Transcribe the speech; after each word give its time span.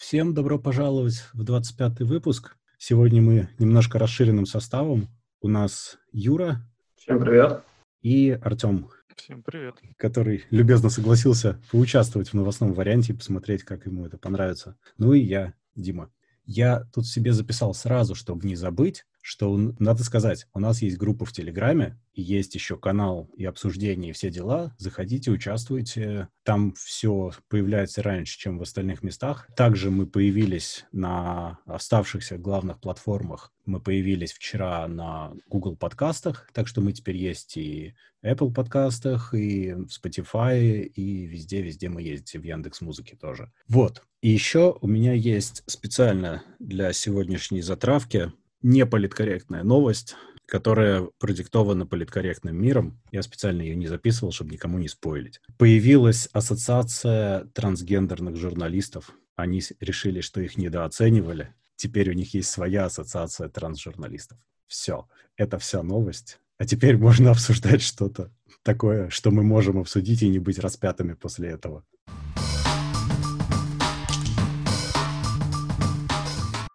Всем 0.00 0.32
добро 0.32 0.58
пожаловать 0.58 1.26
в 1.34 1.44
25-й 1.44 2.04
выпуск. 2.04 2.56
Сегодня 2.78 3.20
мы 3.20 3.50
немножко 3.58 3.98
расширенным 3.98 4.46
составом. 4.46 5.08
У 5.42 5.48
нас 5.48 5.98
Юра. 6.10 6.66
Всем 6.96 7.20
привет. 7.20 7.62
И 8.00 8.30
Артем. 8.30 8.88
Всем 9.14 9.42
привет. 9.42 9.74
Который 9.98 10.46
любезно 10.48 10.88
согласился 10.88 11.60
поучаствовать 11.70 12.30
в 12.30 12.34
новостном 12.34 12.72
варианте 12.72 13.12
и 13.12 13.16
посмотреть, 13.16 13.62
как 13.62 13.84
ему 13.84 14.06
это 14.06 14.16
понравится. 14.16 14.78
Ну 14.96 15.12
и 15.12 15.20
я, 15.20 15.52
Дима. 15.74 16.10
Я 16.46 16.88
тут 16.94 17.06
себе 17.06 17.34
записал 17.34 17.74
сразу, 17.74 18.14
чтобы 18.14 18.46
не 18.46 18.56
забыть, 18.56 19.04
что, 19.20 19.56
надо 19.78 20.02
сказать, 20.04 20.46
у 20.54 20.60
нас 20.60 20.82
есть 20.82 20.96
группа 20.96 21.24
в 21.24 21.32
Телеграме, 21.32 21.98
есть 22.14 22.54
еще 22.54 22.76
канал 22.76 23.30
и 23.36 23.44
обсуждение, 23.44 24.10
и 24.10 24.12
все 24.12 24.30
дела. 24.30 24.74
Заходите, 24.78 25.30
участвуйте. 25.30 26.28
Там 26.42 26.72
все 26.74 27.32
появляется 27.48 28.02
раньше, 28.02 28.38
чем 28.38 28.58
в 28.58 28.62
остальных 28.62 29.02
местах. 29.02 29.48
Также 29.56 29.90
мы 29.90 30.06
появились 30.06 30.84
на 30.92 31.58
оставшихся 31.66 32.38
главных 32.38 32.80
платформах. 32.80 33.52
Мы 33.66 33.80
появились 33.80 34.32
вчера 34.32 34.86
на 34.88 35.32
Google 35.48 35.76
подкастах, 35.76 36.48
так 36.52 36.66
что 36.66 36.80
мы 36.80 36.92
теперь 36.92 37.16
есть 37.16 37.56
и 37.56 37.94
Apple 38.24 38.52
подкастах, 38.52 39.32
и 39.34 39.72
в 39.72 39.86
Spotify, 39.86 40.82
и 40.82 41.26
везде-везде 41.26 41.88
мы 41.88 42.02
есть, 42.02 42.34
и 42.34 42.38
в 42.38 42.42
Яндекс 42.42 42.80
Музыке 42.80 43.16
тоже. 43.16 43.52
Вот. 43.68 44.02
И 44.20 44.28
еще 44.28 44.76
у 44.80 44.86
меня 44.86 45.14
есть 45.14 45.62
специально 45.66 46.42
для 46.58 46.92
сегодняшней 46.92 47.62
затравки 47.62 48.32
не 48.62 48.86
политкорректная 48.86 49.62
новость, 49.62 50.16
которая 50.46 51.08
продиктована 51.18 51.86
политкорректным 51.86 52.60
миром. 52.60 53.00
Я 53.12 53.22
специально 53.22 53.62
ее 53.62 53.76
не 53.76 53.86
записывал, 53.86 54.32
чтобы 54.32 54.52
никому 54.52 54.78
не 54.78 54.88
спойлить. 54.88 55.40
Появилась 55.58 56.28
ассоциация 56.32 57.44
трансгендерных 57.54 58.36
журналистов. 58.36 59.12
Они 59.36 59.62
решили, 59.78 60.20
что 60.20 60.40
их 60.40 60.56
недооценивали. 60.56 61.54
Теперь 61.76 62.10
у 62.10 62.14
них 62.14 62.34
есть 62.34 62.50
своя 62.50 62.86
ассоциация 62.86 63.48
трансжурналистов. 63.48 64.38
Все. 64.66 65.08
Это 65.36 65.58
вся 65.58 65.82
новость. 65.82 66.40
А 66.58 66.66
теперь 66.66 66.98
можно 66.98 67.30
обсуждать 67.30 67.80
что-то 67.80 68.30
такое, 68.62 69.08
что 69.08 69.30
мы 69.30 69.42
можем 69.42 69.78
обсудить 69.78 70.22
и 70.22 70.28
не 70.28 70.38
быть 70.38 70.58
распятыми 70.58 71.14
после 71.14 71.48
этого. 71.48 71.84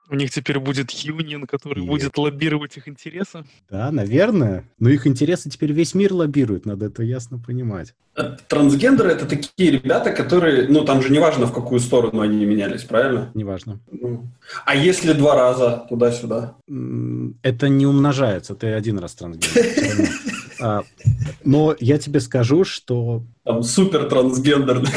У 0.09 0.15
них 0.15 0.31
теперь 0.31 0.59
будет 0.59 0.91
юнион, 0.91 1.47
который 1.47 1.83
и... 1.83 1.87
будет 1.87 2.17
лоббировать 2.17 2.77
их 2.77 2.87
интересы. 2.87 3.43
Да, 3.69 3.91
наверное. 3.91 4.63
Но 4.79 4.89
их 4.89 5.07
интересы 5.07 5.49
теперь 5.49 5.71
весь 5.71 5.95
мир 5.95 6.13
лоббирует, 6.13 6.65
надо 6.65 6.85
это 6.85 7.03
ясно 7.03 7.39
понимать. 7.39 7.93
Э, 8.15 8.37
трансгендеры— 8.47 9.09
это 9.11 9.25
такие 9.25 9.71
ребята, 9.71 10.11
которые... 10.11 10.67
Ну, 10.67 10.85
там 10.85 11.01
же 11.01 11.11
неважно, 11.11 11.47
в 11.47 11.53
какую 11.53 11.79
сторону 11.79 12.21
они 12.21 12.45
менялись, 12.45 12.83
правильно? 12.83 13.31
Неважно. 13.33 13.79
Ну. 13.91 14.27
А 14.65 14.75
если 14.75 15.13
два 15.13 15.35
раза 15.35 15.85
туда-сюда? 15.89 16.55
Это 17.41 17.67
не 17.67 17.85
умножается, 17.85 18.55
ты 18.55 18.67
один 18.67 18.99
раз 18.99 19.15
трансгендер. 19.15 20.09
А, 20.61 20.83
но 21.43 21.75
я 21.81 21.97
тебе 21.97 22.21
скажу, 22.21 22.63
что... 22.63 23.23
Там 23.43 23.61
супер 23.61 24.07
трансгендерных. 24.07 24.93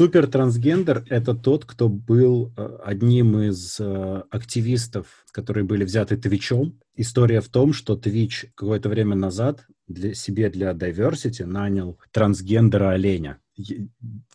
Супер 0.00 0.28
трансгендер— 0.28 1.04
это 1.10 1.34
тот, 1.34 1.66
кто 1.66 1.90
был 1.90 2.54
э, 2.56 2.78
одним 2.82 3.38
из 3.38 3.76
э, 3.78 4.22
активистов, 4.30 5.26
которые 5.30 5.64
были 5.64 5.84
взяты 5.84 6.16
Твичом. 6.16 6.80
История 6.96 7.42
в 7.42 7.48
том, 7.50 7.74
что 7.74 7.96
Твич 7.96 8.46
какое-то 8.54 8.88
время 8.88 9.14
назад 9.14 9.66
для 9.88 10.14
себе 10.14 10.48
для 10.48 10.72
diversity 10.72 11.44
нанял 11.44 11.98
трансгендера 12.12 12.92
оленя. 12.92 13.40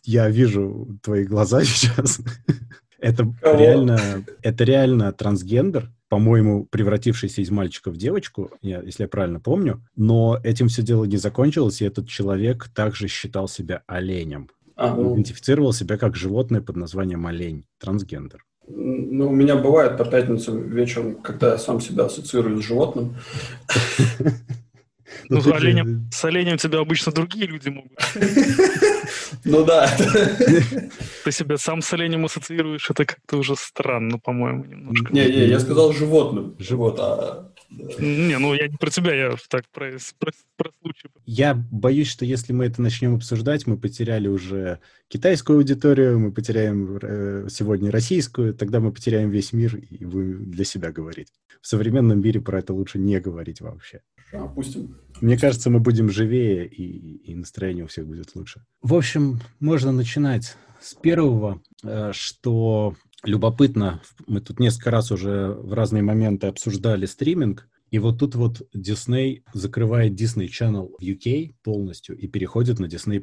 Я 0.04 0.30
вижу 0.30 1.00
твои 1.02 1.24
глаза 1.24 1.64
сейчас. 1.64 2.20
Это 3.00 3.34
реально, 3.42 4.24
это 4.42 4.62
реально 4.62 5.12
трансгендер, 5.12 5.90
по-моему, 6.08 6.64
превратившийся 6.66 7.42
из 7.42 7.50
мальчика 7.50 7.90
в 7.90 7.96
девочку, 7.96 8.52
я, 8.62 8.82
если 8.82 9.02
я 9.02 9.08
правильно 9.08 9.40
помню. 9.40 9.84
Но 9.96 10.38
этим 10.44 10.68
все 10.68 10.82
дело 10.82 11.06
не 11.06 11.16
закончилось, 11.16 11.82
и 11.82 11.86
этот 11.86 12.08
человек 12.08 12.68
также 12.72 13.08
считал 13.08 13.48
себя 13.48 13.82
оленем. 13.88 14.48
Ага. 14.76 15.02
Идентифицировал 15.14 15.72
себя 15.72 15.96
как 15.96 16.16
животное 16.16 16.60
под 16.60 16.76
названием 16.76 17.26
олень, 17.26 17.64
трансгендер. 17.80 18.44
Ну, 18.68 19.28
у 19.28 19.32
меня 19.32 19.56
бывает 19.56 19.96
по 19.96 20.04
пятницам 20.04 20.68
вечером, 20.68 21.22
когда 21.22 21.52
я 21.52 21.58
сам 21.58 21.80
себя 21.80 22.04
ассоциирую 22.04 22.60
с 22.60 22.64
животным. 22.64 23.16
Ну, 25.28 25.40
с 25.40 25.46
оленем, 25.46 26.08
с 26.12 26.24
оленем 26.24 26.56
тебя 26.56 26.80
обычно 26.80 27.10
другие 27.10 27.46
люди 27.46 27.68
могут. 27.68 27.92
Ну 29.44 29.64
да. 29.64 29.88
Ты 31.24 31.32
себя 31.32 31.56
сам 31.56 31.80
с 31.82 31.92
оленем 31.92 32.24
ассоциируешь, 32.24 32.90
это 32.90 33.04
как-то 33.04 33.38
уже 33.38 33.54
странно, 33.56 34.18
по-моему, 34.18 34.64
немножко. 34.64 35.12
Не-не, 35.12 35.46
я 35.46 35.60
сказал 35.60 35.92
животным. 35.92 36.56
Живот, 36.58 36.98
а 37.00 37.52
не, 37.70 38.38
ну 38.38 38.54
я 38.54 38.68
не 38.68 38.76
про 38.76 38.90
тебя, 38.90 39.14
я 39.14 39.36
так 39.48 39.66
про, 39.68 39.96
про, 40.18 40.32
про 40.56 40.70
случай. 40.80 41.08
Я 41.24 41.54
боюсь, 41.54 42.08
что 42.08 42.24
если 42.24 42.52
мы 42.52 42.66
это 42.66 42.80
начнем 42.82 43.14
обсуждать, 43.14 43.66
мы 43.66 43.76
потеряли 43.76 44.28
уже 44.28 44.80
китайскую 45.08 45.58
аудиторию, 45.58 46.18
мы 46.18 46.32
потеряем 46.32 46.98
э, 47.00 47.48
сегодня 47.50 47.90
российскую, 47.90 48.54
тогда 48.54 48.80
мы 48.80 48.92
потеряем 48.92 49.30
весь 49.30 49.52
мир, 49.52 49.76
и 49.76 50.04
вы 50.04 50.34
для 50.34 50.64
себя 50.64 50.92
говорить. 50.92 51.28
В 51.60 51.66
современном 51.66 52.20
мире 52.20 52.40
про 52.40 52.60
это 52.60 52.72
лучше 52.72 52.98
не 52.98 53.20
говорить 53.20 53.60
вообще. 53.60 54.02
Опустим. 54.32 54.98
Мне 55.20 55.38
кажется, 55.38 55.70
мы 55.70 55.80
будем 55.80 56.10
живее, 56.10 56.66
и, 56.66 57.16
и 57.30 57.34
настроение 57.34 57.84
у 57.84 57.88
всех 57.88 58.06
будет 58.06 58.34
лучше. 58.34 58.64
В 58.82 58.94
общем, 58.94 59.40
можно 59.60 59.92
начинать 59.92 60.56
с 60.80 60.94
первого, 60.94 61.62
э, 61.82 62.12
что 62.12 62.94
любопытно, 63.24 64.02
мы 64.26 64.40
тут 64.40 64.60
несколько 64.60 64.90
раз 64.90 65.10
уже 65.10 65.48
в 65.48 65.72
разные 65.72 66.02
моменты 66.02 66.46
обсуждали 66.46 67.06
стриминг, 67.06 67.68
и 67.90 67.98
вот 67.98 68.18
тут 68.18 68.34
вот 68.34 68.62
Disney 68.76 69.42
закрывает 69.52 70.20
Disney 70.20 70.48
Channel 70.48 70.90
в 70.98 71.02
UK 71.02 71.54
полностью 71.62 72.16
и 72.16 72.26
переходит 72.26 72.78
на 72.78 72.86
Disney+. 72.86 73.22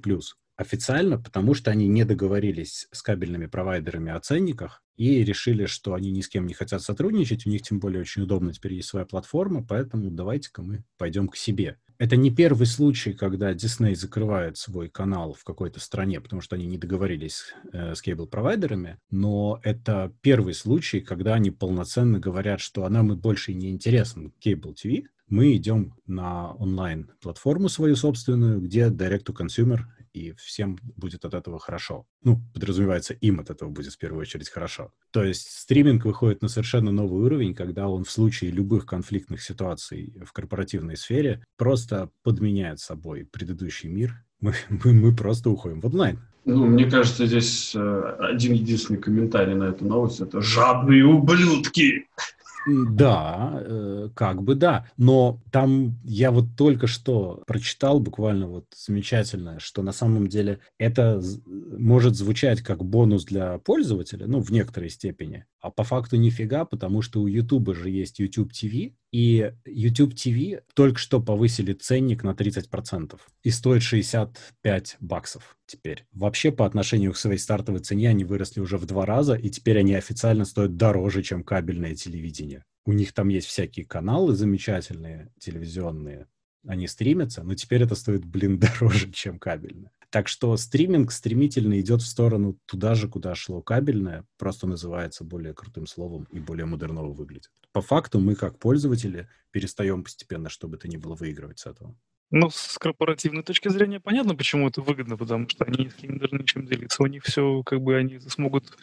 Официально, 0.55 1.17
потому 1.17 1.55
что 1.55 1.71
они 1.71 1.87
не 1.87 2.05
договорились 2.05 2.87
с 2.91 3.01
кабельными 3.01 3.47
провайдерами 3.47 4.11
о 4.11 4.19
ценниках 4.19 4.83
и 4.95 5.23
решили, 5.23 5.65
что 5.65 5.95
они 5.95 6.11
ни 6.11 6.21
с 6.21 6.29
кем 6.29 6.45
не 6.45 6.53
хотят 6.53 6.81
сотрудничать, 6.83 7.47
у 7.47 7.49
них 7.49 7.63
тем 7.63 7.79
более 7.79 8.01
очень 8.01 8.21
удобно 8.21 8.53
теперь 8.53 8.75
есть 8.75 8.87
своя 8.87 9.05
платформа, 9.05 9.65
поэтому 9.65 10.11
давайте-ка 10.11 10.61
мы 10.61 10.83
пойдем 10.97 11.27
к 11.27 11.35
себе. 11.35 11.77
Это 12.03 12.18
не 12.18 12.31
первый 12.31 12.68
случай, 12.68 13.14
когда 13.14 13.53
Disney 13.53 13.96
закрывает 13.96 14.58
свой 14.58 14.90
канал 14.90 15.31
в 15.40 15.46
какой-то 15.46 15.80
стране, 15.80 16.19
потому 16.19 16.41
что 16.41 16.58
они 16.58 16.66
не 16.66 16.78
договорились 16.78 17.53
э, 17.72 17.96
с 17.96 18.02
кейбл-провайдерами, 18.02 18.97
но 19.09 19.62
это 19.64 20.14
первый 20.19 20.53
случай, 20.53 21.00
когда 21.00 21.36
они 21.36 21.50
полноценно 21.50 22.19
говорят, 22.19 22.59
что 22.59 22.84
а 22.84 22.90
нам 22.90 23.14
и 23.14 23.16
больше 23.16 23.53
не 23.53 23.69
интересен 23.69 24.34
кейбл 24.40 24.74
ТВ, 24.74 25.08
мы 25.30 25.56
идем 25.56 25.96
на 26.06 26.52
онлайн-платформу 26.56 27.69
свою 27.69 27.96
собственную, 27.96 28.59
где 28.59 28.90
direct 28.90 29.24
to 29.24 29.34
consumer 29.34 29.84
и 30.13 30.34
всем 30.34 30.78
будет 30.96 31.25
от 31.25 31.34
этого 31.34 31.59
хорошо. 31.59 32.06
Ну, 32.24 32.41
подразумевается, 32.53 33.13
им 33.16 33.40
от 33.40 33.50
этого 33.50 33.69
будет 33.69 33.94
в 33.94 33.97
первую 33.97 34.22
очередь 34.22 34.50
хорошо. 34.50 34.94
То 35.12 35.24
есть 35.24 35.50
стриминг 35.50 36.06
выходит 36.06 36.41
на 36.41 36.47
совершенно 36.47 36.91
новый 36.91 37.24
уровень, 37.24 37.53
когда 37.56 37.88
он 37.88 38.03
в 38.03 38.12
случае 38.12 38.52
любых 38.52 38.85
конфликтных 38.85 39.41
ситуаций 39.41 40.13
в 40.25 40.31
корпоративной 40.31 40.97
сфере 40.97 41.44
просто 41.57 42.09
подменяет 42.23 42.79
собой 42.79 43.25
предыдущий 43.25 43.90
мир. 43.90 44.23
Мы, 44.40 44.53
мы, 44.69 44.94
мы 44.94 45.16
просто 45.16 45.50
уходим 45.50 45.81
в 45.81 45.85
онлайн. 45.85 46.19
Ну, 46.46 46.66
мне 46.66 46.90
кажется, 46.90 47.25
здесь 47.25 47.73
э, 47.73 48.16
один 48.19 48.53
единственный 48.53 49.00
комментарий 49.00 49.56
на 49.56 49.66
эту 49.66 49.85
новость– 49.85 50.19
это 50.22 50.41
«жадные 50.41 51.06
ублюдки». 51.06 52.07
Да, 52.66 53.59
э, 53.62 54.09
как 54.16 54.41
бы 54.44 54.56
да. 54.56 54.88
Но 54.96 55.41
там 55.51 56.00
я 56.06 56.31
вот 56.31 56.56
только 56.57 56.88
что 56.88 57.44
прочитал 57.46 58.00
буквально 58.00 58.47
вот 58.47 58.66
замечательное, 58.74 59.59
что 59.59 59.81
на 59.81 59.91
самом 59.91 60.28
деле 60.28 60.59
это 60.78 61.22
может 61.46 62.16
звучать 62.16 62.62
как 62.62 62.84
бонус 62.85 63.25
для 63.25 63.57
пользователя, 63.59 64.28
ну, 64.28 64.40
в 64.41 64.50
некоторой 64.52 64.90
степени. 64.90 65.46
А 65.63 65.71
по 65.71 65.85
факту 65.85 66.17
нифига, 66.17 66.65
потому 66.65 67.01
что 67.01 67.21
у 67.21 67.27
YouTube 67.27 67.73
же 67.73 67.89
есть 67.89 68.19
YouTube 68.19 68.51
TV, 68.51 68.95
и 69.13 69.53
YouTube 69.65 70.13
TV 70.13 70.61
только 70.73 70.99
что 70.99 71.21
повысили 71.21 71.71
ценник 71.71 72.21
на 72.21 72.31
30% 72.31 73.17
и 73.43 73.49
стоит 73.49 73.81
65 73.81 74.97
баксов 74.99 75.57
теперь. 75.65 76.05
Вообще, 76.11 76.51
по 76.51 76.65
отношению 76.65 77.13
к 77.13 77.17
своей 77.17 77.37
стартовой 77.37 77.79
цене, 77.79 78.09
они 78.09 78.25
выросли 78.25 78.59
уже 78.59 78.77
в 78.77 78.85
два 78.85 79.05
раза, 79.05 79.35
и 79.35 79.49
теперь 79.49 79.79
они 79.79 79.93
официально 79.93 80.43
стоят 80.43 80.75
дороже, 80.75 81.23
чем 81.23 81.45
кабельное 81.45 81.95
телевидение. 81.95 82.65
У 82.85 82.91
них 82.91 83.13
там 83.13 83.29
есть 83.29 83.47
всякие 83.47 83.85
каналы 83.85 84.35
замечательные, 84.35 85.31
телевизионные, 85.39 86.27
они 86.67 86.87
стримятся, 86.87 87.41
но 87.43 87.55
теперь 87.55 87.83
это 87.83 87.95
стоит, 87.95 88.25
блин, 88.25 88.59
дороже, 88.81 89.13
чем 89.13 89.39
кабельное. 89.39 89.91
Так 90.13 90.27
что 90.27 90.55
стриминг 90.57 91.11
стремительно 91.11 91.79
идет 91.81 92.03
в 92.03 92.05
сторону 92.05 92.59
туда 92.67 92.93
же, 92.93 93.09
куда 93.09 93.33
шло 93.33 93.63
кабельное, 93.63 94.27
просто 94.37 94.67
называется 94.67 95.23
более 95.23 95.55
крутым 95.55 95.87
словом 95.87 96.27
и 96.31 96.39
более 96.39 96.67
модерново 96.67 97.11
выглядит. 97.11 97.49
По 97.73 97.81
факту 97.81 98.20
мы, 98.20 98.35
как 98.35 98.59
пользователи, 98.59 99.28
перестаем 99.52 100.03
постепенно, 100.03 100.49
чтобы 100.49 100.78
это 100.78 100.87
ни 100.87 100.97
было, 100.97 101.16
выигрывать 101.16 101.59
с 101.59 101.66
этого. 101.66 101.97
Ну, 102.35 102.49
с 102.49 102.79
корпоративной 102.79 103.43
точки 103.43 103.67
зрения 103.67 103.99
понятно, 103.99 104.35
почему 104.35 104.67
это 104.67 104.81
выгодно, 104.81 105.17
потому 105.17 105.47
что 105.47 105.66
они 105.66 105.91
с 105.91 106.02
ним 106.02 106.17
даже 106.17 106.34
ничем 106.34 106.66
делиться. 106.66 107.03
У 107.03 107.05
них 107.05 107.23
все, 107.23 107.61
как 107.61 107.79
бы, 107.79 107.96
они 107.96 108.20
смогут 108.22 108.75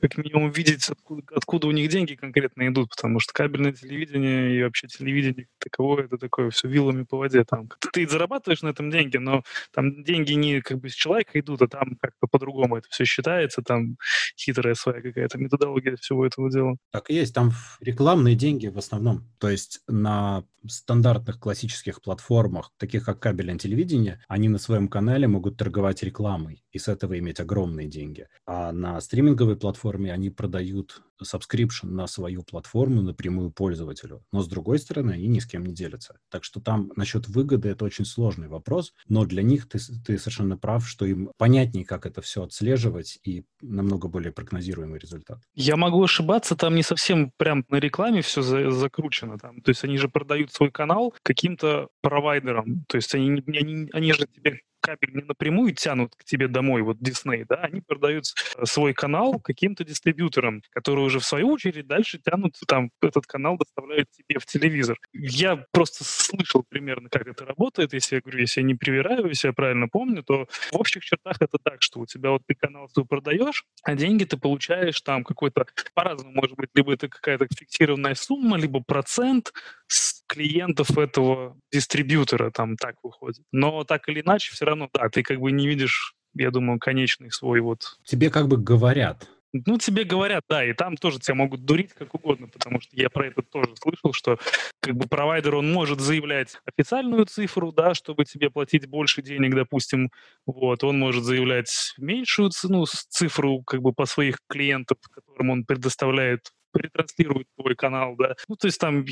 как 0.00 0.16
минимум 0.16 0.50
видеть, 0.50 0.88
откуда, 0.88 1.22
откуда 1.34 1.66
у 1.66 1.70
них 1.70 1.90
деньги 1.90 2.14
конкретно 2.14 2.66
идут, 2.66 2.88
потому 2.88 3.20
что 3.20 3.34
кабельное 3.34 3.74
телевидение 3.74 4.56
и 4.56 4.62
вообще 4.62 4.86
телевидение 4.86 5.48
таковое, 5.58 6.04
это 6.04 6.16
такое 6.16 6.48
все 6.48 6.66
вилами 6.66 7.02
по 7.02 7.18
воде. 7.18 7.44
Там. 7.44 7.68
Ты 7.92 8.08
зарабатываешь 8.08 8.62
на 8.62 8.68
этом 8.68 8.90
деньги, 8.90 9.18
но 9.18 9.42
там 9.74 10.02
деньги 10.02 10.32
не 10.32 10.62
как 10.62 10.78
бы 10.78 10.88
с 10.88 10.94
человека 10.94 11.38
идут, 11.38 11.60
а 11.60 11.68
там 11.68 11.98
как-то 12.00 12.26
по-другому 12.26 12.78
это 12.78 12.88
все 12.88 13.04
считается, 13.04 13.60
там 13.60 13.98
хитрая 14.38 14.72
своя 14.72 15.02
какая-то 15.02 15.36
методология 15.36 15.96
всего 15.96 16.24
этого 16.24 16.50
дела. 16.50 16.76
Так 16.90 17.10
и 17.10 17.14
есть, 17.14 17.34
там 17.34 17.52
рекламные 17.80 18.33
деньги 18.34 18.68
в 18.68 18.78
основном. 18.78 19.28
То 19.38 19.48
есть 19.48 19.80
на 19.86 20.44
стандартных 20.68 21.38
классических 21.38 22.00
платформах, 22.02 22.72
таких 22.78 23.04
как 23.04 23.20
кабельное 23.20 23.58
телевидение, 23.58 24.22
они 24.28 24.48
на 24.48 24.58
своем 24.58 24.88
канале 24.88 25.28
могут 25.28 25.56
торговать 25.56 26.02
рекламой 26.02 26.64
и 26.72 26.78
с 26.78 26.88
этого 26.88 27.18
иметь 27.18 27.40
огромные 27.40 27.88
деньги. 27.88 28.26
А 28.46 28.72
на 28.72 29.00
стриминговой 29.00 29.56
платформе 29.56 30.12
они 30.12 30.30
продают 30.30 31.02
subscription 31.22 31.90
на 31.90 32.06
свою 32.06 32.42
платформу 32.42 33.02
напрямую 33.02 33.50
пользователю. 33.50 34.24
Но 34.32 34.42
с 34.42 34.48
другой 34.48 34.78
стороны, 34.78 35.12
они 35.12 35.26
ни 35.26 35.38
с 35.38 35.46
кем 35.46 35.64
не 35.64 35.74
делятся. 35.74 36.18
Так 36.30 36.44
что 36.44 36.60
там 36.60 36.92
насчет 36.96 37.28
выгоды 37.28 37.68
это 37.68 37.84
очень 37.84 38.04
сложный 38.04 38.48
вопрос, 38.48 38.92
но 39.08 39.24
для 39.24 39.42
них 39.42 39.68
ты, 39.68 39.78
ты 40.04 40.18
совершенно 40.18 40.56
прав, 40.56 40.86
что 40.88 41.06
им 41.06 41.30
понятнее, 41.36 41.84
как 41.84 42.06
это 42.06 42.20
все 42.20 42.42
отслеживать 42.42 43.18
и 43.24 43.44
намного 43.60 44.08
более 44.08 44.32
прогнозируемый 44.32 44.98
результат. 44.98 45.38
Я 45.54 45.76
могу 45.76 46.02
ошибаться, 46.02 46.56
там 46.56 46.74
не 46.74 46.82
совсем 46.82 47.32
прям 47.36 47.64
на 47.68 47.76
рекламе 47.76 48.22
все 48.22 48.42
за, 48.42 48.70
закручено. 48.70 49.38
Там. 49.38 49.60
То 49.60 49.70
есть 49.70 49.84
они 49.84 49.96
же 49.98 50.08
продают 50.08 50.52
свой 50.54 50.70
канал 50.70 51.14
каким-то 51.22 51.88
провайдерам. 52.00 52.84
То 52.88 52.96
есть 52.96 53.14
они, 53.14 53.42
они, 53.46 53.88
они 53.92 54.12
же 54.12 54.26
тебе 54.26 54.60
кабель 54.84 55.14
не 55.14 55.22
напрямую 55.22 55.74
тянут 55.74 56.14
к 56.14 56.24
тебе 56.24 56.46
домой, 56.46 56.82
вот 56.82 56.98
Disney, 56.98 57.46
да, 57.48 57.56
они 57.56 57.80
продают 57.80 58.24
э, 58.56 58.66
свой 58.66 58.92
канал 58.92 59.40
каким-то 59.40 59.82
дистрибьюторам, 59.82 60.62
которые 60.70 61.06
уже 61.06 61.20
в 61.20 61.24
свою 61.24 61.48
очередь 61.48 61.86
дальше 61.86 62.18
тянут, 62.18 62.56
там, 62.66 62.90
этот 63.00 63.26
канал 63.26 63.56
доставляют 63.56 64.10
тебе 64.10 64.38
в 64.38 64.44
телевизор. 64.44 64.98
Я 65.14 65.64
просто 65.72 66.04
слышал 66.04 66.64
примерно, 66.68 67.08
как 67.08 67.26
это 67.26 67.46
работает, 67.46 67.94
если 67.94 68.16
я 68.16 68.20
говорю, 68.20 68.40
если 68.40 68.60
я 68.60 68.66
не 68.66 68.74
привираю, 68.74 69.26
если 69.26 69.48
я 69.48 69.54
правильно 69.54 69.88
помню, 69.88 70.22
то 70.22 70.46
в 70.70 70.76
общих 70.76 71.02
чертах 71.02 71.36
это 71.40 71.56
так, 71.62 71.80
что 71.80 72.00
у 72.00 72.06
тебя 72.06 72.30
вот 72.30 72.42
ты 72.46 72.54
канал 72.54 72.86
свой 72.90 73.06
продаешь, 73.06 73.64
а 73.84 73.94
деньги 73.94 74.24
ты 74.24 74.36
получаешь 74.36 75.00
там 75.00 75.24
какой-то, 75.24 75.66
по-разному 75.94 76.34
может 76.34 76.56
быть, 76.56 76.68
либо 76.74 76.92
это 76.92 77.08
какая-то 77.08 77.46
фиксированная 77.46 78.14
сумма, 78.14 78.58
либо 78.58 78.82
процент 78.82 79.52
с 79.86 80.23
клиентов 80.34 80.98
этого 80.98 81.56
дистрибьютора, 81.72 82.50
там 82.50 82.76
так 82.76 82.96
выходит. 83.02 83.44
Но 83.52 83.84
так 83.84 84.08
или 84.08 84.20
иначе, 84.20 84.52
все 84.52 84.64
равно, 84.64 84.88
да, 84.92 85.08
ты 85.08 85.22
как 85.22 85.40
бы 85.40 85.52
не 85.52 85.66
видишь, 85.66 86.14
я 86.34 86.50
думаю, 86.50 86.78
конечный 86.78 87.30
свой 87.30 87.60
вот... 87.60 87.98
Тебе 88.04 88.30
как 88.30 88.48
бы 88.48 88.56
говорят, 88.56 89.28
ну, 89.52 89.78
тебе 89.78 90.02
говорят, 90.02 90.42
да, 90.48 90.64
и 90.64 90.72
там 90.72 90.96
тоже 90.96 91.20
тебя 91.20 91.36
могут 91.36 91.64
дурить 91.64 91.92
как 91.92 92.12
угодно, 92.14 92.48
потому 92.48 92.80
что 92.80 92.90
я 92.96 93.08
про 93.08 93.28
это 93.28 93.42
тоже 93.42 93.74
слышал, 93.80 94.12
что 94.12 94.38
как 94.80 94.96
бы 94.96 95.06
провайдер, 95.06 95.54
он 95.54 95.72
может 95.72 96.00
заявлять 96.00 96.58
официальную 96.66 97.24
цифру, 97.26 97.70
да, 97.70 97.94
чтобы 97.94 98.24
тебе 98.24 98.50
платить 98.50 98.86
больше 98.86 99.22
денег, 99.22 99.54
допустим, 99.54 100.10
вот, 100.44 100.82
он 100.82 100.98
может 100.98 101.22
заявлять 101.22 101.94
меньшую 101.98 102.50
ну, 102.64 102.84
цифру 102.86 103.62
как 103.62 103.80
бы 103.80 103.92
по 103.92 104.06
своих 104.06 104.38
клиентов, 104.48 104.98
которым 105.12 105.50
он 105.50 105.64
предоставляет 105.64 106.50
ретранслирует 106.76 107.46
твой 107.56 107.76
канал, 107.76 108.16
да. 108.18 108.34
Ну, 108.48 108.56
то 108.56 108.66
есть 108.66 108.80
там 108.80 109.04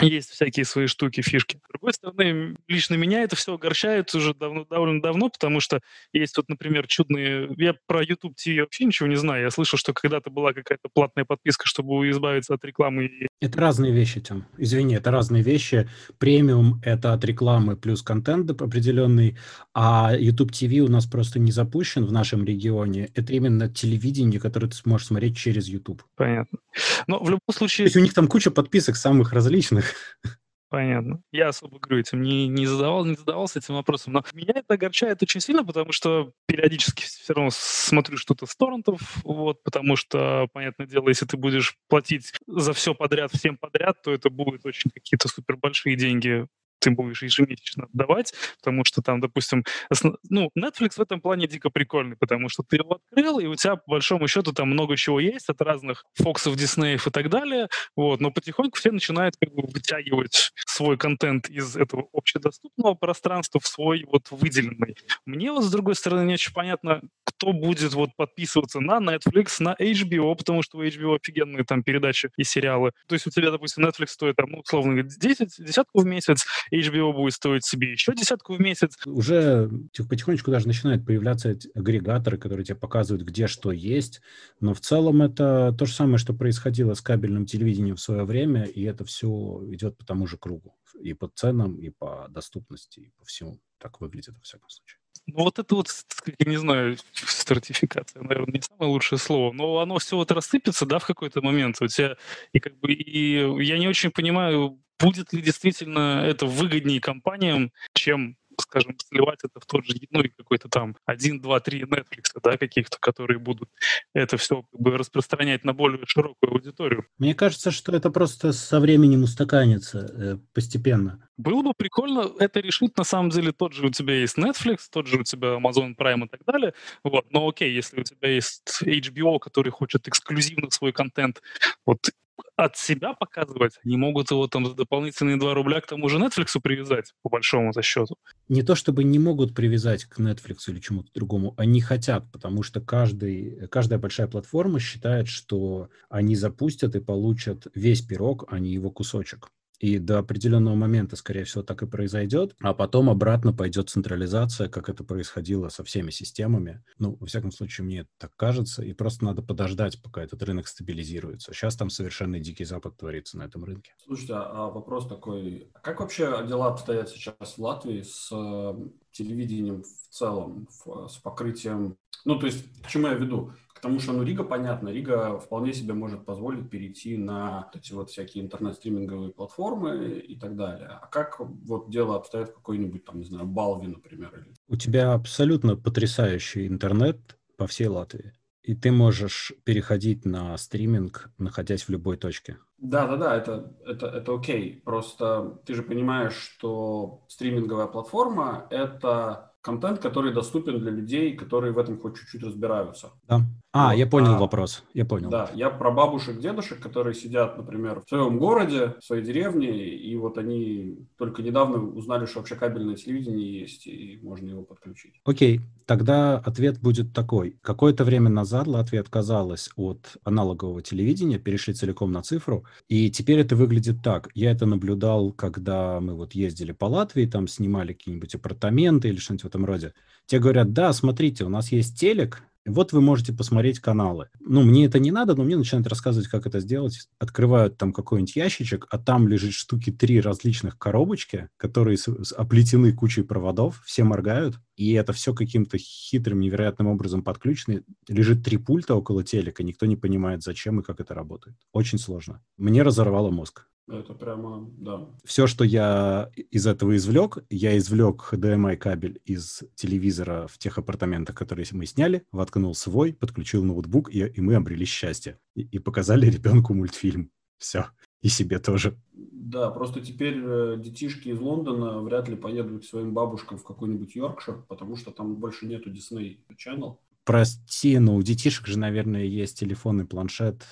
есть 0.00 0.30
всякие 0.30 0.64
свои 0.64 0.86
штуки, 0.86 1.20
фишки. 1.20 1.56
С 1.56 1.68
другой 1.68 1.92
стороны, 1.92 2.56
лично 2.66 2.94
меня 2.94 3.22
это 3.22 3.36
все 3.36 3.54
огорчает 3.54 4.14
уже 4.14 4.34
давно, 4.34 4.64
довольно 4.64 5.02
давно, 5.02 5.28
потому 5.28 5.60
что 5.60 5.80
есть 6.12 6.36
вот, 6.36 6.48
например, 6.48 6.86
чудные... 6.86 7.48
Я 7.56 7.74
про 7.86 8.02
YouTube 8.02 8.34
TV 8.34 8.60
вообще 8.60 8.84
ничего 8.84 9.08
не 9.08 9.16
знаю. 9.16 9.42
Я 9.42 9.50
слышал, 9.50 9.78
что 9.78 9.92
когда-то 9.92 10.30
была 10.30 10.52
какая-то 10.52 10.88
платная 10.92 11.24
подписка, 11.24 11.66
чтобы 11.66 12.08
избавиться 12.10 12.54
от 12.54 12.64
рекламы. 12.64 13.28
Это 13.42 13.60
разные 13.60 13.90
вещи, 13.90 14.20
Тем. 14.20 14.46
Извини, 14.56 14.94
это 14.94 15.10
разные 15.10 15.42
вещи. 15.42 15.88
Премиум— 16.18 16.80
это 16.84 17.12
от 17.12 17.24
рекламы 17.24 17.76
плюс 17.76 18.00
контент 18.00 18.48
определенный, 18.48 19.36
а 19.74 20.14
YouTube 20.16 20.52
TV 20.52 20.78
у 20.78 20.88
нас 20.88 21.06
просто 21.06 21.40
не 21.40 21.50
запущен 21.50 22.04
в 22.04 22.12
нашем 22.12 22.44
регионе. 22.44 23.10
Это 23.16 23.32
именно 23.32 23.68
телевидение, 23.68 24.38
которое 24.38 24.68
ты 24.68 24.76
сможешь 24.76 25.08
смотреть 25.08 25.36
через 25.36 25.66
YouTube. 25.66 26.04
Понятно. 26.14 26.60
Но 27.08 27.18
в 27.18 27.28
любом 27.28 27.40
случае... 27.50 27.86
То 27.86 27.88
есть 27.88 27.96
у 27.96 28.00
них 28.00 28.14
там 28.14 28.28
куча 28.28 28.52
подписок 28.52 28.94
самых 28.94 29.32
различных. 29.32 29.86
Понятно. 30.72 31.20
Я 31.32 31.48
особо 31.48 31.78
говорю, 31.78 32.00
этим 32.00 32.22
не, 32.22 32.48
не, 32.48 32.64
задавал, 32.64 33.04
не 33.04 33.14
задавался 33.14 33.58
этим 33.58 33.74
вопросом. 33.74 34.14
Но 34.14 34.24
меня 34.32 34.54
это 34.56 34.72
огорчает 34.72 35.22
очень 35.22 35.42
сильно, 35.42 35.66
потому 35.66 35.92
что 35.92 36.32
периодически 36.46 37.02
все 37.02 37.34
равно 37.34 37.50
смотрю 37.52 38.16
что-то 38.16 38.46
с 38.46 38.56
торрентов, 38.56 38.98
вот, 39.22 39.62
потому 39.64 39.96
что, 39.96 40.48
понятное 40.54 40.86
дело, 40.86 41.10
если 41.10 41.26
ты 41.26 41.36
будешь 41.36 41.76
платить 41.90 42.32
за 42.46 42.72
все 42.72 42.94
подряд, 42.94 43.32
всем 43.32 43.58
подряд, 43.58 44.00
то 44.00 44.14
это 44.14 44.30
будут 44.30 44.64
очень 44.64 44.90
какие-то 44.90 45.28
супер 45.28 45.58
большие 45.58 45.94
деньги 45.94 46.46
ты 46.82 46.90
будешь 46.90 47.22
ежемесячно 47.22 47.84
отдавать, 47.84 48.34
потому 48.58 48.84
что 48.84 49.02
там, 49.02 49.20
допустим, 49.20 49.64
основ... 49.88 50.16
ну, 50.28 50.50
Netflix 50.58 50.94
в 50.96 51.00
этом 51.00 51.20
плане 51.20 51.46
дико 51.46 51.70
прикольный, 51.70 52.16
потому 52.16 52.48
что 52.48 52.62
ты 52.62 52.76
его 52.76 53.00
открыл, 53.08 53.38
и 53.38 53.46
у 53.46 53.54
тебя, 53.54 53.76
по 53.76 53.92
большому 53.92 54.26
счету, 54.28 54.52
там 54.52 54.70
много 54.70 54.96
чего 54.96 55.20
есть 55.20 55.48
от 55.48 55.60
разных 55.62 56.04
Фоксов, 56.14 56.56
Диснеев 56.56 57.06
и 57.06 57.10
так 57.10 57.30
далее, 57.30 57.68
вот, 57.96 58.20
но 58.20 58.30
потихоньку 58.30 58.76
все 58.78 58.90
начинают 58.90 59.36
как 59.40 59.54
бы 59.54 59.62
вытягивать 59.62 60.52
свой 60.66 60.98
контент 60.98 61.48
из 61.48 61.76
этого 61.76 62.08
общедоступного 62.12 62.94
пространства 62.94 63.60
в 63.60 63.66
свой 63.66 64.04
вот 64.10 64.30
выделенный. 64.30 64.96
Мне 65.24 65.52
вот, 65.52 65.64
с 65.64 65.70
другой 65.70 65.94
стороны, 65.94 66.26
не 66.26 66.34
очень 66.34 66.52
понятно, 66.52 67.00
кто 67.24 67.52
будет 67.52 67.94
вот 67.94 68.10
подписываться 68.16 68.80
на 68.80 68.98
Netflix, 68.98 69.56
на 69.60 69.76
HBO, 69.78 70.34
потому 70.34 70.62
что 70.62 70.78
у 70.78 70.84
HBO 70.84 71.16
офигенные 71.16 71.64
там 71.64 71.82
передачи 71.82 72.30
и 72.36 72.44
сериалы. 72.44 72.92
То 73.06 73.14
есть 73.14 73.26
у 73.26 73.30
тебя, 73.30 73.50
допустим, 73.50 73.84
Netflix 73.84 74.08
стоит 74.08 74.36
там, 74.36 74.50
ну, 74.50 74.58
условно, 74.58 75.02
10, 75.02 75.48
десятку 75.58 76.00
в 76.00 76.06
месяц, 76.06 76.44
HBO 76.72 77.12
будет 77.12 77.34
стоить 77.34 77.64
себе 77.64 77.92
еще 77.92 78.14
десятку 78.14 78.54
в 78.54 78.60
месяц. 78.60 78.96
Уже 79.06 79.70
потихонечку 80.08 80.50
даже 80.50 80.66
начинают 80.66 81.04
появляться 81.04 81.56
агрегаторы, 81.74 82.38
которые 82.38 82.64
тебе 82.64 82.76
показывают, 82.76 83.26
где 83.26 83.46
что 83.46 83.72
есть, 83.72 84.20
но 84.60 84.74
в 84.74 84.80
целом 84.80 85.22
это 85.22 85.74
то 85.78 85.84
же 85.84 85.92
самое, 85.92 86.18
что 86.18 86.32
происходило 86.32 86.94
с 86.94 87.00
кабельным 87.00 87.46
телевидением 87.46 87.96
в 87.96 88.00
свое 88.00 88.24
время, 88.24 88.64
и 88.64 88.82
это 88.82 89.04
все 89.04 89.62
идет 89.68 89.98
по 89.98 90.04
тому 90.04 90.26
же 90.26 90.38
кругу. 90.38 90.76
И 91.00 91.14
по 91.14 91.28
ценам, 91.34 91.76
и 91.76 91.90
по 91.90 92.26
доступности, 92.28 93.00
и 93.00 93.12
по 93.18 93.24
всему. 93.24 93.58
Так 93.78 94.00
выглядит 94.00 94.34
во 94.34 94.40
всяком 94.42 94.68
случае. 94.68 94.98
Ну 95.26 95.44
вот 95.44 95.58
это 95.58 95.74
вот, 95.74 95.88
я 96.26 96.50
не 96.50 96.56
знаю, 96.56 96.96
стратификация, 97.14 98.22
наверное, 98.22 98.54
не 98.54 98.60
самое 98.60 98.90
лучшее 98.90 99.18
слово, 99.18 99.52
но 99.52 99.78
оно 99.78 99.98
все 99.98 100.16
вот 100.16 100.30
рассыпется, 100.32 100.84
да, 100.84 100.98
в 100.98 101.06
какой-то 101.06 101.40
момент. 101.42 101.76
У 101.80 101.86
тебя, 101.86 102.16
и 102.52 102.60
как 102.60 102.78
бы, 102.78 102.92
и 102.92 103.64
я 103.64 103.78
не 103.78 103.88
очень 103.88 104.10
понимаю, 104.10 104.80
будет 105.02 105.32
ли 105.32 105.42
действительно 105.42 106.24
это 106.24 106.46
выгоднее 106.46 107.00
компаниям, 107.00 107.72
чем 107.94 108.36
скажем, 108.60 108.96
сливать 108.98 109.40
это 109.44 109.60
в 109.60 109.66
тот 109.66 109.84
же, 109.84 109.94
ну, 110.10 110.22
какой-то 110.36 110.68
там 110.68 110.96
1, 111.06 111.40
2, 111.40 111.60
3 111.60 111.82
Netflix, 111.82 112.38
да, 112.42 112.56
каких-то, 112.56 112.98
которые 113.00 113.38
будут 113.38 113.70
это 114.14 114.36
все 114.36 114.62
как 114.62 114.80
бы 114.80 114.98
распространять 114.98 115.64
на 115.64 115.72
более 115.72 116.04
широкую 116.06 116.52
аудиторию. 116.52 117.06
Мне 117.18 117.34
кажется, 117.34 117.70
что 117.70 117.94
это 117.96 118.10
просто 118.10 118.52
со 118.52 118.80
временем 118.80 119.22
устаканится 119.22 119.98
э, 119.98 120.38
постепенно. 120.52 121.26
Было 121.36 121.62
бы 121.62 121.72
прикольно 121.76 122.30
это 122.38 122.60
решить, 122.60 122.96
на 122.96 123.04
самом 123.04 123.30
деле, 123.30 123.52
тот 123.52 123.72
же 123.72 123.86
у 123.86 123.90
тебя 123.90 124.14
есть 124.14 124.38
Netflix, 124.38 124.80
тот 124.90 125.06
же 125.06 125.18
у 125.18 125.24
тебя 125.24 125.56
Amazon 125.56 125.96
Prime 125.96 126.26
и 126.26 126.28
так 126.28 126.44
далее, 126.46 126.74
вот, 127.04 127.30
но 127.30 127.48
окей, 127.48 127.72
если 127.72 128.00
у 128.00 128.04
тебя 128.04 128.28
есть 128.28 128.82
HBO, 128.84 129.38
который 129.38 129.70
хочет 129.70 130.06
эксклюзивно 130.08 130.70
свой 130.70 130.92
контент 130.92 131.40
вот 131.86 132.10
от 132.56 132.76
себя 132.76 133.14
показывать, 133.14 133.78
не 133.84 133.96
могут 133.96 134.30
его 134.30 134.46
там 134.46 134.66
за 134.66 134.74
дополнительные 134.74 135.36
2 135.36 135.54
рубля 135.54 135.80
к 135.80 135.86
тому 135.86 136.08
же 136.08 136.18
Netflix 136.18 136.58
привязать, 136.62 137.12
по 137.22 137.28
большому 137.28 137.72
засчету. 137.72 138.16
Не 138.48 138.62
то 138.62 138.74
чтобы 138.74 139.04
не 139.04 139.18
могут 139.18 139.54
привязать 139.54 140.04
к 140.04 140.18
Netflix 140.18 140.58
или 140.68 140.80
чему-то 140.80 141.10
другому, 141.14 141.54
они 141.56 141.80
хотят, 141.80 142.30
потому 142.32 142.62
что 142.62 142.80
каждый, 142.80 143.66
каждая 143.68 143.98
большая 143.98 144.26
платформа 144.26 144.80
считает, 144.80 145.28
что 145.28 145.88
они 146.08 146.36
запустят 146.36 146.94
и 146.94 147.00
получат 147.00 147.66
весь 147.74 148.02
пирог, 148.02 148.44
а 148.48 148.58
не 148.58 148.70
его 148.70 148.90
кусочек. 148.90 149.50
И 149.82 149.98
до 149.98 150.20
определенного 150.20 150.76
момента, 150.76 151.16
скорее 151.16 151.42
всего, 151.42 151.64
так 151.64 151.82
и 151.82 151.86
произойдет, 151.86 152.54
а 152.62 152.72
потом 152.72 153.10
обратно 153.10 153.52
пойдет 153.52 153.90
централизация, 153.90 154.68
как 154.68 154.88
это 154.88 155.02
происходило 155.02 155.70
со 155.70 155.82
всеми 155.82 156.12
системами. 156.12 156.84
Ну, 157.00 157.16
во 157.18 157.26
всяком 157.26 157.50
случае, 157.50 157.84
мне 157.84 158.06
так 158.16 158.30
кажется, 158.36 158.84
и 158.84 158.92
просто 158.92 159.24
надо 159.24 159.42
подождать, 159.42 160.00
пока 160.00 160.22
этот 160.22 160.40
рынок 160.44 160.68
стабилизируется. 160.68 161.52
Сейчас 161.52 161.76
там 161.76 161.90
совершенно 161.90 162.38
дикий 162.38 162.64
запад 162.64 162.96
творится 162.96 163.36
на 163.38 163.42
этом 163.42 163.64
рынке. 163.64 163.92
Слушайте, 164.04 164.34
а 164.36 164.70
вопрос 164.70 165.08
такой, 165.08 165.68
а 165.74 165.80
как 165.80 165.98
вообще 165.98 166.46
дела 166.46 166.68
обстоят 166.68 167.08
сейчас 167.08 167.34
в 167.40 167.58
Латвии 167.58 168.02
с 168.02 168.28
э, 168.30 168.88
телевидением 169.10 169.82
в 169.82 170.14
целом, 170.14 170.68
с 171.08 171.16
покрытием... 171.16 171.96
Ну, 172.24 172.38
то 172.38 172.46
есть, 172.46 172.64
к 172.82 172.86
чему 172.86 173.08
я 173.08 173.14
веду? 173.14 173.50
Потому 173.82 173.98
что, 173.98 174.12
ну, 174.12 174.22
Рига, 174.22 174.44
понятно, 174.44 174.90
Рига 174.90 175.40
вполне 175.40 175.72
себе 175.72 175.92
может 175.92 176.24
позволить 176.24 176.70
перейти 176.70 177.16
на 177.16 177.68
эти 177.74 177.92
вот 177.92 178.10
всякие 178.10 178.44
интернет-стриминговые 178.44 179.32
платформы 179.32 180.20
и 180.20 180.38
так 180.38 180.54
далее. 180.54 180.86
А 181.02 181.08
как 181.08 181.40
вот 181.40 181.90
дело 181.90 182.14
обстоит 182.14 182.50
в 182.50 182.54
какой-нибудь, 182.54 183.04
там, 183.04 183.18
не 183.18 183.24
знаю, 183.24 183.44
Балви, 183.44 183.88
например? 183.88 184.32
Или... 184.36 184.54
У 184.68 184.76
тебя 184.76 185.12
абсолютно 185.14 185.74
потрясающий 185.74 186.68
интернет 186.68 187.36
по 187.56 187.66
всей 187.66 187.88
Латвии. 187.88 188.32
И 188.62 188.76
ты 188.76 188.92
можешь 188.92 189.52
переходить 189.64 190.24
на 190.24 190.56
стриминг, 190.58 191.32
находясь 191.38 191.82
в 191.82 191.88
любой 191.88 192.16
точке. 192.16 192.58
Да, 192.78 193.08
да, 193.08 193.16
да, 193.16 193.36
это, 193.36 193.76
это, 193.84 194.06
это 194.06 194.32
окей. 194.32 194.80
Просто 194.84 195.60
ты 195.66 195.74
же 195.74 195.82
понимаешь, 195.82 196.34
что 196.34 197.24
стриминговая 197.26 197.88
платформа 197.88 198.68
это 198.70 199.54
контент, 199.60 199.98
который 199.98 200.32
доступен 200.32 200.78
для 200.78 200.92
людей, 200.92 201.36
которые 201.36 201.72
в 201.72 201.78
этом 201.78 201.98
хоть 201.98 202.16
чуть-чуть 202.16 202.44
разбираются. 202.44 203.10
Да. 203.26 203.40
А, 203.74 203.92
вот, 203.92 203.98
я 203.98 204.06
понял 204.06 204.34
а, 204.34 204.38
вопрос. 204.38 204.84
Я 204.92 205.06
понял. 205.06 205.30
Да, 205.30 205.50
я 205.54 205.70
про 205.70 205.90
бабушек, 205.90 206.38
дедушек, 206.38 206.78
которые 206.78 207.14
сидят, 207.14 207.56
например, 207.56 208.02
в 208.04 208.08
своем 208.08 208.38
городе, 208.38 208.94
в 209.00 209.04
своей 209.04 209.24
деревне, 209.24 209.88
и 209.88 210.14
вот 210.14 210.36
они 210.36 210.98
только 211.16 211.42
недавно 211.42 211.82
узнали, 211.82 212.26
что 212.26 212.40
вообще 212.40 212.54
кабельное 212.54 212.96
телевидение 212.96 213.60
есть, 213.60 213.86
и 213.86 214.20
можно 214.22 214.50
его 214.50 214.62
подключить. 214.62 215.14
Окей, 215.24 215.62
тогда 215.86 216.36
ответ 216.36 216.80
будет 216.80 217.14
такой. 217.14 217.56
Какое-то 217.62 218.04
время 218.04 218.28
назад 218.28 218.66
Латвия 218.66 219.00
отказалась 219.00 219.70
от 219.76 220.18
аналогового 220.22 220.82
телевидения, 220.82 221.38
перешли 221.38 221.72
целиком 221.72 222.12
на 222.12 222.22
цифру, 222.22 222.66
и 222.88 223.10
теперь 223.10 223.38
это 223.38 223.56
выглядит 223.56 224.02
так. 224.02 224.28
Я 224.34 224.50
это 224.50 224.66
наблюдал, 224.66 225.32
когда 225.32 225.98
мы 226.00 226.14
вот 226.14 226.34
ездили 226.34 226.72
по 226.72 226.84
Латвии, 226.84 227.24
там 227.24 227.48
снимали 227.48 227.94
какие-нибудь 227.94 228.34
апартаменты 228.34 229.08
или 229.08 229.16
что-нибудь 229.16 229.44
в 229.44 229.48
этом 229.48 229.64
роде. 229.64 229.94
Те 230.26 230.38
говорят, 230.38 230.74
да, 230.74 230.92
смотрите, 230.92 231.44
у 231.44 231.48
нас 231.48 231.72
есть 231.72 231.98
телек, 231.98 232.42
вот 232.66 232.92
вы 232.92 233.00
можете 233.00 233.32
посмотреть 233.32 233.80
каналы. 233.80 234.28
Ну, 234.40 234.62
мне 234.62 234.86
это 234.86 234.98
не 234.98 235.10
надо, 235.10 235.34
но 235.34 235.44
мне 235.44 235.56
начинают 235.56 235.86
рассказывать, 235.86 236.28
как 236.28 236.46
это 236.46 236.60
сделать. 236.60 237.08
Открывают 237.18 237.76
там 237.76 237.92
какой-нибудь 237.92 238.36
ящичек, 238.36 238.86
а 238.90 238.98
там 238.98 239.26
лежит 239.28 239.52
штуки 239.52 239.90
три 239.90 240.20
различных 240.20 240.78
коробочки, 240.78 241.48
которые 241.56 241.98
оплетены 242.36 242.92
кучей 242.92 243.22
проводов, 243.22 243.82
все 243.84 244.04
моргают, 244.04 244.58
и 244.76 244.92
это 244.92 245.12
все 245.12 245.34
каким-то 245.34 245.78
хитрым, 245.78 246.40
невероятным 246.40 246.88
образом 246.88 247.22
подключено. 247.22 247.82
Лежит 248.08 248.44
три 248.44 248.56
пульта 248.58 248.94
около 248.94 249.24
телека, 249.24 249.62
никто 249.62 249.86
не 249.86 249.96
понимает, 249.96 250.42
зачем 250.42 250.80
и 250.80 250.82
как 250.82 251.00
это 251.00 251.14
работает. 251.14 251.56
Очень 251.72 251.98
сложно. 251.98 252.42
Мне 252.56 252.82
разорвало 252.82 253.30
мозг. 253.30 253.66
Это 253.98 254.14
прямо, 254.14 254.70
да. 254.78 255.08
Все, 255.24 255.46
что 255.46 255.64
я 255.64 256.30
из 256.50 256.66
этого 256.66 256.96
извлек, 256.96 257.38
я 257.50 257.76
извлек 257.76 258.28
HDMI 258.32 258.76
кабель 258.76 259.20
из 259.24 259.62
телевизора 259.74 260.46
в 260.48 260.58
тех 260.58 260.78
апартаментах, 260.78 261.36
которые 261.36 261.66
мы 261.72 261.86
сняли, 261.86 262.24
воткнул 262.32 262.74
свой, 262.74 263.12
подключил 263.12 263.64
ноутбук, 263.64 264.12
и, 264.12 264.20
и 264.26 264.40
мы 264.40 264.54
обрели 264.54 264.84
счастье. 264.84 265.38
И, 265.54 265.62
и 265.62 265.78
показали 265.78 266.26
ребенку 266.26 266.74
мультфильм. 266.74 267.30
Все. 267.58 267.86
И 268.22 268.28
себе 268.28 268.58
тоже. 268.58 268.96
Да, 269.12 269.70
просто 269.70 270.00
теперь 270.00 270.40
э, 270.42 270.76
детишки 270.78 271.28
из 271.28 271.38
Лондона 271.38 272.00
вряд 272.00 272.28
ли 272.28 272.36
поедут 272.36 272.82
к 272.82 272.88
своим 272.88 273.12
бабушкам 273.12 273.58
в 273.58 273.64
какой-нибудь 273.64 274.14
Йоркшир, 274.14 274.64
потому 274.68 274.96
что 274.96 275.10
там 275.10 275.36
больше 275.36 275.66
нету 275.66 275.90
Disney 275.90 276.38
Channel. 276.56 276.96
Прости, 277.24 277.98
но 277.98 278.16
у 278.16 278.22
детишек 278.22 278.66
же, 278.66 278.78
наверное, 278.78 279.24
есть 279.24 279.58
телефон 279.58 280.00
и 280.00 280.04
планшет. 280.04 280.64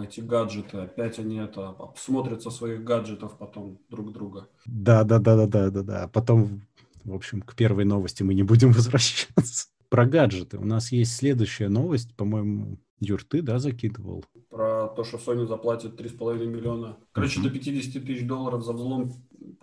Эти 0.00 0.20
гаджеты, 0.20 0.78
опять 0.78 1.18
они 1.18 1.36
это 1.36 1.76
смотрят 1.96 2.42
со 2.42 2.50
своих 2.50 2.84
гаджетов 2.84 3.36
потом 3.38 3.78
друг 3.88 4.12
друга. 4.12 4.48
Да, 4.66 5.04
да, 5.04 5.18
да, 5.18 5.36
да, 5.36 5.46
да, 5.46 5.70
да, 5.70 5.82
да. 5.82 6.08
Потом, 6.08 6.62
в 7.04 7.14
общем, 7.14 7.42
к 7.42 7.54
первой 7.54 7.84
новости 7.84 8.22
мы 8.22 8.34
не 8.34 8.42
будем 8.42 8.72
возвращаться. 8.72 9.68
Про 9.88 10.04
гаджеты. 10.06 10.58
У 10.58 10.64
нас 10.64 10.90
есть 10.90 11.16
следующая 11.16 11.68
новость, 11.68 12.14
по-моему, 12.16 12.78
Юр, 12.98 13.22
ты, 13.24 13.42
да, 13.42 13.58
закидывал? 13.58 14.24
Про 14.48 14.88
то, 14.88 15.04
что 15.04 15.18
Sony 15.18 15.46
заплатит 15.46 16.00
3,5 16.00 16.46
миллиона. 16.46 16.96
Короче, 17.12 17.40
mm-hmm. 17.40 17.44
до 17.44 17.50
50 17.50 18.04
тысяч 18.04 18.26
долларов 18.26 18.64
за 18.64 18.72
взлом 18.72 19.12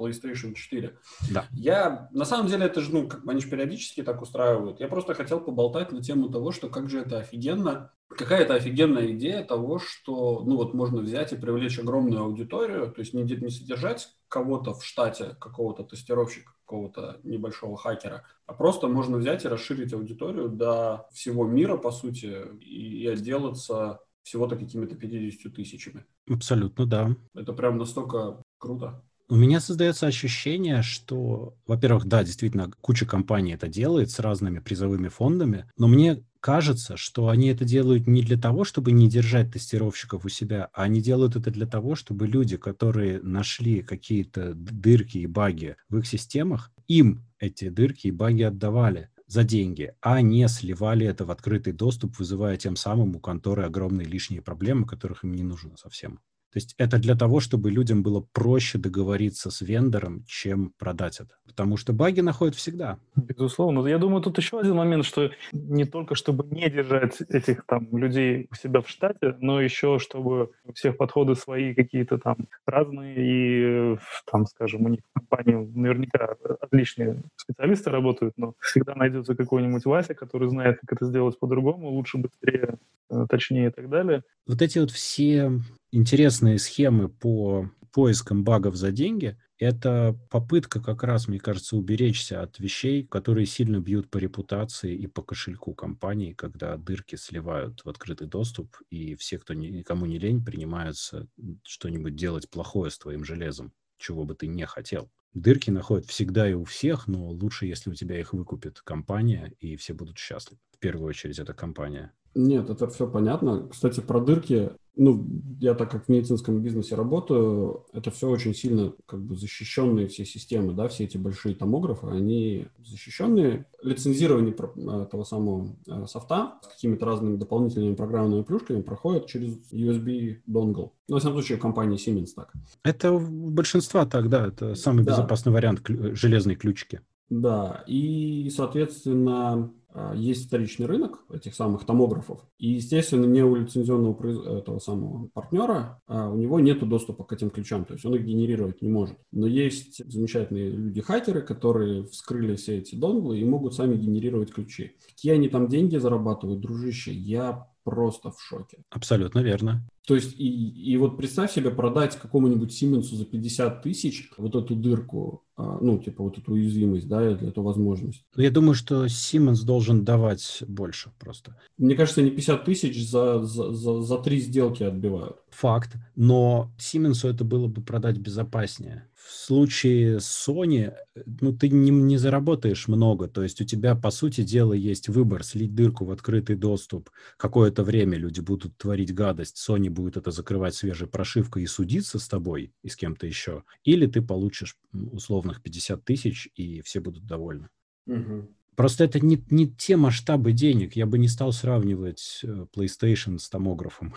PlayStation 0.03 0.53
4. 0.53 0.97
Да. 1.31 1.45
Я, 1.51 2.09
на 2.11 2.25
самом 2.25 2.47
деле, 2.47 2.65
это 2.65 2.81
же, 2.81 2.91
ну, 2.91 3.07
как 3.07 3.27
они 3.27 3.41
же 3.41 3.49
периодически 3.49 4.03
так 4.03 4.21
устраивают. 4.21 4.79
Я 4.79 4.87
просто 4.87 5.13
хотел 5.13 5.39
поболтать 5.39 5.91
на 5.91 6.01
тему 6.01 6.29
того, 6.29 6.51
что 6.51 6.69
как 6.69 6.89
же 6.89 6.99
это 6.99 7.19
офигенно. 7.19 7.91
Какая-то 8.09 8.53
офигенная 8.55 9.11
идея 9.13 9.43
того, 9.43 9.79
что, 9.79 10.43
ну, 10.45 10.57
вот 10.57 10.73
можно 10.73 11.01
взять 11.01 11.33
и 11.33 11.37
привлечь 11.37 11.79
огромную 11.79 12.21
аудиторию, 12.21 12.91
то 12.91 12.99
есть 12.99 13.13
не, 13.13 13.23
не 13.23 13.49
содержать 13.49 14.09
кого-то 14.27 14.73
в 14.73 14.85
штате, 14.85 15.35
какого-то 15.39 15.83
тестировщика, 15.83 16.53
какого-то 16.65 17.19
небольшого 17.23 17.77
хакера, 17.77 18.23
а 18.45 18.53
просто 18.53 18.87
можно 18.87 19.17
взять 19.17 19.45
и 19.45 19.47
расширить 19.47 19.93
аудиторию 19.93 20.49
до 20.49 21.07
всего 21.11 21.45
мира, 21.45 21.77
по 21.77 21.91
сути, 21.91 22.35
и, 22.59 23.03
и 23.03 23.07
отделаться 23.07 23.99
всего-то 24.23 24.55
какими-то 24.55 24.95
50 24.95 25.53
тысячами. 25.53 26.05
Абсолютно, 26.29 26.85
да. 26.85 27.15
Это 27.35 27.53
прям 27.53 27.77
настолько 27.77 28.41
круто. 28.57 29.03
У 29.29 29.35
меня 29.35 29.59
создается 29.61 30.05
ощущение, 30.05 30.81
что, 30.81 31.55
во-первых, 31.65 32.05
да, 32.05 32.23
действительно, 32.23 32.69
куча 32.81 33.05
компаний 33.05 33.53
это 33.53 33.67
делает 33.67 34.11
с 34.11 34.19
разными 34.19 34.59
призовыми 34.59 35.07
фондами, 35.07 35.65
но 35.77 35.87
мне 35.87 36.23
кажется, 36.41 36.97
что 36.97 37.29
они 37.29 37.47
это 37.47 37.63
делают 37.63 38.05
не 38.05 38.21
для 38.21 38.37
того, 38.37 38.65
чтобы 38.65 38.91
не 38.91 39.09
держать 39.09 39.51
тестировщиков 39.53 40.25
у 40.25 40.29
себя, 40.29 40.69
а 40.73 40.83
они 40.83 41.01
делают 41.01 41.37
это 41.37 41.51
для 41.51 41.65
того, 41.65 41.95
чтобы 41.95 42.27
люди, 42.27 42.57
которые 42.57 43.21
нашли 43.21 43.81
какие-то 43.81 44.53
дырки 44.55 45.19
и 45.19 45.25
баги 45.25 45.77
в 45.89 45.97
их 45.97 46.05
системах, 46.05 46.71
им 46.87 47.25
эти 47.39 47.69
дырки 47.69 48.07
и 48.07 48.11
баги 48.11 48.43
отдавали 48.43 49.09
за 49.25 49.45
деньги, 49.45 49.93
а 50.01 50.21
не 50.21 50.47
сливали 50.49 51.07
это 51.07 51.23
в 51.25 51.31
открытый 51.31 51.71
доступ, 51.73 52.19
вызывая 52.19 52.57
тем 52.57 52.75
самым 52.75 53.15
у 53.15 53.19
конторы 53.21 53.63
огромные 53.63 54.05
лишние 54.05 54.41
проблемы, 54.41 54.85
которых 54.85 55.23
им 55.23 55.33
не 55.33 55.43
нужно 55.43 55.77
совсем. 55.77 56.19
То 56.53 56.57
есть 56.57 56.75
это 56.77 56.99
для 56.99 57.15
того, 57.15 57.39
чтобы 57.39 57.71
людям 57.71 58.03
было 58.03 58.23
проще 58.31 58.77
договориться 58.77 59.49
с 59.49 59.61
вендором, 59.61 60.23
чем 60.27 60.71
продать 60.77 61.19
это. 61.19 61.33
Потому 61.47 61.77
что 61.77 61.93
баги 61.93 62.21
находят 62.21 62.53
всегда. 62.53 62.99
Безусловно. 63.15 63.87
Я 63.87 63.97
думаю, 63.97 64.21
тут 64.21 64.37
еще 64.37 64.59
один 64.59 64.75
момент, 64.75 65.03
что 65.03 65.31
не 65.51 65.85
только 65.85 66.13
чтобы 66.13 66.45
не 66.55 66.69
держать 66.69 67.21
этих 67.21 67.65
там 67.65 67.87
людей 67.97 68.47
у 68.51 68.55
себя 68.55 68.81
в 68.81 68.87
штате, 68.87 69.35
но 69.39 69.61
еще 69.61 69.97
чтобы 69.97 70.51
у 70.63 70.73
всех 70.73 70.97
подходы 70.97 71.33
свои 71.33 71.73
какие-то 71.73 72.19
там 72.19 72.37
разные, 72.67 73.95
и 73.95 73.97
там, 74.31 74.45
скажем, 74.45 74.85
у 74.85 74.89
них 74.89 74.99
в 75.09 75.19
компании 75.19 75.55
наверняка 75.75 76.35
отличные 76.61 77.23
специалисты 77.35 77.89
работают, 77.89 78.35
но 78.37 78.53
всегда 78.59 78.93
найдется 78.93 79.33
какой-нибудь 79.33 79.85
Вася, 79.85 80.13
который 80.13 80.49
знает, 80.49 80.77
как 80.81 80.97
это 80.97 81.05
сделать 81.07 81.39
по-другому, 81.39 81.89
лучше, 81.89 82.19
быстрее, 82.19 82.77
э, 83.09 83.25
точнее 83.27 83.69
и 83.69 83.71
так 83.71 83.89
далее. 83.89 84.21
Вот 84.45 84.61
эти 84.61 84.77
вот 84.77 84.91
все 84.91 85.51
интересные 85.93 86.59
схемы 86.59 87.09
по 87.09 87.69
поискам 87.91 88.43
багов 88.43 88.75
за 88.75 88.91
деньги, 88.91 89.37
это 89.59 90.19
попытка 90.31 90.81
как 90.81 91.03
раз, 91.03 91.27
мне 91.27 91.39
кажется, 91.39 91.77
уберечься 91.77 92.41
от 92.41 92.59
вещей, 92.59 93.05
которые 93.05 93.45
сильно 93.45 93.79
бьют 93.79 94.09
по 94.09 94.17
репутации 94.17 94.95
и 94.95 95.07
по 95.07 95.21
кошельку 95.21 95.73
компании, 95.75 96.33
когда 96.33 96.75
дырки 96.77 97.15
сливают 97.15 97.81
в 97.85 97.89
открытый 97.89 98.27
доступ, 98.27 98.75
и 98.89 99.15
все, 99.15 99.37
кто 99.37 99.53
никому 99.53 100.05
не 100.07 100.17
лень, 100.19 100.43
принимаются 100.43 101.27
что-нибудь 101.63 102.15
делать 102.15 102.49
плохое 102.49 102.89
с 102.91 102.97
твоим 102.97 103.23
железом, 103.23 103.73
чего 103.97 104.25
бы 104.25 104.35
ты 104.35 104.47
не 104.47 104.65
хотел. 104.65 105.11
Дырки 105.33 105.69
находят 105.69 106.05
всегда 106.05 106.49
и 106.49 106.53
у 106.53 106.63
всех, 106.63 107.07
но 107.07 107.29
лучше, 107.29 107.65
если 107.65 107.89
у 107.89 107.93
тебя 107.93 108.19
их 108.19 108.33
выкупит 108.33 108.81
компания, 108.81 109.53
и 109.59 109.75
все 109.75 109.93
будут 109.93 110.17
счастливы. 110.17 110.59
В 110.71 110.79
первую 110.79 111.07
очередь, 111.09 111.39
это 111.39 111.53
компания. 111.53 112.11
Нет, 112.35 112.69
это 112.69 112.87
все 112.87 113.07
понятно. 113.07 113.67
Кстати, 113.69 113.99
про 113.99 114.19
дырки, 114.19 114.71
ну, 114.95 115.25
я 115.59 115.73
так 115.73 115.89
как 115.89 116.05
в 116.05 116.09
медицинском 116.09 116.61
бизнесе 116.61 116.95
работаю, 116.95 117.85
это 117.93 118.11
все 118.11 118.29
очень 118.29 118.53
сильно 118.53 118.93
как 119.05 119.21
бы 119.21 119.35
защищенные 119.35 120.07
все 120.07 120.23
системы, 120.23 120.73
да, 120.73 120.87
все 120.87 121.05
эти 121.05 121.17
большие 121.17 121.55
томографы, 121.55 122.07
они 122.07 122.67
защищенные. 122.83 123.65
Лицензирование 123.81 124.53
э, 124.53 125.07
того 125.09 125.25
самого 125.25 125.75
э, 125.87 126.05
софта 126.07 126.53
с 126.61 126.67
какими-то 126.67 127.05
разными 127.05 127.37
дополнительными 127.37 127.95
программными 127.95 128.43
плюшками 128.43 128.81
проходит 128.81 129.27
через 129.27 129.57
USB 129.71 130.41
dongle. 130.47 130.91
Ну, 131.07 131.17
в 131.17 131.19
всяком 131.19 131.37
случае, 131.37 131.57
в 131.57 131.61
компании 131.61 131.97
Siemens 131.97 132.29
так. 132.35 132.53
Это 132.83 133.11
у 133.11 133.19
большинства 133.19 134.05
так, 134.05 134.29
да, 134.29 134.47
это 134.47 134.75
самый 134.75 135.03
да. 135.03 135.15
Безопасный 135.23 135.53
вариант 135.53 135.81
железной 135.87 136.55
ключки. 136.55 137.01
Да, 137.29 137.83
и, 137.87 138.49
соответственно, 138.55 139.73
а, 139.89 140.13
есть 140.13 140.47
вторичный 140.47 140.85
рынок 140.85 141.23
этих 141.31 141.55
самых 141.55 141.85
томографов, 141.85 142.41
и, 142.59 142.71
естественно, 142.71 143.25
не 143.25 143.43
у 143.43 143.55
лицензионного 143.55 144.59
этого 144.59 144.79
самого 144.79 145.27
партнера 145.27 146.01
а 146.05 146.29
у 146.29 146.35
него 146.35 146.59
нет 146.59 146.87
доступа 146.87 147.23
к 147.23 147.33
этим 147.33 147.49
ключам, 147.49 147.85
то 147.85 147.93
есть 147.93 148.05
он 148.05 148.15
их 148.15 148.25
генерировать 148.25 148.81
не 148.81 148.89
может. 148.89 149.17
Но 149.31 149.47
есть 149.47 150.03
замечательные 150.11 150.69
люди-хакеры, 150.69 151.41
которые 151.41 152.03
вскрыли 152.05 152.55
все 152.55 152.79
эти 152.79 152.95
донглы 152.95 153.39
и 153.39 153.45
могут 153.45 153.73
сами 153.73 153.95
генерировать 153.95 154.51
ключи. 154.51 154.97
Какие 155.07 155.33
они 155.33 155.47
там 155.47 155.67
деньги 155.67 155.97
зарабатывают, 155.97 156.59
дружище, 156.59 157.13
я 157.13 157.67
просто 157.83 158.31
в 158.31 158.41
шоке. 158.41 158.77
Абсолютно 158.89 159.39
верно. 159.39 159.87
То 160.05 160.15
есть, 160.15 160.37
и, 160.37 160.91
и 160.91 160.97
вот 160.97 161.17
представь 161.17 161.53
себе 161.53 161.71
продать 161.71 162.19
какому-нибудь 162.19 162.73
Сименсу 162.73 163.15
за 163.15 163.25
50 163.25 163.81
тысяч 163.81 164.29
вот 164.37 164.53
эту 164.55 164.75
дырку, 164.75 165.45
а, 165.55 165.77
ну, 165.79 165.97
типа 165.97 166.23
вот 166.23 166.37
эту 166.37 166.53
уязвимость, 166.53 167.07
да, 167.07 167.21
эту 167.21 167.61
возможность. 167.61 168.25
Я 168.35 168.51
думаю, 168.51 168.73
что 168.73 169.05
Siemens 169.05 169.63
должен 169.63 170.03
давать 170.03 170.61
больше 170.67 171.11
просто. 171.19 171.55
Мне 171.77 171.95
кажется, 171.95 172.21
не 172.21 172.31
50 172.31 172.65
тысяч 172.65 173.07
за, 173.07 173.43
за, 173.43 173.71
за, 173.71 174.01
за 174.01 174.17
три 174.17 174.39
сделки 174.39 174.83
отбивают. 174.83 175.37
Факт. 175.51 175.95
Но 176.15 176.73
Siemens 176.77 177.27
это 177.27 177.45
было 177.45 177.67
бы 177.67 177.81
продать 177.81 178.17
безопаснее. 178.17 179.07
В 179.23 179.31
случае 179.31 180.17
Sony, 180.17 180.93
ну, 181.39 181.55
ты 181.55 181.69
не, 181.69 181.91
не 181.91 182.17
заработаешь 182.17 182.89
много. 182.89 183.29
То 183.29 183.41
есть 183.41 183.61
у 183.61 183.63
тебя, 183.63 183.95
по 183.95 184.11
сути 184.11 184.43
дела, 184.43 184.73
есть 184.73 185.07
выбор 185.07 185.43
слить 185.43 185.73
дырку 185.73 186.03
в 186.03 186.11
открытый 186.11 186.57
доступ. 186.57 187.09
Какое-то 187.37 187.83
время 187.83 188.17
люди 188.17 188.41
будут 188.41 188.77
творить 188.77 189.13
гадость. 189.13 189.57
Sony 189.57 189.89
будет 189.89 190.17
это 190.17 190.31
закрывать 190.31 190.75
свежей 190.75 191.07
прошивкой 191.07 191.63
и 191.63 191.67
судиться 191.67 192.19
с 192.19 192.27
тобой 192.27 192.73
и 192.81 192.89
с 192.89 192.97
кем-то 192.97 193.25
еще. 193.25 193.63
Или 193.85 194.07
ты 194.07 194.21
получишь 194.21 194.75
условных 194.91 195.61
50 195.61 196.03
тысяч, 196.03 196.49
и 196.55 196.81
все 196.81 196.99
будут 196.99 197.25
довольны. 197.25 197.69
Угу. 198.07 198.49
Просто 198.75 199.05
это 199.05 199.21
не, 199.21 199.41
не 199.49 199.71
те 199.71 199.95
масштабы 199.95 200.51
денег. 200.51 200.97
Я 200.97 201.05
бы 201.05 201.17
не 201.17 201.29
стал 201.29 201.53
сравнивать 201.53 202.41
э, 202.43 202.65
PlayStation 202.75 203.37
с 203.39 203.47
томографом. 203.49 204.15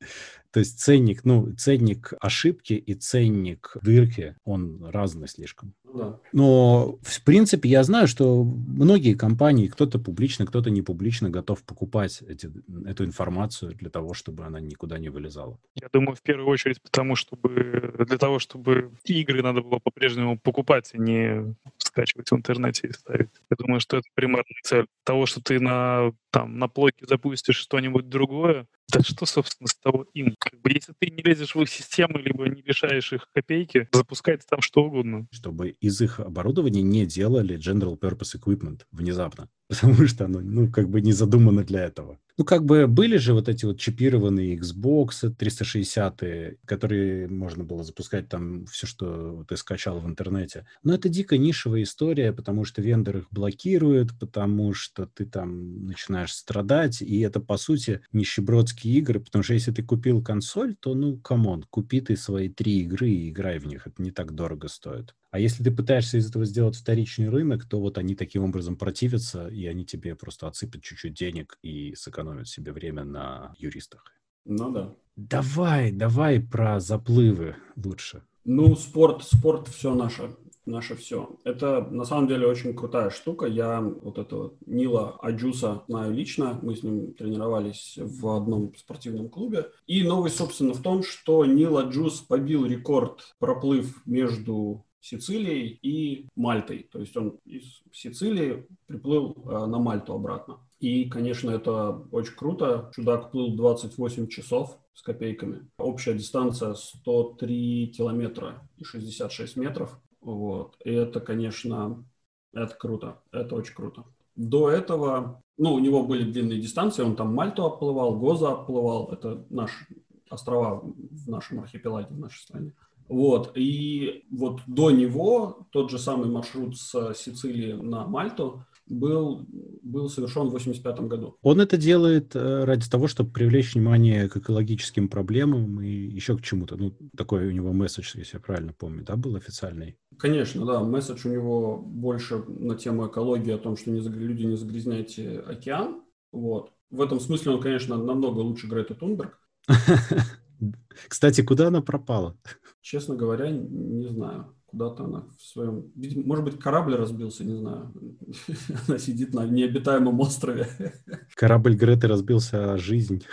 То 0.52 0.60
есть 0.60 0.80
ценник, 0.80 1.24
ну, 1.24 1.52
ценник 1.54 2.12
ошибки 2.20 2.72
и 2.72 2.94
ценник 2.94 3.76
дырки, 3.82 4.36
он 4.44 4.84
разный 4.84 5.28
слишком. 5.28 5.74
Да. 5.94 6.18
Но, 6.32 6.98
в 7.02 7.24
принципе, 7.24 7.68
я 7.68 7.82
знаю, 7.82 8.06
что 8.06 8.44
многие 8.44 9.14
компании, 9.14 9.68
кто-то 9.68 9.98
публично, 9.98 10.46
кто-то 10.46 10.70
не 10.70 10.82
публично, 10.82 11.30
готов 11.30 11.62
покупать 11.64 12.22
эти, 12.22 12.50
эту 12.86 13.04
информацию 13.04 13.74
для 13.74 13.90
того, 13.90 14.14
чтобы 14.14 14.44
она 14.44 14.60
никуда 14.60 14.98
не 14.98 15.08
вылезала. 15.08 15.58
Я 15.74 15.88
думаю, 15.92 16.16
в 16.16 16.22
первую 16.22 16.48
очередь, 16.48 16.80
потому 16.82 17.16
чтобы 17.16 17.94
для 18.06 18.18
того, 18.18 18.38
чтобы 18.38 18.92
игры 19.04 19.42
надо 19.42 19.62
было 19.62 19.78
по-прежнему 19.78 20.38
покупать, 20.38 20.90
а 20.94 20.98
не 20.98 21.54
скачивать 21.78 22.30
в 22.30 22.34
интернете 22.34 22.88
и 22.88 22.92
ставить. 22.92 23.30
Я 23.50 23.56
думаю, 23.58 23.80
что 23.80 23.98
это 23.98 24.06
примерная 24.14 24.44
цель. 24.62 24.86
Того, 25.04 25.26
что 25.26 25.42
ты 25.42 25.58
на, 25.60 26.12
там, 26.30 26.58
на 26.58 26.68
плойке 26.68 27.06
запустишь 27.06 27.56
что-нибудь 27.56 28.08
другое, 28.08 28.66
да 28.92 29.00
что, 29.02 29.26
собственно, 29.26 29.68
с 29.68 29.76
того 29.76 30.06
им? 30.14 30.34
Как 30.38 30.60
бы, 30.60 30.72
если 30.72 30.92
ты 30.98 31.10
не 31.10 31.22
лезешь 31.22 31.54
в 31.54 31.60
их 31.60 31.68
систему, 31.68 32.18
либо 32.18 32.48
не 32.48 32.62
лишаешь 32.62 33.12
их 33.12 33.28
копейки, 33.32 33.88
запускайте 33.92 34.44
там 34.48 34.60
что 34.60 34.84
угодно. 34.84 35.26
Чтобы 35.30 35.76
из 35.80 36.00
их 36.00 36.20
оборудования 36.20 36.82
не 36.82 37.06
делали 37.06 37.58
General 37.58 37.98
Purpose 37.98 38.38
Equipment 38.38 38.82
внезапно. 38.92 39.48
Потому 39.68 40.06
что 40.06 40.24
оно, 40.24 40.40
ну, 40.40 40.70
как 40.70 40.88
бы 40.88 41.00
не 41.00 41.12
задумано 41.12 41.64
для 41.64 41.84
этого. 41.84 42.18
Ну, 42.36 42.44
как 42.44 42.64
бы 42.64 42.86
были 42.86 43.18
же 43.18 43.34
вот 43.34 43.48
эти 43.48 43.66
вот 43.66 43.78
чипированные 43.78 44.56
Xbox 44.56 45.30
360, 45.30 46.22
которые 46.64 47.28
можно 47.28 47.64
было 47.64 47.84
запускать 47.84 48.28
там 48.28 48.64
все, 48.64 48.86
что 48.86 49.44
ты 49.46 49.58
скачал 49.58 50.00
в 50.00 50.06
интернете. 50.06 50.66
Но 50.82 50.94
это 50.94 51.10
дико 51.10 51.36
нишевая 51.36 51.82
история, 51.82 52.32
потому 52.32 52.64
что 52.64 52.80
вендор 52.80 53.18
их 53.18 53.26
блокирует, 53.30 54.18
потому 54.18 54.72
что 54.72 55.06
ты 55.06 55.26
там 55.26 55.84
начинаешь 55.84 56.32
страдать, 56.32 57.02
и 57.02 57.20
это, 57.20 57.40
по 57.40 57.58
сути, 57.58 58.00
нищебродские 58.12 58.94
игры, 58.94 59.20
потому 59.20 59.42
что 59.42 59.52
если 59.54 59.72
ты 59.72 59.82
купил 59.82 60.22
консоль, 60.22 60.76
то, 60.76 60.94
ну, 60.94 61.18
come 61.18 61.45
on, 61.45 61.66
купи 61.68 62.00
ты 62.00 62.16
свои 62.16 62.48
три 62.48 62.80
игры 62.80 63.10
и 63.10 63.28
играй 63.28 63.58
в 63.58 63.66
них, 63.66 63.86
это 63.86 64.02
не 64.02 64.12
так 64.12 64.34
дорого 64.34 64.68
стоит. 64.68 65.14
А 65.30 65.38
если 65.38 65.62
ты 65.62 65.70
пытаешься 65.70 66.18
из 66.18 66.28
этого 66.28 66.44
сделать 66.44 66.76
вторичный 66.76 67.28
рынок, 67.28 67.64
то 67.64 67.80
вот 67.80 67.98
они 67.98 68.16
таким 68.16 68.44
образом 68.44 68.76
противятся, 68.76 69.46
и 69.48 69.66
они 69.66 69.84
тебе 69.84 70.16
просто 70.16 70.48
отсыпят 70.48 70.82
чуть-чуть 70.82 71.14
денег 71.14 71.58
и 71.62 71.94
сэкономят 71.94 72.48
себе 72.48 72.72
время 72.72 73.04
на 73.04 73.54
юристах. 73.58 74.04
Ну 74.44 74.70
да. 74.72 74.94
Давай, 75.16 75.92
давай 75.92 76.40
про 76.40 76.80
заплывы 76.80 77.56
лучше. 77.76 78.22
Ну, 78.44 78.74
спорт, 78.74 79.22
спорт 79.22 79.68
все 79.68 79.94
наше, 79.94 80.34
наше 80.64 80.96
все. 80.96 81.38
Это 81.44 81.82
на 81.82 82.04
самом 82.04 82.26
деле 82.26 82.46
очень 82.46 82.74
крутая 82.74 83.10
штука. 83.10 83.46
Я 83.46 83.80
вот 83.80 84.18
этого 84.18 84.54
Нила 84.66 85.16
Аджуса 85.20 85.84
знаю 85.86 86.12
лично. 86.12 86.58
Мы 86.62 86.74
с 86.74 86.82
ним 86.82 87.12
тренировались 87.14 87.98
в 87.98 88.26
одном 88.28 88.74
спортивном 88.74 89.28
клубе. 89.28 89.66
И 89.86 90.02
новость, 90.02 90.38
собственно, 90.38 90.72
в 90.72 90.82
том, 90.82 91.02
что 91.02 91.44
Нил 91.44 91.78
Аджус 91.78 92.20
побил 92.20 92.66
рекорд 92.66 93.34
проплыв 93.38 94.04
между 94.06 94.84
Сицилией 95.00 95.78
и 95.82 96.26
Мальтой. 96.36 96.88
То 96.90 97.00
есть 97.00 97.16
он 97.16 97.38
из 97.44 97.82
Сицилии 97.92 98.66
приплыл 98.86 99.34
э, 99.46 99.66
на 99.66 99.78
Мальту 99.78 100.12
обратно. 100.14 100.60
И, 100.78 101.08
конечно, 101.08 101.50
это 101.50 101.90
очень 102.10 102.34
круто. 102.34 102.90
Чудак 102.94 103.30
плыл 103.30 103.56
28 103.56 104.28
часов 104.28 104.78
с 104.94 105.02
копейками. 105.02 105.68
Общая 105.78 106.14
дистанция 106.14 106.74
103 106.74 107.92
километра 107.96 108.68
и 108.76 108.84
66 108.84 109.56
метров. 109.56 109.98
Вот. 110.20 110.76
И 110.84 110.90
это, 110.90 111.20
конечно, 111.20 112.04
это 112.52 112.74
круто. 112.74 113.22
Это 113.32 113.54
очень 113.54 113.74
круто. 113.74 114.04
До 114.36 114.70
этого, 114.70 115.42
ну, 115.58 115.74
у 115.74 115.78
него 115.78 116.02
были 116.02 116.30
длинные 116.30 116.60
дистанции. 116.60 117.02
Он 117.02 117.16
там 117.16 117.34
Мальту 117.34 117.64
оплывал, 117.64 118.18
Гоза 118.18 118.52
оплывал. 118.52 119.12
Это 119.12 119.44
наши 119.50 119.86
острова 120.30 120.80
в 120.80 121.28
нашем 121.28 121.60
архипелаге, 121.60 122.14
в 122.14 122.18
нашей 122.18 122.40
стране. 122.40 122.72
Вот, 123.10 123.50
и 123.56 124.24
вот 124.30 124.60
до 124.68 124.92
него 124.92 125.66
тот 125.70 125.90
же 125.90 125.98
самый 125.98 126.28
маршрут 126.30 126.78
с 126.78 127.12
Сицилии 127.14 127.72
на 127.72 128.06
Мальту 128.06 128.64
был, 128.86 129.46
был 129.82 130.08
совершен 130.08 130.42
в 130.42 130.54
1985 130.54 131.08
году. 131.08 131.36
Он 131.42 131.60
это 131.60 131.76
делает 131.76 132.36
э, 132.36 132.64
ради 132.64 132.88
того, 132.88 133.08
чтобы 133.08 133.32
привлечь 133.32 133.74
внимание 133.74 134.28
к 134.28 134.36
экологическим 134.36 135.08
проблемам 135.08 135.80
и 135.80 135.90
еще 135.90 136.36
к 136.36 136.42
чему-то. 136.42 136.76
Ну, 136.76 136.96
такой 137.16 137.48
у 137.48 137.50
него 137.50 137.72
месседж, 137.72 138.12
если 138.16 138.36
я 138.36 138.40
правильно 138.40 138.72
помню, 138.72 139.04
да, 139.04 139.16
был 139.16 139.34
официальный? 139.34 139.96
Конечно, 140.16 140.64
да. 140.64 140.78
Месседж 140.78 141.26
у 141.26 141.32
него 141.32 141.78
больше 141.78 142.44
на 142.46 142.76
тему 142.76 143.08
экологии, 143.08 143.52
о 143.52 143.58
том, 143.58 143.76
что 143.76 143.90
не, 143.90 144.00
люди 144.00 144.44
не 144.44 144.56
загрязняйте 144.56 145.40
океан. 145.40 146.02
Вот. 146.30 146.70
В 146.90 147.00
этом 147.00 147.18
смысле 147.18 147.54
он, 147.54 147.60
конечно, 147.60 147.96
намного 147.96 148.38
лучше 148.38 148.68
Грета 148.68 148.94
Тунберг. 148.94 149.36
Кстати, 151.08 151.42
куда 151.42 151.68
она 151.68 151.80
пропала? 151.80 152.36
Честно 152.80 153.14
говоря, 153.14 153.50
не 153.50 154.08
знаю. 154.08 154.56
Куда-то 154.66 155.04
она 155.04 155.26
в 155.36 155.42
своем... 155.42 155.92
Может 155.96 156.44
быть, 156.44 156.58
корабль 156.58 156.94
разбился, 156.94 157.44
не 157.44 157.56
знаю. 157.56 157.92
Она 158.88 158.98
сидит 158.98 159.34
на 159.34 159.44
необитаемом 159.44 160.20
острове. 160.20 160.68
Корабль 161.34 161.74
Греты 161.74 162.06
разбился, 162.06 162.72
а 162.72 162.78
жизнь. 162.78 163.24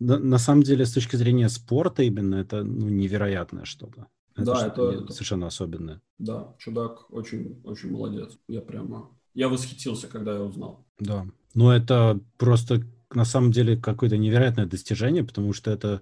На, 0.00 0.38
самом 0.38 0.62
деле, 0.62 0.86
с 0.86 0.92
точки 0.92 1.16
зрения 1.16 1.48
спорта 1.50 2.02
именно, 2.02 2.36
это 2.36 2.64
ну, 2.64 2.88
невероятное 2.88 3.64
что-то. 3.64 4.06
Это 4.34 4.46
да, 4.46 4.70
что 4.70 4.90
это, 4.90 5.12
совершенно 5.12 5.46
особенное. 5.46 6.00
Да, 6.18 6.54
чудак 6.58 7.12
очень, 7.12 7.60
очень 7.64 7.90
молодец. 7.90 8.38
Я 8.48 8.62
прямо... 8.62 9.10
Я 9.34 9.48
восхитился, 9.48 10.08
когда 10.08 10.34
я 10.34 10.40
узнал. 10.40 10.86
Да. 10.98 11.26
Но 11.54 11.72
это 11.72 12.18
просто 12.38 12.82
на 13.12 13.24
самом 13.24 13.52
деле 13.52 13.76
какое-то 13.76 14.16
невероятное 14.16 14.66
достижение, 14.66 15.22
потому 15.22 15.52
что 15.52 15.70
это 15.70 16.00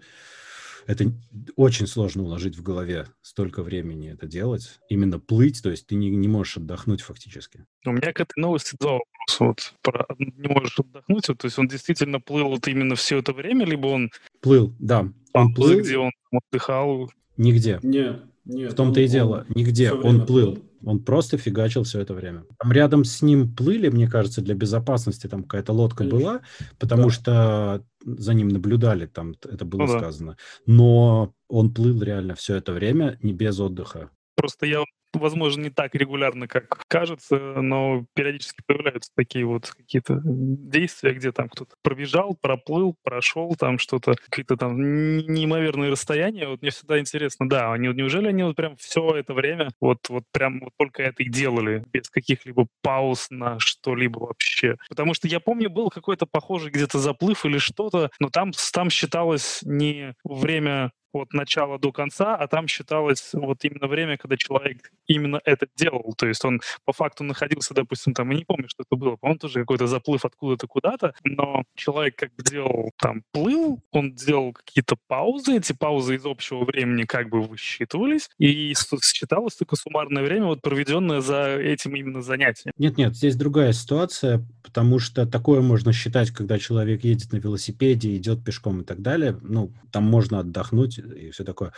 это 0.88 1.12
очень 1.55 1.87
сложно 1.87 2.22
уложить 2.22 2.57
в 2.57 2.62
голове 2.62 3.07
столько 3.20 3.62
времени 3.62 4.11
это 4.11 4.27
делать. 4.27 4.81
Именно 4.88 5.20
плыть, 5.20 5.62
то 5.62 5.70
есть 5.70 5.87
ты 5.87 5.94
не, 5.94 6.09
не 6.09 6.29
можешь 6.29 6.57
отдохнуть 6.57 7.03
фактически. 7.03 7.66
У 7.85 7.92
меня 7.92 8.12
к 8.14 8.20
этой 8.20 8.40
новости 8.40 8.74
два 8.81 8.92
вопроса. 8.92 9.05
Вот, 9.38 9.74
про, 9.83 10.07
не 10.18 10.48
можешь 10.48 10.79
отдохнуть, 10.79 11.29
вот, 11.29 11.38
то 11.38 11.44
есть 11.44 11.59
он 11.59 11.68
действительно 11.68 12.20
плыл 12.20 12.48
вот 12.48 12.66
именно 12.66 12.94
все 12.94 13.18
это 13.18 13.35
время, 13.35 13.66
либо 13.66 13.88
он... 13.88 14.11
Плыл, 14.40 14.74
да. 14.79 15.12
Он 15.35 15.53
плыл. 15.55 15.79
Где 15.79 15.98
он 15.98 16.11
отдыхал? 16.33 17.11
Нигде. 17.37 17.79
Нет, 17.83 18.22
нет. 18.46 18.72
В 18.72 18.74
том-то 18.74 19.01
и 19.03 19.09
дело. 19.09 19.44
Нигде. 19.51 19.92
Он 19.92 20.24
плыл. 20.24 20.55
плыл. 20.55 20.64
Он 20.85 21.01
просто 21.01 21.37
фигачил 21.37 21.83
все 21.83 22.01
это 22.01 22.14
время. 22.14 22.44
Там 22.59 22.72
рядом 22.72 23.05
с 23.05 23.20
ним 23.20 23.55
плыли, 23.55 23.88
мне 23.88 24.09
кажется, 24.09 24.40
для 24.40 24.55
безопасности 24.55 25.27
там 25.27 25.42
какая-то 25.42 25.72
лодка 25.72 25.98
Конечно. 25.98 26.18
была, 26.18 26.40
потому 26.79 27.05
да. 27.05 27.11
что 27.11 27.85
за 28.16 28.35
ним 28.35 28.49
наблюдали, 28.49 29.07
там 29.07 29.35
это 29.44 29.64
было 29.64 29.87
ну, 29.87 29.99
сказано. 29.99 30.33
Да. 30.33 30.73
Но 30.73 31.35
он 31.49 31.73
плыл 31.73 32.03
реально 32.03 32.35
все 32.35 32.57
это 32.57 32.73
время 32.73 33.18
не 33.23 33.33
без 33.33 33.61
отдыха. 33.61 34.11
Просто 34.35 34.66
я 34.66 34.85
возможно, 35.14 35.62
не 35.62 35.71
так 35.71 35.94
регулярно, 35.94 36.49
как 36.49 36.83
кажется, 36.88 37.37
но 37.37 38.05
периодически 38.14 38.62
появляются 38.66 39.11
такие 39.14 39.44
вот 39.44 39.71
какие-то 39.71 40.21
действия, 40.25 41.12
где 41.12 41.33
там 41.33 41.49
кто-то 41.49 41.75
пробежал, 41.83 42.37
проплыл, 42.40 42.97
прошел, 43.03 43.55
там 43.57 43.79
что-то, 43.79 44.14
какие-то 44.14 44.57
там 44.57 44.77
неимоверные 44.79 45.90
расстояния. 45.90 46.49
Вот 46.49 46.62
мне 46.62 46.71
всегда 46.71 46.99
интересно, 46.99 47.49
да, 47.49 47.73
они, 47.73 47.88
неужели 47.88 48.29
они 48.29 48.42
вот 48.42 48.57
прям 48.57 48.77
все 48.77 49.16
это 49.16 49.35
время 49.35 49.71
вот, 49.81 49.99
вот 50.09 50.25
прям 50.33 50.61
вот 50.61 50.73
только 50.77 51.03
это 51.03 51.23
и 51.23 51.29
делали, 51.29 51.85
без 51.92 52.09
каких-либо 52.11 52.66
пауз 52.83 53.29
на 53.31 53.59
что-либо 53.59 54.18
вообще? 54.18 54.77
Потому 54.88 55.14
что 55.14 55.29
я 55.29 55.40
помню, 55.40 55.71
был 55.71 55.90
какой-то 55.90 56.27
похожий 56.27 56.71
где-то 56.71 56.99
заплыв 56.99 57.44
или 57.44 57.59
что-то, 57.59 58.11
но 58.21 58.29
там, 58.31 58.53
там 58.73 58.90
считалось 58.90 59.61
не 59.62 60.14
время 60.25 60.92
от 61.12 61.33
начала 61.33 61.79
до 61.79 61.92
конца, 61.92 62.37
а 62.37 62.47
там 62.49 62.68
считалось 62.68 63.31
вот 63.33 63.64
именно 63.64 63.87
время, 63.87 64.16
когда 64.16 64.37
человек 64.37 64.90
именно 65.07 65.40
это 65.44 65.66
делал. 65.77 66.14
То 66.16 66.27
есть 66.27 66.44
он 66.44 66.61
по 66.85 66.92
факту 66.92 67.25
находился, 67.25 67.75
допустим, 67.75 68.14
там, 68.14 68.31
я 68.31 68.38
не 68.38 68.44
помню, 68.44 68.68
что 68.68 68.85
это 68.88 68.99
было, 68.99 69.16
по-моему, 69.16 69.38
тоже 69.38 69.61
какой-то 69.61 69.87
заплыв 69.87 70.25
откуда-то 70.25 70.66
куда-то, 70.66 71.14
но 71.25 71.64
человек 71.75 72.16
как 72.16 72.35
бы 72.35 72.42
делал, 72.42 72.92
там, 72.99 73.23
плыл, 73.33 73.81
он 73.90 74.14
делал 74.14 74.53
какие-то 74.53 74.97
паузы, 75.07 75.57
эти 75.57 75.73
паузы 75.73 76.16
из 76.16 76.27
общего 76.27 76.64
времени 76.64 77.05
как 77.05 77.29
бы 77.29 77.42
высчитывались, 77.42 78.29
и 78.38 78.75
считалось 79.03 79.57
только 79.57 79.77
суммарное 79.77 80.23
время, 80.23 80.47
вот 80.47 80.62
проведенное 80.62 81.21
за 81.21 81.57
этим 81.57 81.97
именно 81.97 82.23
занятием. 82.23 82.73
Нет-нет, 82.77 83.16
здесь 83.16 83.37
другая 83.37 83.73
ситуация, 83.73 84.47
потому 84.62 84.99
что 84.99 85.27
такое 85.27 85.61
можно 85.61 85.92
считать, 85.92 86.31
когда 86.31 86.59
человек 86.59 87.05
едет 87.05 87.33
на 87.33 87.37
велосипеде, 87.37 88.16
идет 88.16 88.44
пешком 88.44 88.83
и 88.83 88.85
так 88.85 89.01
далее. 89.01 89.38
Ну, 89.42 89.73
там 89.90 90.05
можно 90.05 90.40
отдохнуть 90.40 90.97
и 90.98 91.30
все 91.30 91.44
такое. 91.44 91.72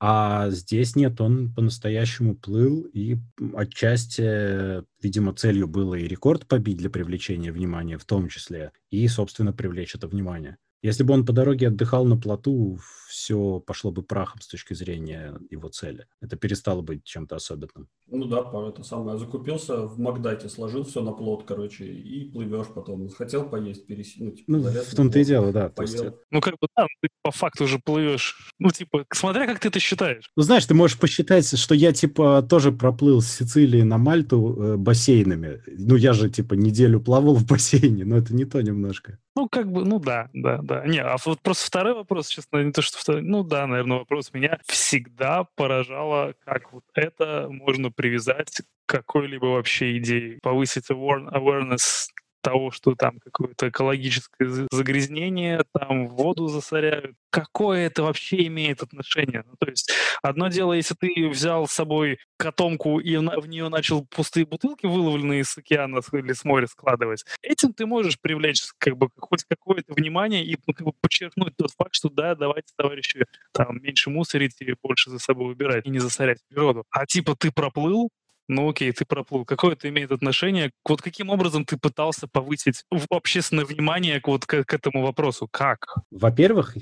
А 0.00 0.50
здесь 0.50 0.96
нет, 0.96 1.20
он 1.20 1.52
по-настоящему 1.54 2.36
плыл, 2.36 2.82
и 2.92 3.16
отчасти, 3.54 4.82
видимо, 5.02 5.34
целью 5.34 5.68
было 5.68 5.94
и 5.94 6.08
рекорд 6.08 6.46
побить 6.46 6.78
для 6.78 6.90
привлечения 6.90 7.52
внимания 7.52 7.98
в 7.98 8.04
том 8.04 8.28
числе, 8.28 8.72
и, 8.90 9.06
собственно, 9.08 9.52
привлечь 9.52 9.94
это 9.94 10.08
внимание. 10.08 10.56
Если 10.84 11.02
бы 11.02 11.14
он 11.14 11.24
по 11.24 11.32
дороге 11.32 11.68
отдыхал 11.68 12.04
на 12.04 12.18
плоту, 12.18 12.78
все 13.08 13.58
пошло 13.60 13.90
бы 13.90 14.02
прахом 14.02 14.42
с 14.42 14.48
точки 14.48 14.74
зрения 14.74 15.34
его 15.48 15.68
цели. 15.68 16.06
Это 16.20 16.36
перестало 16.36 16.82
быть 16.82 17.04
чем-то 17.04 17.36
особенным. 17.36 17.88
Ну 18.08 18.26
да, 18.26 18.44
это 18.68 18.82
самое. 18.82 19.16
Закупился 19.16 19.86
в 19.86 19.98
Макдате, 19.98 20.50
сложил 20.50 20.84
все 20.84 21.00
на 21.00 21.12
плот, 21.12 21.44
короче, 21.46 21.86
и 21.86 22.30
плывешь 22.30 22.66
потом. 22.74 23.08
Хотел 23.08 23.48
поесть, 23.48 23.86
пересидеть. 23.86 24.44
Ну, 24.46 24.58
ну 24.58 24.68
в 24.68 24.94
том-то 24.94 25.20
и 25.20 25.24
дело, 25.24 25.52
да. 25.52 25.70
То 25.70 25.82
есть... 25.84 26.04
Ну, 26.30 26.42
как 26.42 26.58
бы, 26.60 26.68
да, 26.76 26.86
ты 27.00 27.08
по 27.22 27.30
факту 27.30 27.64
уже 27.64 27.78
плывешь. 27.78 28.52
Ну, 28.58 28.68
типа, 28.68 29.06
смотря 29.10 29.46
как 29.46 29.60
ты 29.60 29.68
это 29.68 29.80
считаешь. 29.80 30.30
Ну, 30.36 30.42
знаешь, 30.42 30.66
ты 30.66 30.74
можешь 30.74 30.98
посчитать, 30.98 31.58
что 31.58 31.74
я, 31.74 31.94
типа, 31.94 32.42
тоже 32.42 32.72
проплыл 32.72 33.22
с 33.22 33.28
Сицилии 33.28 33.80
на 33.80 33.96
Мальту 33.96 34.54
э, 34.62 34.76
бассейнами. 34.76 35.62
Ну, 35.66 35.96
я 35.96 36.12
же, 36.12 36.28
типа, 36.28 36.52
неделю 36.52 37.00
плавал 37.00 37.36
в 37.36 37.46
бассейне, 37.46 38.04
но 38.04 38.18
это 38.18 38.34
не 38.34 38.44
то 38.44 38.60
немножко. 38.60 39.18
Ну, 39.36 39.48
как 39.48 39.70
бы, 39.70 39.84
ну 39.84 39.98
да, 39.98 40.28
да, 40.32 40.58
да. 40.62 40.86
Не, 40.86 40.98
а 41.02 41.16
вот 41.24 41.40
просто 41.42 41.66
второй 41.66 41.94
вопрос, 41.94 42.28
честно, 42.28 42.62
не 42.62 42.70
то, 42.72 42.82
что 42.82 42.98
второй, 42.98 43.22
ну 43.22 43.42
да, 43.42 43.66
наверное, 43.66 43.98
вопрос 43.98 44.32
меня 44.32 44.60
всегда 44.66 45.44
поражало, 45.56 46.34
как 46.44 46.72
вот 46.72 46.84
это 46.94 47.48
можно 47.50 47.90
привязать 47.90 48.62
к 48.86 48.90
какой-либо 48.92 49.46
вообще 49.46 49.98
идее, 49.98 50.38
повысить 50.40 50.88
awareness 50.90 52.08
того, 52.44 52.70
что 52.70 52.94
там 52.94 53.18
какое-то 53.20 53.70
экологическое 53.70 54.68
загрязнение, 54.70 55.64
там 55.72 56.08
воду 56.08 56.48
засоряют. 56.48 57.16
Какое 57.30 57.86
это 57.86 58.02
вообще 58.02 58.46
имеет 58.46 58.82
отношение? 58.82 59.44
Ну, 59.46 59.54
то 59.58 59.66
есть 59.66 59.90
одно 60.22 60.48
дело, 60.48 60.74
если 60.74 60.94
ты 60.94 61.28
взял 61.28 61.66
с 61.66 61.72
собой 61.72 62.18
котомку 62.36 63.00
и 63.00 63.16
в 63.16 63.46
нее 63.48 63.68
начал 63.70 64.04
пустые 64.04 64.44
бутылки, 64.44 64.84
выловленные 64.84 65.40
из 65.40 65.56
океана 65.56 66.00
или 66.12 66.32
с 66.34 66.44
моря 66.44 66.66
складывать, 66.66 67.24
этим 67.42 67.72
ты 67.72 67.86
можешь 67.86 68.20
привлечь 68.20 68.62
как 68.76 68.98
бы 68.98 69.08
хоть 69.16 69.44
какое-то 69.44 69.94
внимание 69.94 70.44
и 70.44 70.58
ну, 70.66 70.74
как 70.74 70.86
бы 70.86 70.92
подчеркнуть 71.00 71.56
тот 71.56 71.70
факт, 71.72 71.94
что 71.94 72.10
да, 72.10 72.34
давайте, 72.34 72.68
товарищи, 72.76 73.24
там 73.52 73.82
меньше 73.82 74.10
мусорить 74.10 74.60
и 74.60 74.74
больше 74.82 75.10
за 75.10 75.18
собой 75.18 75.52
убирать 75.52 75.86
и 75.86 75.90
не 75.90 75.98
засорять 75.98 76.38
природу. 76.48 76.84
А 76.90 77.06
типа 77.06 77.34
ты 77.36 77.50
проплыл, 77.50 78.10
ну 78.48 78.68
окей, 78.68 78.92
ты 78.92 79.04
проплыл. 79.04 79.44
Какое 79.44 79.72
это 79.72 79.88
имеет 79.88 80.12
отношение? 80.12 80.70
Вот 80.86 81.02
каким 81.02 81.30
образом 81.30 81.64
ты 81.64 81.76
пытался 81.76 82.26
повысить 82.26 82.84
общественное 83.10 83.64
внимание 83.64 84.20
вот, 84.24 84.46
к, 84.46 84.64
к 84.64 84.74
этому 84.74 85.02
вопросу? 85.02 85.48
Как? 85.50 85.94
Во-первых, 86.10 86.76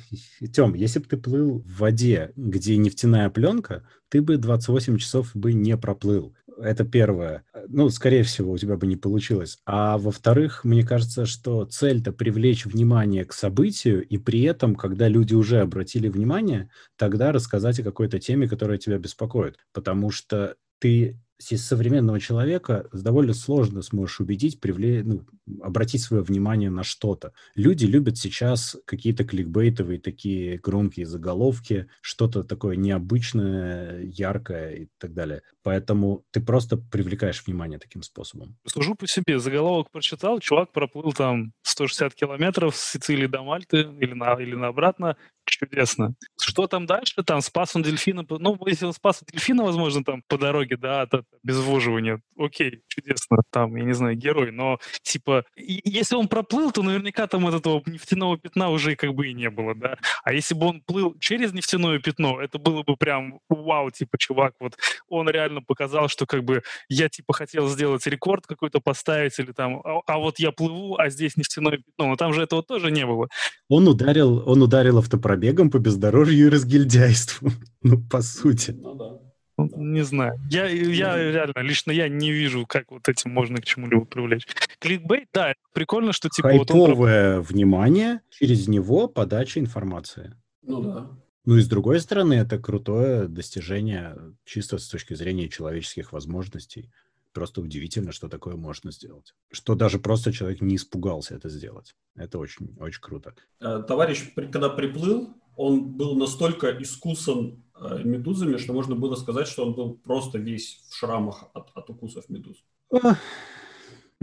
Тем, 0.54 0.74
если 0.74 0.98
бы 0.98 1.06
ты 1.06 1.16
плыл 1.16 1.60
в 1.60 1.78
воде, 1.78 2.32
где 2.36 2.76
нефтяная 2.76 3.30
пленка, 3.30 3.86
ты 4.08 4.20
бы 4.20 4.36
28 4.36 4.98
часов 4.98 5.30
бы 5.34 5.52
не 5.52 5.76
проплыл. 5.76 6.34
Это 6.58 6.84
первое. 6.84 7.44
Ну, 7.68 7.88
скорее 7.88 8.22
всего, 8.24 8.52
у 8.52 8.58
тебя 8.58 8.76
бы 8.76 8.86
не 8.86 8.96
получилось. 8.96 9.58
А 9.64 9.96
во-вторых, 9.96 10.64
мне 10.64 10.84
кажется, 10.84 11.24
что 11.24 11.64
цель-то 11.64 12.12
привлечь 12.12 12.66
внимание 12.66 13.24
к 13.24 13.32
событию, 13.32 14.06
и 14.06 14.18
при 14.18 14.42
этом, 14.42 14.74
когда 14.74 15.08
люди 15.08 15.34
уже 15.34 15.60
обратили 15.60 16.08
внимание, 16.08 16.68
тогда 16.96 17.32
рассказать 17.32 17.80
о 17.80 17.84
какой-то 17.84 18.18
теме, 18.18 18.48
которая 18.48 18.78
тебя 18.78 18.98
беспокоит. 18.98 19.56
Потому 19.72 20.10
что 20.10 20.56
ты 20.78 21.18
современного 21.50 22.20
человека 22.20 22.88
довольно 22.92 23.34
сложно 23.34 23.82
сможешь 23.82 24.20
убедить, 24.20 24.60
привлечь, 24.60 25.04
ну, 25.04 25.24
обратить 25.62 26.02
свое 26.02 26.22
внимание 26.22 26.70
на 26.70 26.82
что-то. 26.82 27.32
Люди 27.54 27.84
любят 27.84 28.18
сейчас 28.18 28.76
какие-то 28.86 29.24
кликбейтовые 29.24 30.00
такие 30.00 30.58
громкие 30.58 31.06
заголовки, 31.06 31.88
что-то 32.00 32.44
такое 32.44 32.76
необычное, 32.76 34.02
яркое 34.02 34.74
и 34.76 34.88
так 34.98 35.12
далее. 35.14 35.42
Поэтому 35.62 36.24
ты 36.30 36.40
просто 36.40 36.76
привлекаешь 36.76 37.44
внимание 37.46 37.78
таким 37.78 38.02
способом. 38.02 38.56
Служу 38.66 38.94
по 38.94 39.06
себе. 39.06 39.38
Заголовок 39.38 39.90
прочитал, 39.90 40.40
чувак 40.40 40.72
проплыл 40.72 41.12
там 41.12 41.52
160 41.62 42.14
километров 42.14 42.76
с 42.76 42.92
Сицилии 42.92 43.26
до 43.26 43.42
Мальты 43.42 43.82
или 44.00 44.12
на, 44.12 44.34
или 44.34 44.54
на 44.54 44.68
обратно, 44.68 45.16
чудесно. 45.44 46.14
Что 46.40 46.66
там 46.66 46.86
дальше? 46.86 47.22
Там 47.22 47.40
спас 47.40 47.74
он 47.76 47.82
дельфина. 47.82 48.24
Ну, 48.28 48.58
если 48.66 48.86
он 48.86 48.92
спас 48.92 49.22
дельфина, 49.30 49.64
возможно, 49.64 50.04
там 50.04 50.22
по 50.28 50.38
дороге, 50.38 50.76
да, 50.76 51.02
от 51.02 51.24
обезвоживания. 51.42 52.20
Окей, 52.38 52.82
чудесно. 52.88 53.38
Там, 53.50 53.76
я 53.76 53.84
не 53.84 53.94
знаю, 53.94 54.16
герой. 54.16 54.52
Но, 54.52 54.78
типа, 55.02 55.44
если 55.56 56.16
он 56.16 56.28
проплыл, 56.28 56.72
то 56.72 56.82
наверняка 56.82 57.26
там 57.26 57.46
от 57.46 57.54
этого 57.54 57.82
нефтяного 57.86 58.38
пятна 58.38 58.70
уже 58.70 58.96
как 58.96 59.14
бы 59.14 59.28
и 59.28 59.34
не 59.34 59.50
было, 59.50 59.74
да. 59.74 59.96
А 60.24 60.32
если 60.32 60.54
бы 60.54 60.66
он 60.66 60.80
плыл 60.80 61.16
через 61.20 61.52
нефтяное 61.52 61.98
пятно, 61.98 62.40
это 62.40 62.58
было 62.58 62.82
бы 62.82 62.96
прям 62.96 63.40
вау, 63.48 63.90
типа, 63.90 64.18
чувак, 64.18 64.54
вот 64.60 64.76
он 65.08 65.28
реально 65.28 65.62
показал, 65.62 66.08
что 66.08 66.26
как 66.26 66.44
бы 66.44 66.62
я, 66.88 67.08
типа, 67.08 67.32
хотел 67.32 67.68
сделать 67.68 68.06
рекорд 68.06 68.46
какой-то 68.46 68.80
поставить 68.80 69.38
или 69.38 69.52
там, 69.52 69.80
а, 69.84 70.00
а 70.06 70.18
вот 70.18 70.38
я 70.38 70.52
плыву, 70.52 70.96
а 70.98 71.10
здесь 71.10 71.36
нефтяное 71.36 71.78
пятно. 71.78 72.08
Но 72.08 72.16
там 72.16 72.32
же 72.32 72.42
этого 72.42 72.62
тоже 72.62 72.90
не 72.90 73.06
было. 73.06 73.28
Он 73.68 73.86
ударил, 73.88 74.48
он 74.48 74.62
ударил 74.62 74.98
автопробег 74.98 75.31
пробегом 75.32 75.70
по 75.70 75.78
бездорожью 75.78 76.46
и 76.46 76.50
разгильдяйству. 76.50 77.50
Ну, 77.84 78.00
по 78.00 78.22
сути. 78.22 78.70
Ну, 78.70 78.94
да. 78.94 79.18
Ну, 79.58 79.68
не 79.74 80.04
знаю. 80.04 80.38
Я, 80.48 80.66
я 80.68 81.16
реально, 81.16 81.58
лично 81.58 81.90
я 81.90 82.08
не 82.08 82.30
вижу, 82.30 82.64
как 82.64 82.92
вот 82.92 83.08
этим 83.08 83.32
можно 83.32 83.60
к 83.60 83.64
чему-либо 83.64 84.04
привлечь. 84.04 84.46
Кликбейт, 84.78 85.28
да, 85.34 85.54
прикольно, 85.74 86.12
что 86.12 86.28
типа... 86.28 86.50
Хайповое 86.50 87.38
вот 87.38 87.38
он... 87.38 87.42
внимание, 87.42 88.20
через 88.30 88.68
него 88.68 89.08
подача 89.08 89.58
информации. 89.58 90.36
Ну 90.62 90.80
да. 90.80 91.10
Ну 91.44 91.56
и 91.56 91.60
с 91.60 91.66
другой 91.66 91.98
стороны, 91.98 92.34
это 92.34 92.58
крутое 92.60 93.26
достижение 93.26 94.16
чисто 94.44 94.78
с 94.78 94.88
точки 94.88 95.14
зрения 95.14 95.48
человеческих 95.48 96.12
возможностей. 96.12 96.92
Просто 97.32 97.60
удивительно, 97.60 98.12
что 98.12 98.28
такое 98.28 98.56
можно 98.56 98.92
сделать. 98.92 99.34
Что 99.50 99.74
даже 99.74 99.98
просто 99.98 100.32
человек 100.32 100.60
не 100.60 100.76
испугался 100.76 101.34
это 101.34 101.48
сделать. 101.48 101.94
Это 102.14 102.38
очень, 102.38 102.76
очень 102.78 103.00
круто. 103.00 103.34
Э, 103.60 103.82
товарищ, 103.86 104.32
когда 104.34 104.68
приплыл, 104.68 105.34
он 105.56 105.92
был 105.92 106.14
настолько 106.14 106.70
искусан 106.82 107.62
э, 107.74 108.02
медузами, 108.04 108.56
что 108.56 108.72
можно 108.72 108.94
было 108.94 109.14
сказать, 109.14 109.48
что 109.48 109.66
он 109.66 109.74
был 109.74 109.94
просто 109.94 110.38
весь 110.38 110.84
в 110.90 110.94
шрамах 110.94 111.44
от, 111.54 111.70
от 111.74 111.90
укусов 111.90 112.28
медуз. 112.28 112.64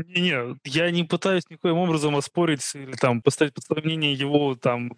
Не-не, 0.08 0.58
я 0.66 0.92
не 0.92 1.04
пытаюсь 1.04 1.44
никоим 1.50 1.78
образом 1.78 2.16
оспорить 2.16 2.64
или 2.74 2.92
там 2.94 3.22
поставить 3.22 3.54
под 3.54 3.64
сомнение 3.64 4.14
его 4.14 4.56
там 4.56 4.94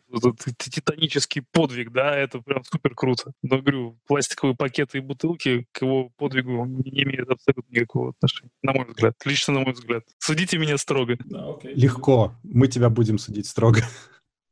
титанический 0.58 1.44
подвиг, 1.52 1.92
да, 1.92 2.16
это 2.16 2.40
прям 2.40 2.64
супер 2.64 2.96
круто. 2.96 3.32
Но 3.42 3.60
говорю, 3.60 3.98
пластиковые 4.08 4.56
пакеты 4.56 5.00
и 5.00 5.02
бутылки 5.02 5.66
к 5.72 5.82
его 5.82 6.10
подвигу 6.18 6.66
не 6.66 7.04
имеют 7.04 7.30
абсолютно 7.30 7.74
никакого 7.74 8.10
отношения, 8.12 8.52
на 8.62 8.74
мой 8.74 8.86
взгляд, 8.88 9.16
лично 9.26 9.54
на 9.54 9.60
мой 9.62 9.74
взгляд. 9.74 10.04
Судите 10.20 10.58
меня 10.58 10.78
строго. 10.78 11.18
Да, 11.26 11.50
окей. 11.50 11.74
Легко, 11.76 12.34
мы 12.44 12.68
тебя 12.68 12.90
будем 12.90 13.18
судить 13.18 13.48
строго. 13.48 13.82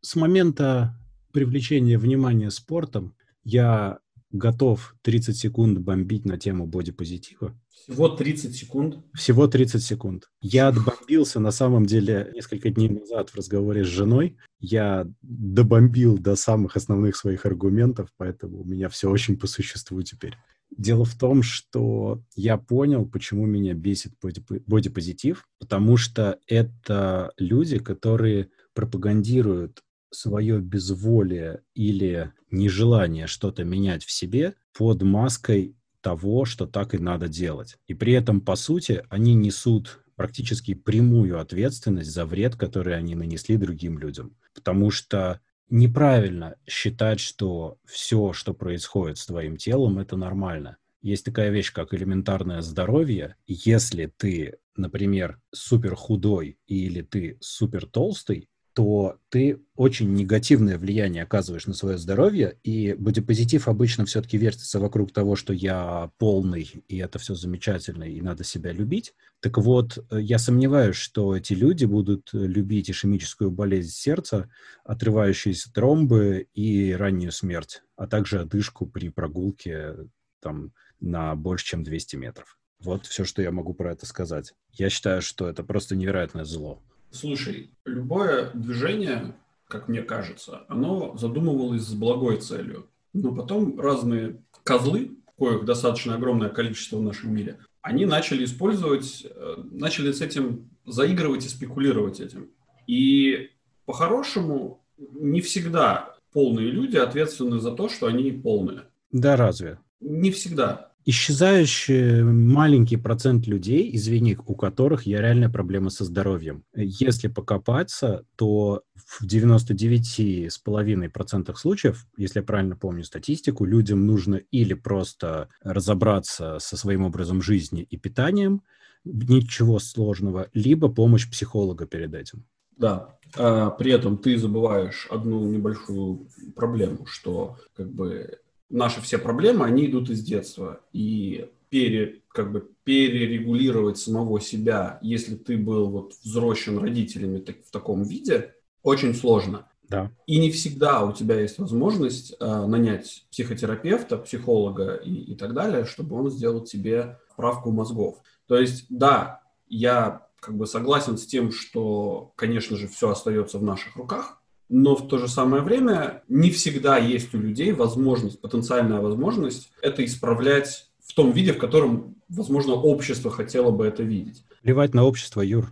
С 0.02 0.16
момента 0.16 0.96
привлечения 1.34 1.98
внимания 1.98 2.50
спортом 2.52 3.16
я 3.44 4.00
готов 4.32 4.96
30 5.02 5.36
секунд 5.36 5.80
бомбить 5.80 6.26
на 6.26 6.38
тему 6.38 6.65
бодипозитива. 6.68 7.60
Всего 7.70 8.10
30 8.10 8.56
секунд? 8.56 8.98
Всего 9.13 9.48
30 9.48 9.82
секунд. 9.82 10.30
Я 10.42 10.68
отбомбился, 10.68 11.39
на 11.39 11.52
самом 11.52 11.86
деле, 11.86 12.32
несколько 12.34 12.70
дней 12.70 12.89
назад 12.89 13.30
в 13.30 13.36
разговоре 13.36 13.84
с 13.84 13.88
женой. 13.88 14.38
Я 14.60 15.08
добомбил 15.22 16.18
до 16.18 16.36
самых 16.36 16.76
основных 16.76 17.15
своих 17.15 17.46
аргументов, 17.46 18.10
поэтому 18.18 18.62
у 18.62 18.65
меня 18.65 18.89
все 18.89 19.10
очень 19.10 19.38
по 19.38 19.48
существу 19.48 20.02
теперь. 20.04 20.36
Дело 20.78 21.04
в 21.04 21.15
том, 21.15 21.42
что 21.42 22.22
я 22.36 22.58
понял, 22.58 23.06
почему 23.08 23.46
меня 23.48 23.74
бесит 23.74 24.13
бодипозитив, 24.22 25.48
потому 25.60 25.98
что 25.98 26.38
это 26.46 27.32
люди, 27.38 27.80
которые 27.80 28.50
пропагандируют 28.74 29.82
свое 30.12 30.60
безволие 30.60 31.62
или 31.74 32.32
нежелание 32.52 33.28
что-то 33.28 33.63
менять 33.63 34.04
в 34.04 34.12
себе 34.12 34.56
под 34.78 35.02
маской 35.04 35.76
того, 36.02 36.45
что 36.45 36.65
так 36.65 36.93
и 36.93 36.98
надо 36.98 37.28
делать. 37.28 37.78
И 37.88 37.93
при 37.93 38.13
этом, 38.13 38.41
по 38.41 38.56
сути, 38.56 39.04
они 39.10 39.34
несут 39.36 40.04
практически 40.15 40.74
прямую 40.74 41.39
ответственность 41.39 42.12
за 42.12 42.26
вред, 42.26 42.56
который 42.56 42.95
они 42.95 43.15
нанесли 43.15 43.58
другим 43.58 43.98
людям. 44.00 44.36
Потому 44.54 44.91
что 44.91 45.39
неправильно 45.69 46.56
считать, 46.67 47.19
что 47.19 47.78
все, 47.86 48.34
что 48.34 48.54
происходит 48.54 49.17
с 49.17 49.26
твоим 49.26 49.58
телом, 49.58 50.00
это 50.00 50.17
нормально. 50.17 50.78
Есть 51.02 51.24
такая 51.24 51.50
вещь, 51.50 51.72
как 51.72 51.93
элементарное 51.93 52.62
здоровье. 52.62 53.36
Если 53.48 54.08
ты, 54.17 54.58
например, 54.76 55.39
супер 55.54 55.95
худой 55.95 56.58
или 56.67 57.02
ты 57.02 57.38
супер 57.39 57.86
толстый, 57.86 58.49
то 58.73 59.17
ты 59.29 59.62
очень 59.75 60.13
негативное 60.13 60.77
влияние 60.77 61.23
оказываешь 61.23 61.67
на 61.67 61.73
свое 61.73 61.97
здоровье, 61.97 62.58
и 62.63 62.93
бодипозитив 62.93 63.67
обычно 63.67 64.05
все-таки 64.05 64.38
вертится 64.38 64.79
вокруг 64.79 65.12
того, 65.12 65.36
что 65.36 65.53
я 65.53 66.12
полный, 66.17 66.84
и 66.88 66.97
это 66.97 67.19
все 67.19 67.36
замечательно, 67.36 68.03
и 68.03 68.21
надо 68.21 68.43
себя 68.43 68.71
любить. 68.71 69.13
Так 69.41 69.58
вот, 69.58 70.05
я 70.12 70.38
сомневаюсь, 70.38 70.95
что 70.95 71.36
эти 71.36 71.53
люди 71.53 71.86
будут 71.86 72.29
любить 72.34 72.89
ишемическую 72.89 73.51
болезнь 73.51 73.91
сердца, 73.91 74.49
отрывающиеся 74.84 75.71
тромбы 75.73 76.47
и 76.53 76.93
раннюю 76.93 77.32
смерть, 77.32 77.82
а 77.95 78.08
также 78.08 78.39
одышку 78.39 78.86
при 78.86 79.10
прогулке 79.10 79.95
там, 80.41 80.73
на 80.99 81.36
больше, 81.36 81.65
чем 81.65 81.84
200 81.84 82.15
метров. 82.17 82.58
Вот 82.79 83.05
все, 83.05 83.25
что 83.25 83.41
я 83.41 83.51
могу 83.51 83.73
про 83.73 83.91
это 83.91 84.05
сказать. 84.05 84.53
Я 84.71 84.89
считаю, 84.89 85.21
что 85.21 85.49
это 85.49 85.63
просто 85.63 85.95
невероятное 85.95 86.45
зло. 86.45 86.82
Слушай, 87.12 87.72
любое 87.86 88.52
движение, 88.54 89.36
как 89.67 89.88
мне 89.88 90.02
кажется, 90.02 90.65
оно 90.67 91.17
задумывалось 91.17 91.84
с 91.84 91.93
благой 91.93 92.38
целью. 92.38 92.88
Но 93.13 93.34
потом 93.34 93.80
разные 93.80 94.41
козлы, 94.63 95.17
коих 95.38 95.65
достаточно 95.65 96.15
огромное 96.15 96.50
количество 96.50 96.98
в 96.98 97.02
нашем 97.02 97.34
мире, 97.34 97.60
они 97.82 98.06
начали 98.06 98.43
использовать, 98.45 99.26
э, 99.26 99.56
начали 99.72 100.12
с 100.12 100.22
этим 100.22 100.69
заигрывать 100.86 101.45
и 101.45 101.50
спекулировать 101.50 102.19
этим. 102.19 102.52
И 102.88 103.50
по-хорошему 103.86 104.84
не 104.98 105.41
всегда 105.41 106.15
полные 106.32 106.69
люди 106.69 106.98
ответственны 106.98 107.60
за 107.60 107.72
то, 107.72 107.89
что 107.89 108.08
они 108.08 108.32
полные. 108.32 108.84
Да, 109.12 109.36
разве? 109.36 109.80
Не 110.00 110.32
всегда 110.32 110.88
исчезающий 111.10 112.24
маленький 112.24 112.98
процент 112.98 113.48
людей, 113.48 113.89
извини, 113.95 114.38
у 114.45 114.54
которых 114.56 115.08
я 115.08 115.22
реальная 115.22 115.50
проблема 115.50 115.89
со 115.89 116.06
здоровьем. 116.06 116.63
Если 116.76 117.28
покопаться, 117.28 118.26
то 118.36 118.84
в 118.95 119.26
99,5% 119.26 121.56
случаев, 121.56 122.06
если 122.17 122.39
я 122.39 122.43
правильно 122.43 122.76
помню 122.76 123.04
статистику, 123.04 123.65
людям 123.65 124.06
нужно 124.06 124.36
или 124.36 124.76
просто 124.76 125.50
разобраться 125.63 126.60
со 126.60 126.78
своим 126.78 127.06
образом 127.06 127.41
жизни 127.41 127.82
и 127.82 127.98
питанием, 127.98 128.62
ничего 129.04 129.80
сложного, 129.80 130.50
либо 130.54 130.89
помощь 130.89 131.28
психолога 131.30 131.88
перед 131.88 132.13
этим. 132.13 132.45
Да, 132.78 133.17
а 133.36 133.72
при 133.72 133.91
этом 133.91 134.17
ты 134.17 134.38
забываешь 134.38 135.08
одну 135.10 135.43
небольшую 135.45 136.30
проблему, 136.56 137.06
что 137.06 137.58
как 137.76 137.91
бы 137.91 138.39
наши 138.69 139.01
все 139.01 139.17
проблемы, 139.17 139.65
они 139.65 139.86
идут 139.86 140.10
из 140.10 140.21
детства. 140.23 140.82
И 140.93 141.49
пере, 141.69 142.21
как 142.29 142.51
бы 142.51 142.69
перерегулировать 142.84 143.97
самого 143.97 144.39
себя, 144.39 144.99
если 145.01 145.36
ты 145.36 145.58
был 145.58 145.89
вот 145.89 146.13
взросшен 146.23 146.77
родителями 146.77 147.39
так, 147.39 147.58
в 147.65 147.71
таком 147.71 148.03
виде, 148.03 148.55
очень 148.84 149.13
сложно. 149.13 149.67
Да. 149.88 150.12
И 150.27 150.39
не 150.39 150.51
всегда 150.51 151.03
у 151.03 151.12
тебя 151.13 151.39
есть 151.39 151.58
возможность 151.58 152.36
э, 152.39 152.65
нанять 152.65 153.25
психотерапевта, 153.32 154.17
психолога 154.17 154.95
и, 154.95 155.12
и 155.12 155.36
так 155.36 155.53
далее, 155.53 155.86
чтобы 155.86 156.15
он 156.15 156.29
сделал 156.29 156.62
тебе 156.62 157.19
правку 157.36 157.71
мозгов. 157.71 158.21
То 158.47 158.58
есть, 158.58 158.86
да, 158.89 159.41
я 159.67 160.27
как 160.39 160.55
бы 160.55 160.67
согласен 160.67 161.17
с 161.17 161.25
тем, 161.25 161.51
что, 161.51 162.34
конечно 162.36 162.77
же, 162.77 162.88
все 162.88 163.10
остается 163.10 163.58
в 163.58 163.63
наших 163.63 163.95
руках, 163.95 164.38
но 164.69 164.95
в 164.95 165.08
то 165.08 165.17
же 165.17 165.27
самое 165.27 165.63
время 165.63 166.23
не 166.27 166.51
всегда 166.51 166.97
есть 166.97 167.34
у 167.34 167.39
людей 167.39 167.73
возможность, 167.73 168.39
потенциальная 168.39 169.01
возможность 169.01 169.71
это 169.82 170.05
исправлять 170.05 170.89
в 171.03 171.13
том 171.13 171.32
виде, 171.32 171.53
в 171.53 171.58
котором, 171.58 172.15
возможно, 172.29 172.73
общество 172.73 173.32
хотело 173.32 173.71
бы 173.71 173.86
это 173.86 174.03
видеть. 174.03 174.43
Плевать 174.62 174.93
на 174.93 175.03
общество, 175.05 175.41
Юр. 175.41 175.71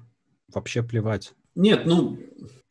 Вообще 0.53 0.81
плевать. 0.81 1.33
Нет, 1.55 1.86
ну... 1.86 2.17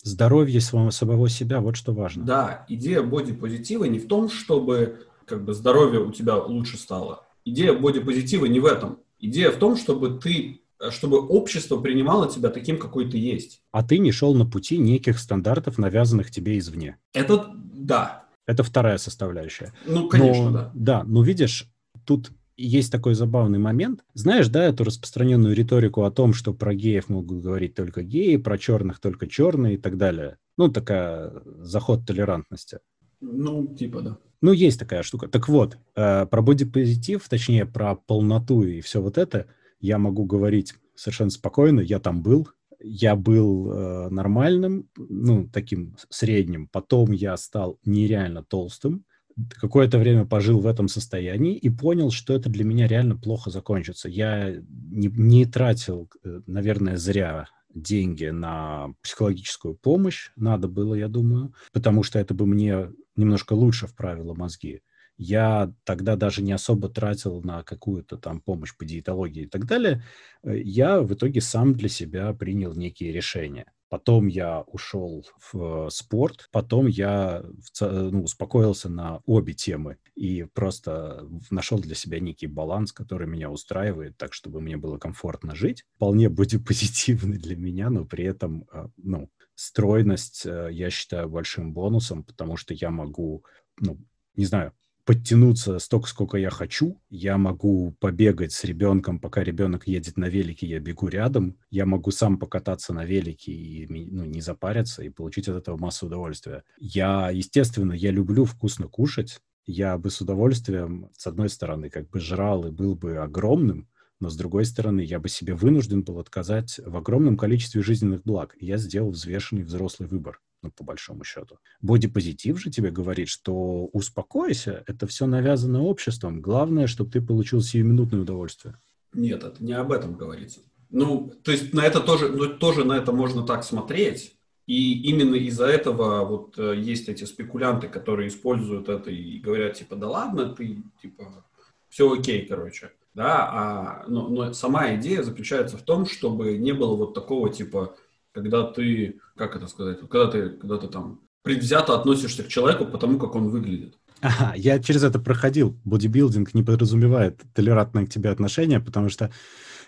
Здоровье 0.02 0.60
самого, 0.60 0.90
самого 0.90 1.28
себя, 1.28 1.60
вот 1.60 1.76
что 1.76 1.92
важно. 1.92 2.24
Да, 2.24 2.64
идея 2.68 3.02
бодипозитива 3.02 3.84
не 3.84 3.98
в 3.98 4.06
том, 4.06 4.28
чтобы 4.28 5.00
как 5.24 5.44
бы 5.44 5.52
здоровье 5.52 6.00
у 6.00 6.12
тебя 6.12 6.36
лучше 6.36 6.76
стало. 6.76 7.24
Идея 7.44 7.72
бодипозитива 7.72 8.46
не 8.46 8.60
в 8.60 8.66
этом. 8.66 9.00
Идея 9.18 9.50
в 9.50 9.56
том, 9.56 9.76
чтобы 9.76 10.20
ты 10.20 10.60
чтобы 10.90 11.18
общество 11.18 11.78
принимало 11.78 12.30
тебя 12.30 12.50
таким, 12.50 12.78
какой 12.78 13.10
ты 13.10 13.18
есть. 13.18 13.62
А 13.72 13.82
ты 13.82 13.98
не 13.98 14.12
шел 14.12 14.34
на 14.34 14.46
пути 14.46 14.78
неких 14.78 15.18
стандартов, 15.18 15.78
навязанных 15.78 16.30
тебе 16.30 16.58
извне. 16.58 16.96
Это 17.14 17.50
да. 17.54 18.24
Это 18.46 18.62
вторая 18.62 18.98
составляющая. 18.98 19.72
Ну, 19.86 20.08
конечно, 20.08 20.50
но, 20.50 20.52
да. 20.52 20.70
Да, 20.74 21.04
но 21.04 21.22
видишь, 21.22 21.68
тут 22.04 22.30
есть 22.56 22.92
такой 22.92 23.14
забавный 23.14 23.58
момент. 23.58 24.04
Знаешь, 24.14 24.48
да, 24.48 24.64
эту 24.64 24.84
распространенную 24.84 25.54
риторику 25.54 26.04
о 26.04 26.10
том, 26.10 26.32
что 26.32 26.54
про 26.54 26.74
геев 26.74 27.08
могут 27.08 27.40
говорить 27.40 27.74
только 27.74 28.02
геи, 28.02 28.36
про 28.36 28.56
черных 28.56 29.00
только 29.00 29.26
черные 29.26 29.74
и 29.74 29.78
так 29.78 29.96
далее. 29.96 30.38
Ну, 30.56 30.68
такая 30.68 31.32
заход 31.60 32.06
толерантности. 32.06 32.78
Ну, 33.20 33.74
типа, 33.74 34.00
да. 34.00 34.18
Ну, 34.40 34.52
есть 34.52 34.78
такая 34.78 35.02
штука. 35.02 35.28
Так 35.28 35.48
вот, 35.48 35.76
э, 35.96 36.26
про 36.26 36.42
бодипозитив, 36.42 37.28
точнее, 37.28 37.66
про 37.66 37.96
полноту 37.96 38.62
и 38.62 38.80
все 38.80 39.02
вот 39.02 39.18
это– 39.18 39.46
я 39.80 39.98
могу 39.98 40.24
говорить 40.24 40.74
совершенно 40.94 41.30
спокойно, 41.30 41.80
я 41.80 41.98
там 41.98 42.22
был, 42.22 42.48
я 42.80 43.16
был 43.16 43.72
э, 43.72 44.08
нормальным, 44.10 44.88
ну, 44.96 45.48
таким 45.48 45.96
средним, 46.08 46.68
потом 46.68 47.12
я 47.12 47.36
стал 47.36 47.78
нереально 47.84 48.42
толстым, 48.44 49.04
какое-то 49.50 49.98
время 49.98 50.24
пожил 50.24 50.60
в 50.60 50.66
этом 50.66 50.88
состоянии 50.88 51.56
и 51.56 51.68
понял, 51.68 52.10
что 52.10 52.34
это 52.34 52.48
для 52.48 52.64
меня 52.64 52.86
реально 52.86 53.16
плохо 53.16 53.50
закончится. 53.50 54.08
Я 54.08 54.54
не, 54.68 55.08
не 55.08 55.44
тратил, 55.44 56.08
э, 56.24 56.40
наверное, 56.46 56.96
зря 56.96 57.46
деньги 57.74 58.26
на 58.26 58.94
психологическую 59.02 59.74
помощь, 59.74 60.30
надо 60.36 60.66
было, 60.68 60.94
я 60.94 61.08
думаю, 61.08 61.54
потому 61.72 62.02
что 62.02 62.18
это 62.18 62.32
бы 62.32 62.46
мне 62.46 62.90
немножко 63.16 63.52
лучше 63.52 63.86
вправило 63.86 64.34
мозги 64.34 64.80
я 65.16 65.72
тогда 65.84 66.16
даже 66.16 66.42
не 66.42 66.52
особо 66.52 66.88
тратил 66.88 67.42
на 67.42 67.62
какую-то 67.62 68.16
там 68.16 68.40
помощь 68.40 68.76
по 68.76 68.84
диетологии 68.84 69.44
и 69.44 69.48
так 69.48 69.66
далее. 69.66 70.02
Э, 70.42 70.58
я 70.58 71.00
в 71.00 71.12
итоге 71.14 71.40
сам 71.40 71.74
для 71.74 71.88
себя 71.88 72.32
принял 72.32 72.74
некие 72.74 73.12
решения. 73.12 73.72
Потом 73.88 74.26
я 74.26 74.62
ушел 74.62 75.24
в 75.52 75.88
спорт, 75.90 76.48
потом 76.50 76.88
я 76.88 77.44
ну, 77.80 78.24
успокоился 78.24 78.88
на 78.88 79.20
обе 79.26 79.52
темы 79.52 79.98
и 80.16 80.42
просто 80.42 81.28
нашел 81.50 81.78
для 81.78 81.94
себя 81.94 82.18
некий 82.18 82.48
баланс, 82.48 82.92
который 82.92 83.28
меня 83.28 83.48
устраивает, 83.48 84.16
так, 84.16 84.32
чтобы 84.32 84.60
мне 84.60 84.76
было 84.76 84.98
комфортно 84.98 85.54
жить. 85.54 85.84
Вполне 85.96 86.28
будет 86.28 86.64
позитивный 86.66 87.38
для 87.38 87.56
меня, 87.56 87.88
но 87.88 88.04
при 88.04 88.24
этом, 88.24 88.66
э, 88.72 88.88
ну, 88.96 89.30
стройность 89.54 90.44
э, 90.46 90.68
я 90.72 90.90
считаю 90.90 91.28
большим 91.28 91.72
бонусом, 91.72 92.24
потому 92.24 92.56
что 92.56 92.74
я 92.74 92.90
могу, 92.90 93.44
ну, 93.78 93.98
не 94.34 94.46
знаю, 94.46 94.72
подтянуться 95.06 95.78
столько, 95.78 96.08
сколько 96.08 96.36
я 96.36 96.50
хочу. 96.50 97.00
Я 97.08 97.38
могу 97.38 97.92
побегать 98.00 98.52
с 98.52 98.64
ребенком, 98.64 99.20
пока 99.20 99.44
ребенок 99.44 99.86
едет 99.86 100.18
на 100.18 100.28
велике, 100.28 100.66
я 100.66 100.80
бегу 100.80 101.06
рядом. 101.08 101.56
Я 101.70 101.86
могу 101.86 102.10
сам 102.10 102.38
покататься 102.38 102.92
на 102.92 103.04
велике 103.04 103.52
и 103.52 103.86
ну, 103.86 104.24
не 104.24 104.40
запариться 104.40 105.04
и 105.04 105.08
получить 105.08 105.48
от 105.48 105.56
этого 105.56 105.78
массу 105.78 106.06
удовольствия. 106.06 106.64
Я, 106.76 107.30
естественно, 107.30 107.92
я 107.92 108.10
люблю 108.10 108.44
вкусно 108.44 108.88
кушать. 108.88 109.38
Я 109.64 109.96
бы 109.96 110.10
с 110.10 110.20
удовольствием, 110.20 111.10
с 111.16 111.26
одной 111.26 111.48
стороны, 111.48 111.88
как 111.88 112.10
бы 112.10 112.20
жрал 112.20 112.66
и 112.66 112.72
был 112.72 112.96
бы 112.96 113.16
огромным, 113.18 113.88
но 114.18 114.28
с 114.28 114.36
другой 114.36 114.64
стороны, 114.64 115.00
я 115.00 115.20
бы 115.20 115.28
себе 115.28 115.54
вынужден 115.54 116.02
был 116.02 116.18
отказать 116.18 116.80
в 116.84 116.96
огромном 116.96 117.36
количестве 117.36 117.82
жизненных 117.82 118.22
благ. 118.24 118.56
Я 118.58 118.76
сделал 118.76 119.10
взвешенный 119.10 119.62
взрослый 119.62 120.08
выбор 120.08 120.40
ну, 120.66 120.72
по 120.76 120.84
большому 120.84 121.24
счету. 121.24 121.58
Бодипозитив 121.80 122.58
же 122.60 122.70
тебе 122.70 122.90
говорит, 122.90 123.28
что 123.28 123.86
успокойся, 123.92 124.84
это 124.86 125.06
все 125.06 125.26
навязано 125.26 125.82
обществом. 125.82 126.40
Главное, 126.40 126.86
чтобы 126.86 127.10
ты 127.10 127.20
получил 127.20 127.60
сиюминутное 127.60 128.20
удовольствие. 128.20 128.76
Нет, 129.12 129.44
это 129.44 129.62
не 129.62 129.72
об 129.72 129.92
этом 129.92 130.14
говорится. 130.14 130.60
Ну, 130.90 131.32
то 131.42 131.52
есть 131.52 131.72
на 131.72 131.84
это 131.84 132.00
тоже, 132.00 132.28
ну, 132.28 132.48
тоже 132.48 132.84
на 132.84 132.94
это 132.94 133.12
можно 133.12 133.42
так 133.42 133.64
смотреть. 133.64 134.36
И 134.66 135.02
именно 135.10 135.36
из-за 135.36 135.66
этого 135.66 136.24
вот 136.24 136.58
э, 136.58 136.74
есть 136.76 137.08
эти 137.08 137.22
спекулянты, 137.24 137.88
которые 137.88 138.28
используют 138.28 138.88
это 138.88 139.10
и 139.10 139.38
говорят, 139.38 139.74
типа, 139.74 139.94
да 139.94 140.08
ладно, 140.08 140.48
ты, 140.48 140.82
типа, 141.00 141.44
все 141.88 142.12
окей, 142.12 142.46
короче. 142.46 142.90
Да, 143.14 143.48
а, 143.50 144.04
но, 144.08 144.28
но 144.28 144.52
сама 144.52 144.94
идея 144.96 145.22
заключается 145.22 145.78
в 145.78 145.82
том, 145.82 146.04
чтобы 146.04 146.58
не 146.58 146.72
было 146.72 146.96
вот 146.96 147.14
такого, 147.14 147.48
типа, 147.48 147.96
когда 148.36 148.64
ты, 148.64 149.18
как 149.34 149.56
это 149.56 149.66
сказать, 149.66 149.98
когда 150.00 150.26
ты, 150.26 150.50
когда 150.50 150.76
ты 150.76 150.88
там 150.88 151.20
предвзято 151.42 151.94
относишься 151.94 152.42
к 152.42 152.48
человеку 152.48 152.84
потому, 152.84 153.18
как 153.18 153.34
он 153.34 153.48
выглядит. 153.48 153.94
Ага, 154.20 154.52
я 154.56 154.78
через 154.78 155.04
это 155.04 155.18
проходил. 155.18 155.74
Бодибилдинг 155.84 156.52
не 156.52 156.62
подразумевает 156.62 157.40
толерантное 157.54 158.04
к 158.04 158.10
тебе 158.10 158.28
отношение, 158.28 158.78
потому 158.78 159.08
что 159.08 159.32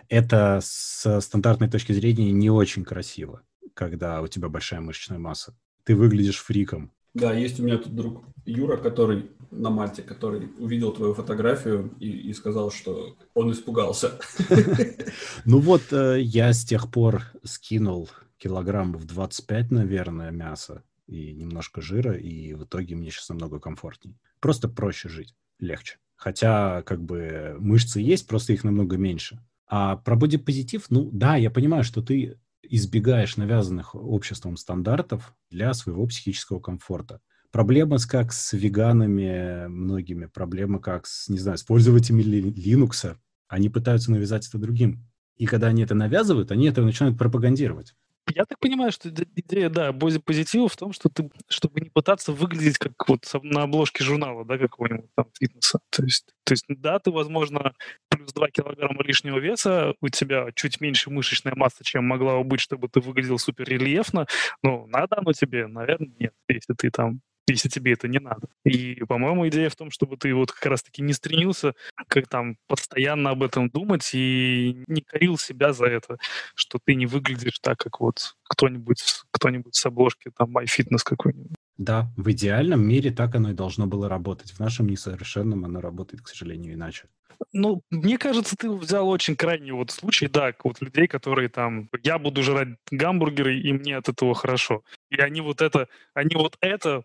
это 0.09 0.61
с 0.63 1.21
стандартной 1.21 1.69
точки 1.69 1.93
зрения 1.93 2.33
не 2.33 2.49
очень 2.49 2.85
красиво, 2.85 3.43
когда 3.75 4.23
у 4.23 4.29
тебя 4.29 4.49
большая 4.49 4.81
мышечная 4.81 5.19
масса. 5.19 5.55
Ты 5.85 5.95
выглядишь 5.95 6.39
фриком. 6.39 6.91
Да, 7.13 7.35
есть 7.35 7.61
у 7.61 7.65
меня 7.65 7.77
тут 7.77 7.95
друг 7.95 8.25
Юра, 8.47 8.79
который 8.79 9.31
на 9.51 9.69
Мальте, 9.69 10.03
который 10.03 10.49
увидел 10.59 10.93
твою 10.93 11.13
фотографию 11.13 11.93
и, 12.01 12.09
и 12.09 12.33
сказал, 12.33 12.71
что 12.71 13.15
он 13.35 13.53
испугался. 13.53 14.19
Ну 15.45 15.61
вот, 15.61 15.83
э, 15.93 16.21
я 16.21 16.53
с 16.53 16.65
тех 16.65 16.91
пор 16.91 17.23
скинул 17.45 18.09
килограммов 18.39 19.05
25, 19.07 19.71
наверное, 19.71 20.31
мяса 20.31 20.83
и 21.07 21.33
немножко 21.33 21.81
жира, 21.81 22.17
и 22.17 22.55
в 22.55 22.65
итоге 22.65 22.95
мне 22.95 23.11
сейчас 23.11 23.29
намного 23.29 23.61
комфортней. 23.61 24.19
Просто 24.41 24.69
проще 24.69 25.09
жить, 25.09 25.35
легче. 25.59 25.99
Хотя, 26.17 26.83
как 26.83 27.03
бы, 27.03 27.57
мышцы 27.59 28.01
есть, 28.01 28.27
просто 28.27 28.53
их 28.53 28.65
намного 28.65 28.97
меньше. 28.97 29.41
А 29.67 29.97
про 29.97 30.17
бодипозитив, 30.17 30.87
ну 30.91 31.11
да, 31.13 31.37
я 31.37 31.51
понимаю, 31.51 31.85
что 31.85 32.03
ты 32.03 32.39
избегаешь 32.63 33.37
навязанных 33.37 33.95
обществом 33.95 34.57
стандартов 34.57 35.35
для 35.51 35.73
своего 35.75 36.07
психического 36.07 36.61
комфорта. 36.61 37.21
Проблема 37.51 37.99
с, 37.99 38.07
как 38.07 38.33
с 38.33 38.53
веганами 38.53 39.69
многими, 39.69 40.27
проблема 40.27 40.81
как 40.81 41.07
с, 41.07 41.29
не 41.29 41.39
знаю, 41.39 41.57
с 41.57 41.63
пользователями 41.63 42.23
Linux. 42.23 43.17
Они 43.47 43.71
пытаются 43.71 44.11
навязать 44.11 44.47
это 44.47 44.59
другим. 44.59 45.07
И 45.37 45.47
когда 45.47 45.69
они 45.69 45.83
это 45.83 45.95
навязывают, 45.95 46.51
они 46.51 46.67
это 46.67 46.83
начинают 46.83 47.17
пропагандировать. 47.17 47.95
Я 48.35 48.45
так 48.45 48.59
понимаю, 48.61 48.93
что 48.93 49.09
идея, 49.11 49.71
да, 49.71 49.93
позитива 49.93 50.69
в 50.69 50.77
том, 50.77 50.93
что 50.93 51.09
ты, 51.09 51.31
чтобы 51.49 51.81
не 51.81 51.89
пытаться 51.91 52.33
выглядеть 52.33 52.79
как 52.79 52.93
вот 53.09 53.25
на 53.43 53.63
обложке 53.63 54.05
журнала, 54.05 54.45
да, 54.45 54.59
какого-нибудь 54.59 55.11
там 55.15 55.27
фитнеса. 55.39 55.81
То 55.91 56.03
есть, 56.05 56.27
то 56.45 56.53
есть, 56.53 56.65
да, 56.69 56.99
ты, 56.99 57.11
возможно, 57.11 57.73
плюс 58.11 58.33
2 58.33 58.49
килограмма 58.51 59.03
лишнего 59.05 59.39
веса, 59.39 59.95
у 60.01 60.09
тебя 60.09 60.49
чуть 60.55 60.81
меньше 60.81 61.11
мышечная 61.11 61.55
масса, 61.55 61.85
чем 61.85 62.05
могла 62.05 62.39
бы 62.39 62.45
быть, 62.45 62.61
чтобы 62.61 62.89
ты 62.89 63.01
выглядел 63.01 63.39
супер 63.39 63.69
рельефно, 63.69 64.27
но 64.63 64.87
надо 64.87 65.17
оно 65.19 65.33
тебе, 65.33 65.67
наверное, 65.67 66.11
нет, 66.19 66.33
если 66.49 66.75
ты 66.75 66.91
там 66.91 67.21
если 67.53 67.69
тебе 67.69 67.93
это 67.93 68.09
не 68.09 68.19
надо. 68.19 68.49
И, 68.65 68.95
по-моему, 69.07 69.49
идея 69.49 69.71
в 69.71 69.77
том, 69.77 69.91
чтобы 69.91 70.17
ты 70.17 70.35
вот 70.35 70.53
как 70.53 70.67
раз-таки 70.67 71.03
не 71.03 71.13
стремился 71.13 71.75
как 72.09 72.29
там 72.29 72.57
постоянно 72.67 73.31
об 73.31 73.43
этом 73.43 73.71
думать 73.71 74.11
и 74.15 74.83
не 74.87 75.03
корил 75.03 75.39
себя 75.39 75.73
за 75.73 75.87
это, 75.87 76.19
что 76.55 76.79
ты 76.85 76.95
не 76.95 77.07
выглядишь 77.07 77.59
так, 77.61 77.79
как 77.79 78.01
вот 78.01 78.37
кто-нибудь 78.45 79.03
кто-нибудь 79.31 79.75
с 79.75 79.87
обложки 79.87 80.31
там 80.37 80.57
MyFitness 80.57 81.03
какой-нибудь. 81.05 81.57
Да, 81.77 82.11
в 82.17 82.31
идеальном 82.33 82.87
мире 82.87 83.11
так 83.13 83.35
оно 83.37 83.51
и 83.51 83.55
должно 83.55 83.87
было 83.87 84.09
работать. 84.09 84.51
В 84.51 84.59
нашем 84.59 84.89
несовершенном 84.89 85.65
оно 85.65 85.81
работает, 85.81 86.23
к 86.23 86.29
сожалению, 86.29 86.75
иначе. 86.75 87.09
Ну, 87.53 87.83
мне 87.91 88.19
кажется, 88.19 88.57
ты 88.57 88.69
взял 88.71 89.09
очень 89.09 89.37
крайний 89.37 89.71
вот 89.71 89.91
случай, 89.93 90.27
да, 90.27 90.53
вот 90.65 90.81
людей, 90.81 91.07
которые 91.07 91.49
там, 91.49 91.89
я 92.03 92.19
буду 92.19 92.43
жрать 92.43 92.71
гамбургеры, 92.91 93.61
и 93.61 93.73
мне 93.73 93.97
от 93.97 94.09
этого 94.09 94.35
хорошо. 94.35 94.83
И 95.11 95.17
они 95.21 95.41
вот 95.41 95.63
это, 95.63 95.89
они 96.15 96.35
вот 96.37 96.57
это 96.61 97.03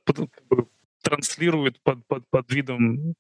транслируют 1.01 1.81
под, 1.83 2.05
под, 2.07 2.27
под 2.29 2.51
видом 2.51 3.15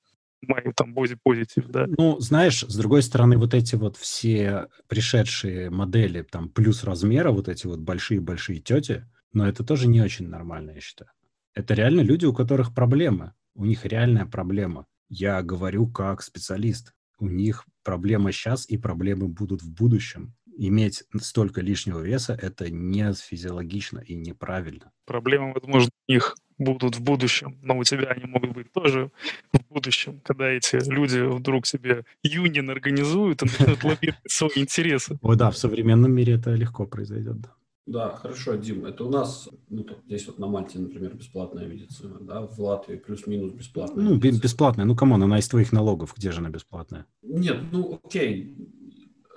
мою 0.47 0.73
там 0.73 0.93
боди 0.93 1.17
позитив, 1.21 1.67
да. 1.67 1.85
Ну, 1.97 2.19
знаешь, 2.19 2.61
с 2.61 2.75
другой 2.75 3.01
стороны, 3.01 3.37
вот 3.37 3.53
эти 3.53 3.75
вот 3.75 3.97
все 3.97 4.67
пришедшие 4.87 5.69
модели, 5.69 6.21
там, 6.21 6.49
плюс 6.49 6.83
размера, 6.83 7.31
вот 7.31 7.47
эти 7.47 7.65
вот 7.67 7.79
большие-большие 7.79 8.59
тети, 8.59 9.05
но 9.31 9.47
это 9.47 9.63
тоже 9.63 9.87
не 9.87 10.01
очень 10.01 10.27
нормально, 10.27 10.71
я 10.71 10.81
считаю. 10.81 11.11
Это 11.53 11.73
реально 11.73 12.01
люди, 12.01 12.25
у 12.25 12.33
которых 12.33 12.73
проблемы. 12.73 13.33
У 13.55 13.65
них 13.65 13.85
реальная 13.85 14.25
проблема. 14.25 14.85
Я 15.09 15.41
говорю 15.43 15.87
как 15.87 16.23
специалист. 16.23 16.93
У 17.19 17.27
них 17.27 17.65
проблема 17.83 18.31
сейчас 18.31 18.67
и 18.67 18.77
проблемы 18.77 19.27
будут 19.27 19.61
в 19.61 19.71
будущем. 19.71 20.33
Иметь 20.57 21.03
столько 21.21 21.61
лишнего 21.61 21.99
веса– 21.99 22.37
это 22.41 22.69
не 22.69 23.13
физиологично 23.13 23.99
и 23.99 24.15
неправильно. 24.15 24.91
Проблемы, 25.05 25.53
возможно, 25.53 25.89
у 26.07 26.11
них 26.11 26.35
будут 26.57 26.95
в 26.95 27.01
будущем, 27.03 27.57
но 27.61 27.77
у 27.77 27.83
тебя 27.83 28.09
они 28.09 28.25
могут 28.25 28.51
быть 28.53 28.71
тоже 28.71 29.11
в 29.51 29.73
будущем, 29.73 30.21
когда 30.23 30.49
эти 30.49 30.77
люди 30.89 31.19
вдруг 31.19 31.65
себе 31.65 32.05
юнин 32.21 32.69
организуют 32.69 33.41
и 33.41 33.45
начнут 33.45 33.83
лоббировать 33.83 34.21
свои 34.31 34.51
интересы. 34.55 35.17
О 35.21 35.35
да, 35.35 35.49
в 35.49 35.57
современном 35.57 36.11
мире 36.13 36.33
это 36.33 36.51
легко 36.53 36.85
произойдет, 36.85 37.41
да. 37.41 37.53
Да, 37.85 38.11
хорошо, 38.11 38.55
Дим, 38.55 38.85
это 38.85 39.03
у 39.03 39.09
нас, 39.09 39.49
ну, 39.69 39.85
здесь 40.05 40.25
вот 40.27 40.39
на 40.39 40.47
Мальте, 40.47 40.79
например, 40.79 41.15
бесплатная 41.15 41.67
медицина, 41.67 42.17
да, 42.21 42.41
в 42.47 42.57
Латвии 42.57 42.95
плюс-минус 42.95 43.51
бесплатная 43.51 44.05
Ну, 44.05 44.15
медицина. 44.15 44.41
бесплатная, 44.41 44.85
ну, 44.85 44.95
come 44.95 45.10
on, 45.10 45.21
она 45.21 45.37
из 45.39 45.49
твоих 45.49 45.73
налогов, 45.73 46.13
где 46.15 46.31
же 46.31 46.39
она 46.39 46.49
бесплатная? 46.49 47.07
Нет, 47.23 47.57
ну, 47.73 47.99
окей, 48.01 48.55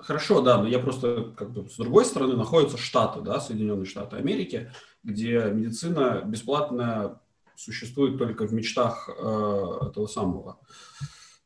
хорошо, 0.07 0.41
да, 0.41 0.57
но 0.57 0.67
я 0.67 0.79
просто, 0.79 1.33
как 1.35 1.51
бы, 1.51 1.69
с 1.69 1.75
другой 1.75 2.05
стороны 2.05 2.37
находятся 2.37 2.77
Штаты, 2.77 3.19
да, 3.19 3.41
Соединенные 3.41 3.85
Штаты 3.85 4.15
Америки, 4.15 4.71
где 5.03 5.51
медицина 5.53 6.23
бесплатная 6.25 7.19
существует 7.55 8.17
только 8.17 8.47
в 8.47 8.53
мечтах 8.53 9.09
э, 9.09 9.79
этого 9.89 10.07
самого, 10.07 10.59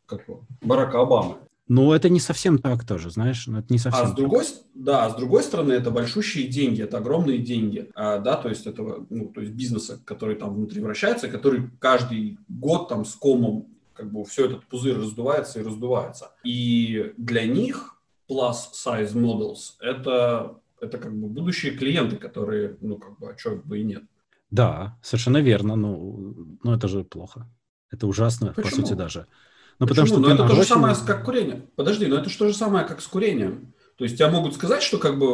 как 0.06 0.28
его, 0.28 0.46
Барака 0.62 1.02
Обамы. 1.02 1.38
Ну, 1.68 1.94
это 1.94 2.10
не 2.10 2.20
совсем 2.20 2.60
так 2.60 2.86
тоже, 2.86 3.10
знаешь, 3.10 3.48
ну, 3.48 3.60
это 3.60 3.74
не 3.74 3.80
совсем. 3.80 4.06
А 4.06 4.08
с 4.08 4.14
другой, 4.14 4.46
да, 4.76 5.10
с 5.10 5.16
другой 5.16 5.42
стороны, 5.42 5.74
это 5.74 5.90
большущие 5.90 6.48
деньги, 6.48 6.84
это 6.84 6.98
огромные 6.98 7.40
деньги, 7.40 7.90
а, 7.96 8.20
да, 8.20 8.36
то 8.36 8.50
есть 8.50 8.68
этого, 8.68 9.08
ну, 9.10 9.30
то 9.30 9.42
есть 9.42 9.54
бизнеса, 9.54 10.00
который 10.06 10.36
там 10.36 10.54
внутри 10.54 10.82
вращается, 10.82 11.30
который 11.30 11.70
каждый 11.80 12.38
год 12.48 12.90
там 12.90 13.06
с 13.06 13.16
комом 13.16 13.70
как 13.94 14.12
бы 14.12 14.24
все 14.26 14.46
этот 14.46 14.66
пузырь 14.68 14.98
раздувается 14.98 15.60
и 15.60 15.64
раздувается. 15.64 16.32
И 16.44 17.14
для 17.18 17.46
них 17.46 18.01
plus 18.32 18.72
size 18.74 19.14
models 19.14 19.76
это 19.82 20.62
это 20.82 20.98
как 20.98 21.16
бы 21.16 21.28
будущие 21.28 21.74
клиенты, 21.74 22.18
которые, 22.18 22.76
ну, 22.82 22.98
как 22.98 23.18
бы, 23.20 23.30
а 23.30 23.38
что 23.38 23.52
бы 23.52 23.80
и 23.80 23.84
нет. 23.84 24.04
Да, 24.50 24.98
совершенно 25.02 25.38
верно, 25.38 25.76
но, 25.76 25.96
ну, 25.96 26.58
но 26.64 26.76
это 26.76 26.88
же 26.88 27.04
плохо. 27.04 27.48
Это 27.92 28.08
ужасно, 28.08 28.48
Почему? 28.48 28.64
по 28.64 28.76
сути, 28.76 28.94
даже. 28.94 29.28
Ну, 29.80 29.88
потому 29.88 30.08
что 30.08 30.20
ну, 30.20 30.30
это 30.30 30.48
то 30.48 30.56
же 30.56 30.64
самое, 30.64 30.96
как 31.06 31.24
курение. 31.24 31.68
Подожди, 31.76 32.08
но 32.08 32.18
это 32.18 32.30
же 32.30 32.38
то 32.38 32.48
же 32.48 32.54
самое, 32.54 32.86
как 32.86 33.02
с 33.02 33.08
курением. 33.08 33.74
То 33.98 34.04
есть 34.04 34.18
тебя 34.18 34.30
могут 34.30 34.56
сказать, 34.56 34.82
что 34.82 34.98
как 34.98 35.20
бы 35.20 35.34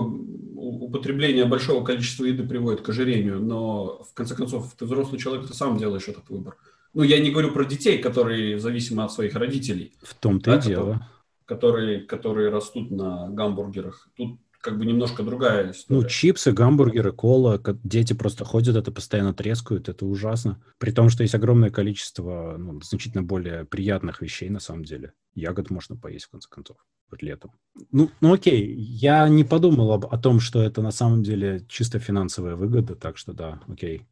употребление 0.56 1.46
большого 1.46 1.84
количества 1.84 2.26
еды 2.26 2.44
приводит 2.46 2.82
к 2.82 2.90
ожирению, 2.90 3.40
но 3.40 4.04
в 4.04 4.14
конце 4.14 4.36
концов 4.36 4.74
ты 4.78 4.86
взрослый 4.86 5.20
человек, 5.20 5.48
ты 5.48 5.54
сам 5.54 5.78
делаешь 5.78 6.08
этот 6.08 6.30
выбор. 6.30 6.58
Ну, 6.94 7.04
я 7.04 7.20
не 7.20 7.32
говорю 7.32 7.52
про 7.52 7.64
детей, 7.64 8.00
которые 8.00 8.60
зависимы 8.60 9.04
от 9.04 9.12
своих 9.12 9.36
родителей. 9.36 9.94
В 10.02 10.14
том-то 10.16 10.52
да, 10.52 10.58
и 10.58 10.62
дело. 10.62 11.08
Которые, 11.48 12.02
которые 12.02 12.50
растут 12.50 12.92
на 12.92 13.30
гамбургерах. 13.30 14.10
Тут 14.16 14.40
как 14.62 14.78
бы 14.78 14.86
немножко 14.86 15.24
другая 15.24 15.72
история. 15.72 16.02
Ну, 16.02 16.08
чипсы, 16.08 16.52
гамбургеры, 16.52 17.14
кола, 17.14 17.62
дети 17.84 18.14
просто 18.14 18.44
ходят, 18.44 18.76
это 18.76 18.92
постоянно 18.92 19.34
трескают, 19.34 19.88
это 19.88 20.06
ужасно. 20.06 20.62
При 20.78 20.92
том, 20.92 21.10
что 21.10 21.24
есть 21.24 21.36
огромное 21.36 21.70
количество 21.70 22.56
ну, 22.58 22.82
значительно 22.82 23.24
более 23.24 23.66
приятных 23.66 24.22
вещей 24.22 24.50
на 24.50 24.60
самом 24.60 24.84
деле. 24.84 25.14
Ягод 25.36 25.70
можно 25.70 25.96
поесть, 25.96 26.26
в 26.26 26.32
конце 26.32 26.50
концов, 26.50 26.78
вот 27.10 27.22
летом. 27.22 27.52
Ну, 27.92 28.10
ну 28.20 28.34
окей, 28.34 28.74
я 28.76 29.30
не 29.30 29.44
подумал 29.44 29.94
об, 29.94 30.06
о 30.06 30.18
том, 30.18 30.40
что 30.40 30.62
это 30.62 30.82
на 30.82 30.92
самом 30.92 31.24
деле 31.24 31.66
чисто 31.70 32.00
финансовая 32.00 32.56
выгода, 32.56 32.96
так 32.96 33.18
что 33.18 33.34
да, 33.34 33.62
окей. 33.68 34.06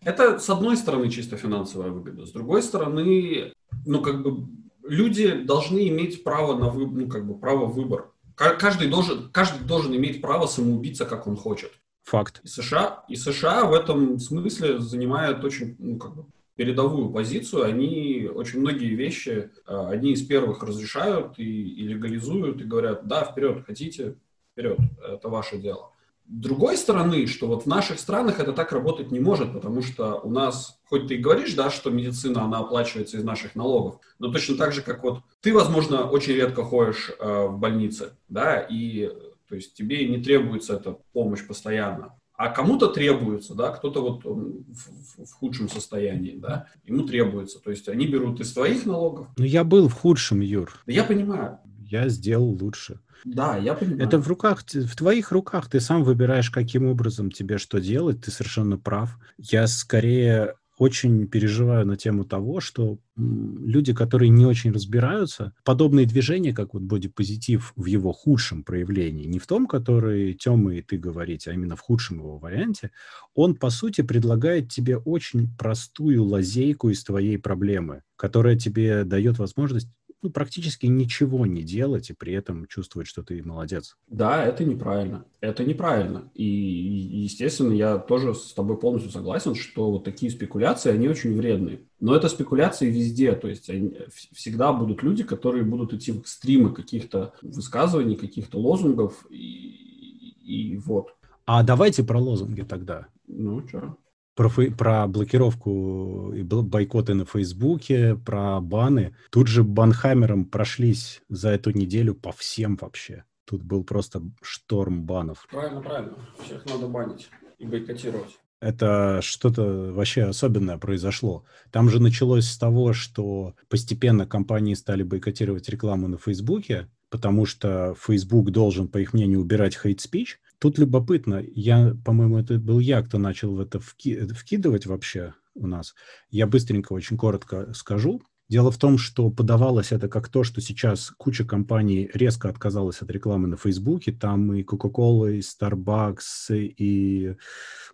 Это, 0.00 0.38
с 0.38 0.48
одной 0.48 0.76
стороны, 0.76 1.10
чисто 1.10 1.36
финансовая 1.36 1.90
выгода. 1.90 2.24
С 2.24 2.30
другой 2.30 2.62
стороны, 2.62 3.52
ну, 3.84 4.00
как 4.00 4.22
бы 4.22 4.46
люди 4.88 5.32
должны 5.32 5.88
иметь 5.88 6.24
право 6.24 6.56
на 6.56 6.68
вы, 6.70 6.86
ну, 6.86 7.08
как 7.08 7.26
бы 7.26 7.38
право 7.38 7.66
выбора. 7.66 8.10
Каждый 8.34 8.88
должен, 8.88 9.30
каждый 9.32 9.66
должен 9.66 9.94
иметь 9.96 10.20
право 10.20 10.46
самоубиться, 10.46 11.04
как 11.04 11.26
он 11.26 11.36
хочет. 11.36 11.72
Факт. 12.04 12.40
И 12.44 12.48
США, 12.48 13.04
и 13.08 13.16
США 13.16 13.64
в 13.64 13.74
этом 13.74 14.18
смысле 14.18 14.78
занимают 14.78 15.44
очень 15.44 15.76
ну, 15.78 15.98
как 15.98 16.14
бы, 16.14 16.26
передовую 16.54 17.10
позицию. 17.10 17.64
Они 17.64 18.30
очень 18.32 18.60
многие 18.60 18.94
вещи, 18.94 19.50
а, 19.66 19.90
одни 19.90 20.12
из 20.12 20.26
первых 20.26 20.62
разрешают 20.62 21.38
и, 21.38 21.44
и 21.44 21.88
легализуют, 21.88 22.60
и 22.60 22.64
говорят, 22.64 23.06
да, 23.06 23.24
вперед, 23.24 23.64
хотите, 23.66 24.16
вперед, 24.52 24.78
это 25.02 25.28
ваше 25.28 25.58
дело 25.58 25.92
другой 26.28 26.76
стороны, 26.76 27.26
что 27.26 27.46
вот 27.46 27.64
в 27.64 27.66
наших 27.66 27.98
странах 27.98 28.38
это 28.38 28.52
так 28.52 28.72
работать 28.72 29.10
не 29.10 29.18
может, 29.18 29.52
потому 29.52 29.82
что 29.82 30.20
у 30.20 30.30
нас, 30.30 30.78
хоть 30.84 31.08
ты 31.08 31.14
и 31.14 31.18
говоришь, 31.18 31.54
да, 31.54 31.70
что 31.70 31.90
медицина, 31.90 32.44
она 32.44 32.58
оплачивается 32.58 33.16
из 33.16 33.24
наших 33.24 33.54
налогов, 33.54 34.00
но 34.18 34.30
точно 34.30 34.56
так 34.56 34.72
же, 34.72 34.82
как 34.82 35.02
вот 35.02 35.22
ты, 35.40 35.54
возможно, 35.54 36.04
очень 36.04 36.34
редко 36.34 36.62
ходишь 36.62 37.10
э, 37.18 37.46
в 37.46 37.58
больнице, 37.58 38.12
да, 38.28 38.60
и 38.60 39.10
то 39.48 39.54
есть 39.54 39.74
тебе 39.74 40.06
не 40.06 40.22
требуется 40.22 40.74
эта 40.74 40.98
помощь 41.12 41.46
постоянно. 41.46 42.14
А 42.34 42.50
кому-то 42.50 42.86
требуется, 42.86 43.54
да, 43.54 43.70
кто-то 43.72 44.00
вот 44.00 44.24
в, 44.24 45.24
в, 45.24 45.32
худшем 45.32 45.68
состоянии, 45.68 46.36
да, 46.36 46.68
ему 46.84 47.02
требуется. 47.02 47.58
То 47.58 47.70
есть 47.70 47.88
они 47.88 48.06
берут 48.06 48.38
из 48.38 48.52
твоих 48.52 48.86
налогов. 48.86 49.26
Ну, 49.36 49.44
я 49.44 49.64
был 49.64 49.88
в 49.88 49.94
худшем, 49.94 50.40
Юр. 50.40 50.72
Да 50.86 50.92
я 50.92 51.02
понимаю. 51.02 51.58
Я 51.88 52.08
сделал 52.08 52.50
лучше. 52.60 53.00
Да, 53.24 53.56
я 53.56 53.74
понимаю. 53.74 54.02
Это 54.02 54.18
в 54.18 54.28
руках, 54.28 54.62
в 54.62 54.96
твоих 54.96 55.32
руках. 55.32 55.68
Ты 55.68 55.80
сам 55.80 56.04
выбираешь, 56.04 56.50
каким 56.50 56.86
образом 56.86 57.30
тебе 57.30 57.58
что 57.58 57.78
делать. 57.80 58.20
Ты 58.20 58.30
совершенно 58.30 58.78
прав. 58.78 59.18
Я 59.38 59.66
скорее 59.66 60.54
очень 60.78 61.26
переживаю 61.26 61.84
на 61.86 61.96
тему 61.96 62.24
того, 62.24 62.60
что 62.60 62.98
люди, 63.16 63.92
которые 63.92 64.28
не 64.28 64.46
очень 64.46 64.70
разбираются, 64.70 65.52
подобные 65.64 66.06
движения, 66.06 66.54
как 66.54 66.72
вот 66.72 66.84
бодипозитив 66.84 67.72
в 67.74 67.86
его 67.86 68.12
худшем 68.12 68.62
проявлении, 68.62 69.26
не 69.26 69.40
в 69.40 69.46
том, 69.46 69.66
который 69.66 70.34
Тёма 70.34 70.76
и 70.76 70.82
ты 70.82 70.96
говорите, 70.96 71.50
а 71.50 71.54
именно 71.54 71.74
в 71.74 71.80
худшем 71.80 72.18
его 72.18 72.38
варианте, 72.38 72.92
он, 73.34 73.56
по 73.56 73.70
сути, 73.70 74.02
предлагает 74.02 74.70
тебе 74.70 74.96
очень 74.96 75.48
простую 75.56 76.24
лазейку 76.24 76.90
из 76.90 77.02
твоей 77.02 77.38
проблемы, 77.38 78.02
которая 78.16 78.56
тебе 78.56 79.04
дает 79.04 79.38
возможность 79.38 79.88
ну, 80.20 80.30
практически 80.30 80.86
ничего 80.86 81.46
не 81.46 81.62
делать 81.62 82.10
и 82.10 82.14
при 82.14 82.32
этом 82.32 82.66
чувствовать, 82.66 83.06
что 83.06 83.22
ты 83.22 83.42
молодец. 83.42 83.96
Да, 84.08 84.44
это 84.44 84.64
неправильно. 84.64 85.24
Это 85.40 85.64
неправильно. 85.64 86.30
И, 86.34 86.44
естественно, 86.44 87.72
я 87.72 87.98
тоже 87.98 88.34
с 88.34 88.52
тобой 88.52 88.78
полностью 88.78 89.12
согласен, 89.12 89.54
что 89.54 89.92
вот 89.92 90.04
такие 90.04 90.32
спекуляции, 90.32 90.90
они 90.90 91.08
очень 91.08 91.36
вредные. 91.36 91.82
Но 92.00 92.16
это 92.16 92.28
спекуляции 92.28 92.90
везде. 92.90 93.32
То 93.32 93.48
есть 93.48 93.70
они, 93.70 93.96
всегда 94.32 94.72
будут 94.72 95.02
люди, 95.02 95.22
которые 95.22 95.62
будут 95.62 95.92
идти 95.92 96.10
в 96.10 96.20
экстримы 96.20 96.74
каких-то 96.74 97.34
высказываний, 97.42 98.16
каких-то 98.16 98.58
лозунгов. 98.58 99.24
И, 99.30 100.72
и 100.72 100.76
вот. 100.78 101.14
А 101.46 101.62
давайте 101.62 102.02
про 102.02 102.18
лозунги 102.18 102.62
тогда. 102.62 103.06
Ну, 103.28 103.66
что? 103.68 103.96
Про, 104.38 104.48
про 104.70 105.08
блокировку 105.08 106.32
и 106.32 106.42
бойкоты 106.44 107.14
на 107.14 107.24
Фейсбуке, 107.24 108.14
про 108.14 108.60
баны. 108.60 109.16
Тут 109.30 109.48
же 109.48 109.64
банхаммером 109.64 110.44
прошлись 110.44 111.22
за 111.28 111.48
эту 111.50 111.72
неделю 111.72 112.14
по 112.14 112.30
всем 112.30 112.78
вообще. 112.80 113.24
Тут 113.44 113.64
был 113.64 113.82
просто 113.82 114.22
шторм 114.40 115.02
банов. 115.02 115.44
Правильно, 115.50 115.80
правильно. 115.80 116.16
Всех 116.44 116.64
надо 116.66 116.86
банить 116.86 117.28
и 117.58 117.66
бойкотировать. 117.66 118.38
Это 118.60 119.18
что-то 119.22 119.92
вообще 119.92 120.24
особенное 120.24 120.78
произошло. 120.78 121.44
Там 121.72 121.90
же 121.90 122.00
началось 122.00 122.46
с 122.46 122.56
того, 122.58 122.92
что 122.92 123.54
постепенно 123.68 124.24
компании 124.24 124.74
стали 124.74 125.02
бойкотировать 125.02 125.68
рекламу 125.68 126.06
на 126.06 126.18
Фейсбуке, 126.18 126.88
потому 127.10 127.44
что 127.44 127.96
Facebook 128.00 128.50
должен, 128.50 128.86
по 128.86 128.98
их 128.98 129.14
мнению, 129.14 129.40
убирать 129.40 129.76
хейт-спич, 129.76 130.38
Тут 130.58 130.78
любопытно, 130.78 131.42
я, 131.54 131.94
по-моему, 132.04 132.38
это 132.38 132.58
был 132.58 132.80
я, 132.80 133.02
кто 133.02 133.18
начал 133.18 133.54
в 133.54 133.60
это 133.60 133.78
вки- 133.78 134.26
вкидывать 134.34 134.86
вообще 134.86 135.34
у 135.54 135.66
нас. 135.66 135.94
Я 136.30 136.46
быстренько, 136.46 136.92
очень 136.92 137.16
коротко 137.16 137.72
скажу. 137.74 138.22
Дело 138.48 138.70
в 138.70 138.78
том, 138.78 138.96
что 138.96 139.30
подавалось 139.30 139.92
это 139.92 140.08
как 140.08 140.28
то, 140.28 140.42
что 140.42 140.62
сейчас 140.62 141.12
куча 141.18 141.44
компаний 141.44 142.10
резко 142.14 142.48
отказалась 142.48 143.02
от 143.02 143.10
рекламы 143.10 143.46
на 143.46 143.56
Фейсбуке. 143.56 144.10
Там 144.10 144.54
и 144.54 144.62
Coca-Cola, 144.62 145.34
и 145.34 145.40
Starbucks, 145.40 146.56
и 146.56 147.36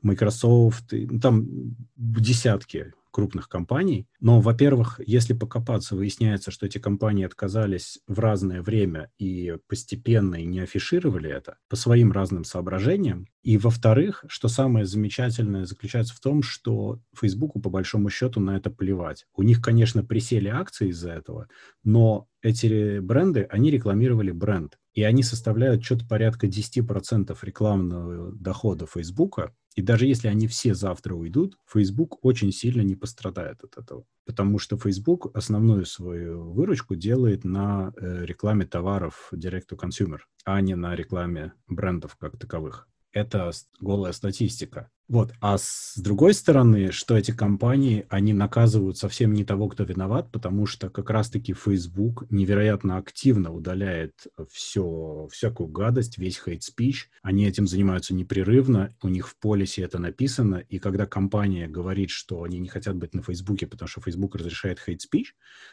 Microsoft, 0.03 0.93
и, 0.93 1.07
ну, 1.07 1.19
там 1.19 1.49
десятки 1.97 2.93
крупных 3.15 3.49
компаний. 3.49 4.09
Но, 4.19 4.41
во-первых, 4.41 5.01
если 5.07 5.35
покопаться, 5.35 5.95
выясняется, 5.95 6.51
что 6.51 6.67
эти 6.67 6.79
компании 6.79 7.25
отказались 7.25 8.01
в 8.09 8.19
разное 8.19 8.61
время 8.61 9.13
и 9.19 9.57
постепенно 9.69 10.35
и 10.35 10.45
не 10.45 10.59
афишировали 10.59 11.31
это 11.31 11.59
по 11.69 11.77
своим 11.77 12.11
разным 12.11 12.43
соображениям. 12.43 13.29
И, 13.43 13.57
во-вторых, 13.57 14.25
что 14.27 14.49
самое 14.49 14.85
замечательное 14.85 15.65
заключается 15.65 16.13
в 16.15 16.21
том, 16.21 16.43
что 16.43 16.99
Фейсбуку 17.17 17.61
по 17.61 17.71
большому 17.71 18.11
счету 18.11 18.41
на 18.41 18.57
это 18.57 18.69
плевать. 18.69 19.27
У 19.33 19.45
них, 19.45 19.63
конечно, 19.63 20.03
присели 20.03 20.49
акции 20.49 20.89
из-за 20.89 21.13
этого, 21.13 21.47
но 21.85 22.27
эти 22.43 22.99
бренды, 22.99 23.47
они 23.51 23.71
рекламировали 23.71 24.31
бренд. 24.31 24.79
И 24.93 25.03
они 25.03 25.23
составляют 25.23 25.83
что-то 25.83 26.07
порядка 26.07 26.47
10% 26.47 27.37
рекламного 27.43 28.33
дохода 28.33 28.87
Фейсбука. 28.87 29.53
И 29.75 29.83
даже 29.83 30.07
если 30.07 30.29
они 30.29 30.47
все 30.47 30.75
завтра 30.75 31.15
уйдут, 31.15 31.59
Facebook 31.67 32.25
очень 32.25 32.53
сильно 32.53 32.83
не 32.83 32.95
пострадает 32.95 33.65
от 33.65 33.77
этого. 33.77 34.07
Потому 34.25 34.59
что 34.59 34.79
Facebook 34.79 35.37
основную 35.37 35.85
свою 35.85 36.53
выручку 36.53 36.95
делает 36.95 37.45
на 37.45 37.93
э, 37.97 38.25
рекламе 38.25 38.67
товаров 38.67 39.31
direct 39.33 39.65
to 39.71 39.77
consumer, 39.77 40.19
а 40.45 40.61
не 40.61 40.77
на 40.77 40.95
рекламе 40.95 41.53
брендов 41.67 42.17
как 42.17 42.39
таковых. 42.39 42.89
Это 43.13 43.51
голая 43.81 44.13
статистика. 44.13 44.91
Вот. 45.07 45.35
А 45.41 45.59
с 45.59 45.95
другой 45.99 46.33
стороны, 46.33 46.91
что 46.91 47.17
эти 47.17 47.31
компании, 47.31 48.07
они 48.09 48.33
наказывают 48.33 48.97
совсем 48.97 49.35
не 49.35 49.45
того, 49.45 49.69
кто 49.69 49.85
виноват, 49.85 50.31
потому 50.33 50.65
что 50.65 50.89
как 50.89 51.11
раз-таки 51.11 51.53
Facebook 51.53 52.25
невероятно 52.31 52.97
активно 52.97 53.53
удаляет 53.53 54.15
все, 54.51 55.29
всякую 55.31 55.69
гадость, 55.69 56.17
весь 56.17 56.41
speech. 56.47 57.09
Они 57.23 57.47
этим 57.47 57.67
занимаются 57.67 58.15
непрерывно, 58.15 58.97
у 59.03 59.09
них 59.09 59.29
в 59.29 59.37
полисе 59.37 59.83
это 59.83 59.99
написано, 59.99 60.57
и 60.57 60.79
когда 60.79 61.05
компания 61.05 61.69
говорит, 61.69 62.09
что 62.09 62.43
они 62.43 62.59
не 62.59 62.69
хотят 62.69 62.97
быть 62.97 63.15
на 63.15 63.23
Facebook, 63.23 63.61
потому 63.69 63.89
что 63.89 64.01
Facebook 64.01 64.37
разрешает 64.37 64.81
speech, 64.89 65.27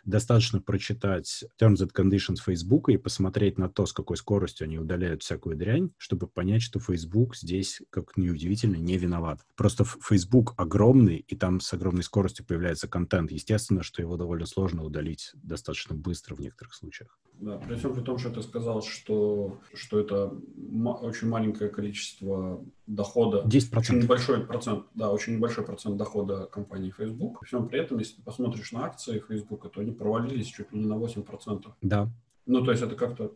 достаточно 0.03 0.59
прочитать 0.59 1.45
Terms 1.59 1.77
and 1.77 1.91
Conditions 1.93 2.38
Facebook 2.45 2.89
и 2.89 2.97
посмотреть 2.97 3.57
на 3.57 3.69
то, 3.69 3.86
с 3.86 3.93
какой 3.93 4.17
скоростью 4.17 4.65
они 4.65 4.77
удаляют 4.77 5.23
всякую 5.23 5.55
дрянь, 5.55 5.91
чтобы 5.97 6.27
понять, 6.27 6.61
что 6.61 6.79
Facebook 6.79 7.38
здесь, 7.38 7.82
как 7.89 8.17
неудивительно, 8.17 8.75
не 8.75 8.97
виноват 8.97 9.20
виноват. 9.22 9.45
Просто 9.55 9.84
Facebook 9.84 10.53
огромный, 10.57 11.17
и 11.28 11.36
там 11.36 11.59
с 11.59 11.74
огромной 11.74 12.03
скоростью 12.03 12.45
появляется 12.45 12.88
контент. 12.88 13.32
Естественно, 13.32 13.84
что 13.84 14.01
его 14.01 14.17
довольно 14.17 14.45
сложно 14.45 14.84
удалить 14.84 15.32
достаточно 15.34 15.95
быстро 15.95 16.36
в 16.36 16.39
некоторых 16.39 16.74
случаях. 16.74 17.17
Да, 17.34 17.57
при 17.57 17.76
всем 17.76 17.95
при 17.95 18.01
том, 18.01 18.19
что 18.19 18.30
ты 18.30 18.43
сказал, 18.43 18.84
что, 18.84 19.57
что 19.74 19.99
это 19.99 20.32
очень 21.01 21.28
маленькое 21.28 21.69
количество 21.69 22.63
дохода. 22.86 23.43
10%. 23.47 23.78
Очень 23.78 23.99
небольшой 23.99 24.45
процент, 24.45 24.86
да, 24.93 25.09
очень 25.11 25.36
небольшой 25.36 25.65
процент 25.65 25.97
дохода 25.97 26.45
компании 26.45 26.91
Facebook. 26.91 27.39
При 27.39 27.47
всем 27.47 27.67
при 27.67 27.80
этом, 27.80 27.97
если 27.97 28.17
ты 28.17 28.22
посмотришь 28.22 28.72
на 28.72 28.86
акции 28.86 29.24
Facebook, 29.28 29.72
то 29.72 29.82
они 29.82 29.91
провалились 29.91 30.47
чуть 30.47 30.72
ли 30.72 30.80
не 30.80 30.86
на 30.86 30.95
8%. 30.95 31.72
Да, 31.82 32.11
ну, 32.46 32.64
то 32.64 32.72
есть 32.72 32.84
это 32.84 32.96
как-то... 32.96 33.34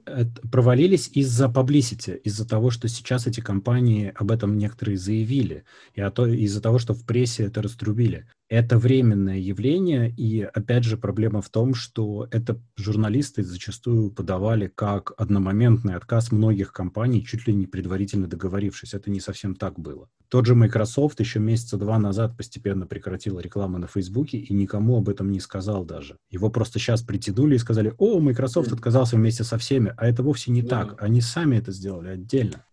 Провалились 0.51 1.09
из-за 1.13 1.45
publicity, 1.45 2.17
из-за 2.17 2.47
того, 2.47 2.71
что 2.71 2.87
сейчас 2.87 3.27
эти 3.27 3.39
компании 3.39 4.11
об 4.15 4.31
этом 4.31 4.57
некоторые 4.57 4.97
заявили, 4.97 5.63
и 5.93 6.01
а 6.01 6.11
то, 6.11 6.25
из-за 6.25 6.61
того, 6.61 6.79
что 6.79 6.93
в 6.93 7.05
прессе 7.05 7.43
это 7.43 7.61
раструбили 7.61 8.25
это 8.47 8.77
временное 8.77 9.37
явление, 9.37 10.13
и 10.15 10.41
опять 10.41 10.83
же 10.83 10.97
проблема 10.97 11.41
в 11.41 11.49
том, 11.49 11.73
что 11.73 12.27
это 12.29 12.59
журналисты 12.77 13.43
зачастую 13.43 14.11
подавали 14.11 14.71
как 14.73 15.13
одномоментный 15.17 15.95
отказ 15.95 16.31
многих 16.31 16.71
компаний, 16.71 17.25
чуть 17.25 17.47
ли 17.47 17.53
не 17.53 17.65
предварительно 17.65 18.27
договорившись. 18.27 18.93
Это 18.93 19.09
не 19.09 19.19
совсем 19.19 19.55
так 19.55 19.79
было. 19.79 20.09
Тот 20.29 20.45
же 20.45 20.55
Microsoft 20.55 21.19
еще 21.19 21.39
месяца 21.39 21.77
два 21.77 21.97
назад 21.97 22.37
постепенно 22.37 22.85
прекратил 22.85 23.39
рекламу 23.39 23.77
на 23.77 23.87
Фейсбуке 23.87 24.37
и 24.37 24.53
никому 24.53 24.97
об 24.97 25.09
этом 25.09 25.31
не 25.31 25.39
сказал 25.39 25.85
даже. 25.85 26.17
Его 26.29 26.49
просто 26.49 26.77
сейчас 26.77 27.01
притянули 27.01 27.55
и 27.55 27.59
сказали, 27.59 27.93
о, 27.97 28.19
Microsoft 28.19 28.71
отказался 28.71 28.94
вместе 29.03 29.43
со 29.43 29.57
всеми, 29.57 29.93
а 29.97 30.07
это 30.07 30.23
вовсе 30.23 30.51
не 30.51 30.61
так. 30.61 31.01
Они 31.01 31.21
сами 31.21 31.57
это 31.57 31.71
сделали 31.71 32.09
отдельно. 32.09 32.65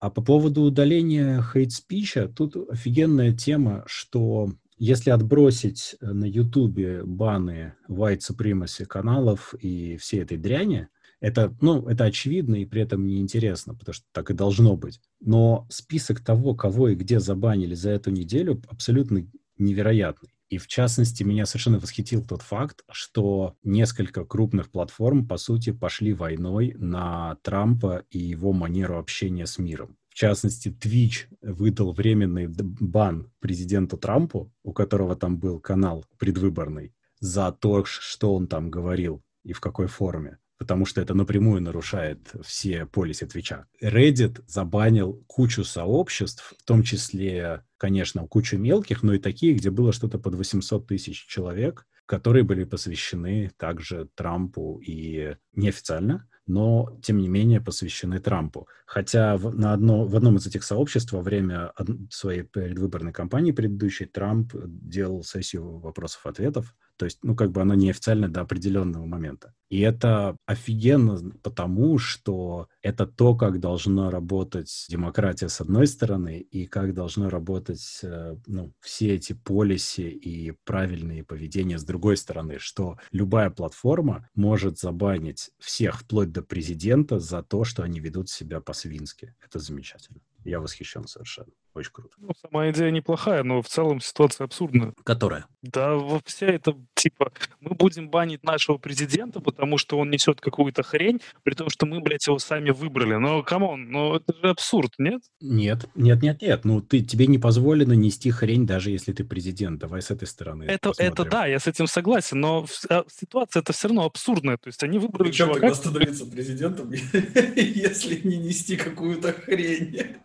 А 0.00 0.10
по 0.10 0.20
поводу 0.20 0.62
удаления 0.62 1.40
хейт-спича, 1.40 2.26
тут 2.26 2.56
офигенная 2.68 3.32
тема, 3.32 3.84
что 3.86 4.52
если 4.76 5.10
отбросить 5.10 5.94
э, 6.00 6.06
на 6.12 6.24
Ютубе 6.24 7.04
баны 7.04 7.74
white 7.88 8.18
supremacy 8.18 8.84
каналов 8.84 9.54
и 9.60 9.96
всей 9.98 10.22
этой 10.22 10.38
дряни, 10.38 10.88
это, 11.20 11.54
ну, 11.60 11.86
это 11.86 12.02
очевидно 12.02 12.56
и 12.56 12.64
при 12.64 12.82
этом 12.82 13.06
неинтересно, 13.06 13.76
потому 13.76 13.94
что 13.94 14.04
так 14.10 14.30
и 14.30 14.34
должно 14.34 14.76
быть. 14.76 15.00
Но 15.20 15.68
список 15.70 16.18
того, 16.18 16.56
кого 16.56 16.88
и 16.88 16.96
где 16.96 17.20
забанили 17.20 17.74
за 17.76 17.90
эту 17.90 18.10
неделю, 18.10 18.60
абсолютно 18.68 19.24
невероятный. 19.56 20.30
И 20.52 20.58
в 20.58 20.66
частности, 20.66 21.22
меня 21.22 21.46
совершенно 21.46 21.78
восхитил 21.78 22.22
тот 22.22 22.42
факт, 22.42 22.84
что 22.90 23.56
несколько 23.62 24.26
крупных 24.26 24.70
платформ, 24.70 25.26
по 25.26 25.38
сути, 25.38 25.72
пошли 25.72 26.12
войной 26.12 26.74
на 26.76 27.36
Трампа 27.36 28.04
и 28.10 28.18
его 28.18 28.52
манеру 28.52 28.98
общения 28.98 29.46
с 29.46 29.56
миром. 29.56 29.96
В 30.10 30.14
частности, 30.14 30.68
Twitch 30.68 31.34
выдал 31.40 31.94
временный 31.94 32.48
бан 32.48 33.32
президенту 33.40 33.96
Трампу, 33.96 34.52
у 34.62 34.74
которого 34.74 35.16
там 35.16 35.38
был 35.38 35.58
канал 35.58 36.04
предвыборный, 36.18 36.92
за 37.18 37.50
то, 37.50 37.86
что 37.86 38.34
он 38.34 38.46
там 38.46 38.70
говорил 38.70 39.24
и 39.44 39.54
в 39.54 39.60
какой 39.60 39.86
форме 39.86 40.36
потому 40.62 40.86
что 40.86 41.00
это 41.00 41.12
напрямую 41.12 41.60
нарушает 41.60 42.20
все 42.44 42.86
полиси 42.86 43.26
Твича. 43.26 43.66
Reddit 43.82 44.44
забанил 44.46 45.24
кучу 45.26 45.64
сообществ, 45.64 46.54
в 46.56 46.64
том 46.64 46.84
числе, 46.84 47.64
конечно, 47.78 48.28
кучу 48.28 48.58
мелких, 48.58 49.02
но 49.02 49.14
и 49.14 49.18
такие, 49.18 49.54
где 49.54 49.72
было 49.72 49.92
что-то 49.92 50.20
под 50.20 50.36
800 50.36 50.86
тысяч 50.86 51.26
человек, 51.26 51.84
которые 52.06 52.44
были 52.44 52.62
посвящены 52.62 53.50
также 53.56 54.08
Трампу 54.14 54.80
и 54.86 55.34
неофициально, 55.52 56.28
но, 56.46 56.96
тем 57.02 57.18
не 57.18 57.26
менее, 57.26 57.60
посвящены 57.60 58.20
Трампу. 58.20 58.68
Хотя 58.86 59.36
в, 59.36 59.52
на 59.56 59.72
одно, 59.72 60.04
в 60.04 60.14
одном 60.14 60.36
из 60.36 60.46
этих 60.46 60.62
сообществ 60.62 61.10
во 61.10 61.22
время 61.22 61.72
своей 62.08 62.44
предвыборной 62.44 63.12
кампании 63.12 63.50
предыдущей 63.50 64.04
Трамп 64.04 64.52
делал 64.64 65.24
сессию 65.24 65.80
вопросов-ответов, 65.80 66.72
То 67.02 67.06
есть, 67.06 67.18
ну, 67.24 67.34
как 67.34 67.50
бы 67.50 67.60
она 67.60 67.74
неофициально 67.74 68.28
до 68.28 68.42
определенного 68.42 69.06
момента. 69.06 69.54
И 69.68 69.80
это 69.80 70.36
офигенно 70.46 71.32
потому, 71.42 71.98
что 71.98 72.68
это 72.80 73.08
то, 73.08 73.34
как 73.34 73.58
должна 73.58 74.08
работать 74.08 74.86
демократия 74.88 75.48
с 75.48 75.60
одной 75.60 75.88
стороны, 75.88 76.38
и 76.38 76.64
как 76.66 76.94
должно 76.94 77.28
работать 77.28 77.98
э, 78.04 78.36
ну, 78.46 78.72
все 78.78 79.16
эти 79.16 79.32
полиси 79.32 80.02
и 80.02 80.52
правильные 80.64 81.24
поведения 81.24 81.76
с 81.76 81.82
другой 81.82 82.16
стороны, 82.16 82.60
что 82.60 82.98
любая 83.10 83.50
платформа 83.50 84.28
может 84.36 84.78
забанить 84.78 85.50
всех, 85.58 86.02
вплоть 86.02 86.30
до 86.30 86.42
президента, 86.42 87.18
за 87.18 87.42
то, 87.42 87.64
что 87.64 87.82
они 87.82 87.98
ведут 87.98 88.30
себя 88.30 88.60
по-свински. 88.60 89.34
Это 89.44 89.58
замечательно. 89.58 90.20
Я 90.44 90.60
восхищен 90.60 91.08
совершенно. 91.08 91.50
Очень 91.74 91.90
круто. 91.92 92.10
Ну, 92.18 92.30
сама 92.40 92.70
идея 92.70 92.90
неплохая, 92.90 93.42
но 93.42 93.62
в 93.62 93.68
целом 93.68 94.00
ситуация 94.00 94.44
абсурдная. 94.44 94.92
Которая? 95.04 95.46
Да, 95.62 95.98
вся 96.26 96.46
эта, 96.46 96.76
типа, 96.94 97.32
мы 97.60 97.74
будем 97.74 98.10
банить 98.10 98.44
нашего 98.44 98.76
президента, 98.76 99.40
потому 99.40 99.78
что 99.78 99.98
он 99.98 100.10
несет 100.10 100.40
какую-то 100.40 100.82
хрень, 100.82 101.20
при 101.44 101.54
том, 101.54 101.70
что 101.70 101.86
мы, 101.86 102.00
блядь, 102.00 102.26
его 102.26 102.38
сами 102.38 102.70
выбрали. 102.70 103.14
Но, 103.14 103.42
come 103.42 103.69
on, 103.69 103.90
ну 103.90 104.16
это 104.16 104.34
же 104.34 104.50
абсурд, 104.50 104.92
нет? 104.98 105.22
Нет, 105.40 105.88
нет, 105.94 106.22
нет, 106.22 106.42
нет. 106.42 106.64
Ну, 106.64 106.82
ты, 106.82 107.00
тебе 107.00 107.26
не 107.26 107.38
позволено 107.38 107.94
нести 107.94 108.30
хрень, 108.30 108.66
даже 108.66 108.90
если 108.90 109.12
ты 109.12 109.24
президент. 109.24 109.80
Давай 109.80 110.02
с 110.02 110.10
этой 110.10 110.28
стороны 110.28 110.64
Это, 110.64 110.92
это 110.98 111.24
да, 111.24 111.46
я 111.46 111.58
с 111.58 111.66
этим 111.66 111.86
согласен, 111.86 112.40
но 112.40 112.66
а, 112.90 113.04
ситуация 113.08 113.62
это 113.62 113.72
все 113.72 113.88
равно 113.88 114.04
абсурдная. 114.04 114.58
То 114.58 114.68
есть 114.68 114.82
они 114.82 114.98
выбрали 114.98 115.30
Причем 115.30 115.46
чувака... 115.46 115.60
тогда 115.60 115.74
становиться 115.74 116.26
президентом, 116.26 116.92
если 117.56 118.20
не 118.28 118.36
нести 118.36 118.76
какую-то 118.76 119.32
хрень? 119.32 120.16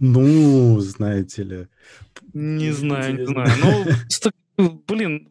Ну, 0.00 0.81
знаете 0.82 1.42
ли. 1.42 1.68
Не 2.32 2.70
знаю, 2.72 3.18
не 3.18 3.26
знаю. 3.26 3.50
Ну, 4.56 4.82
блин, 4.86 5.28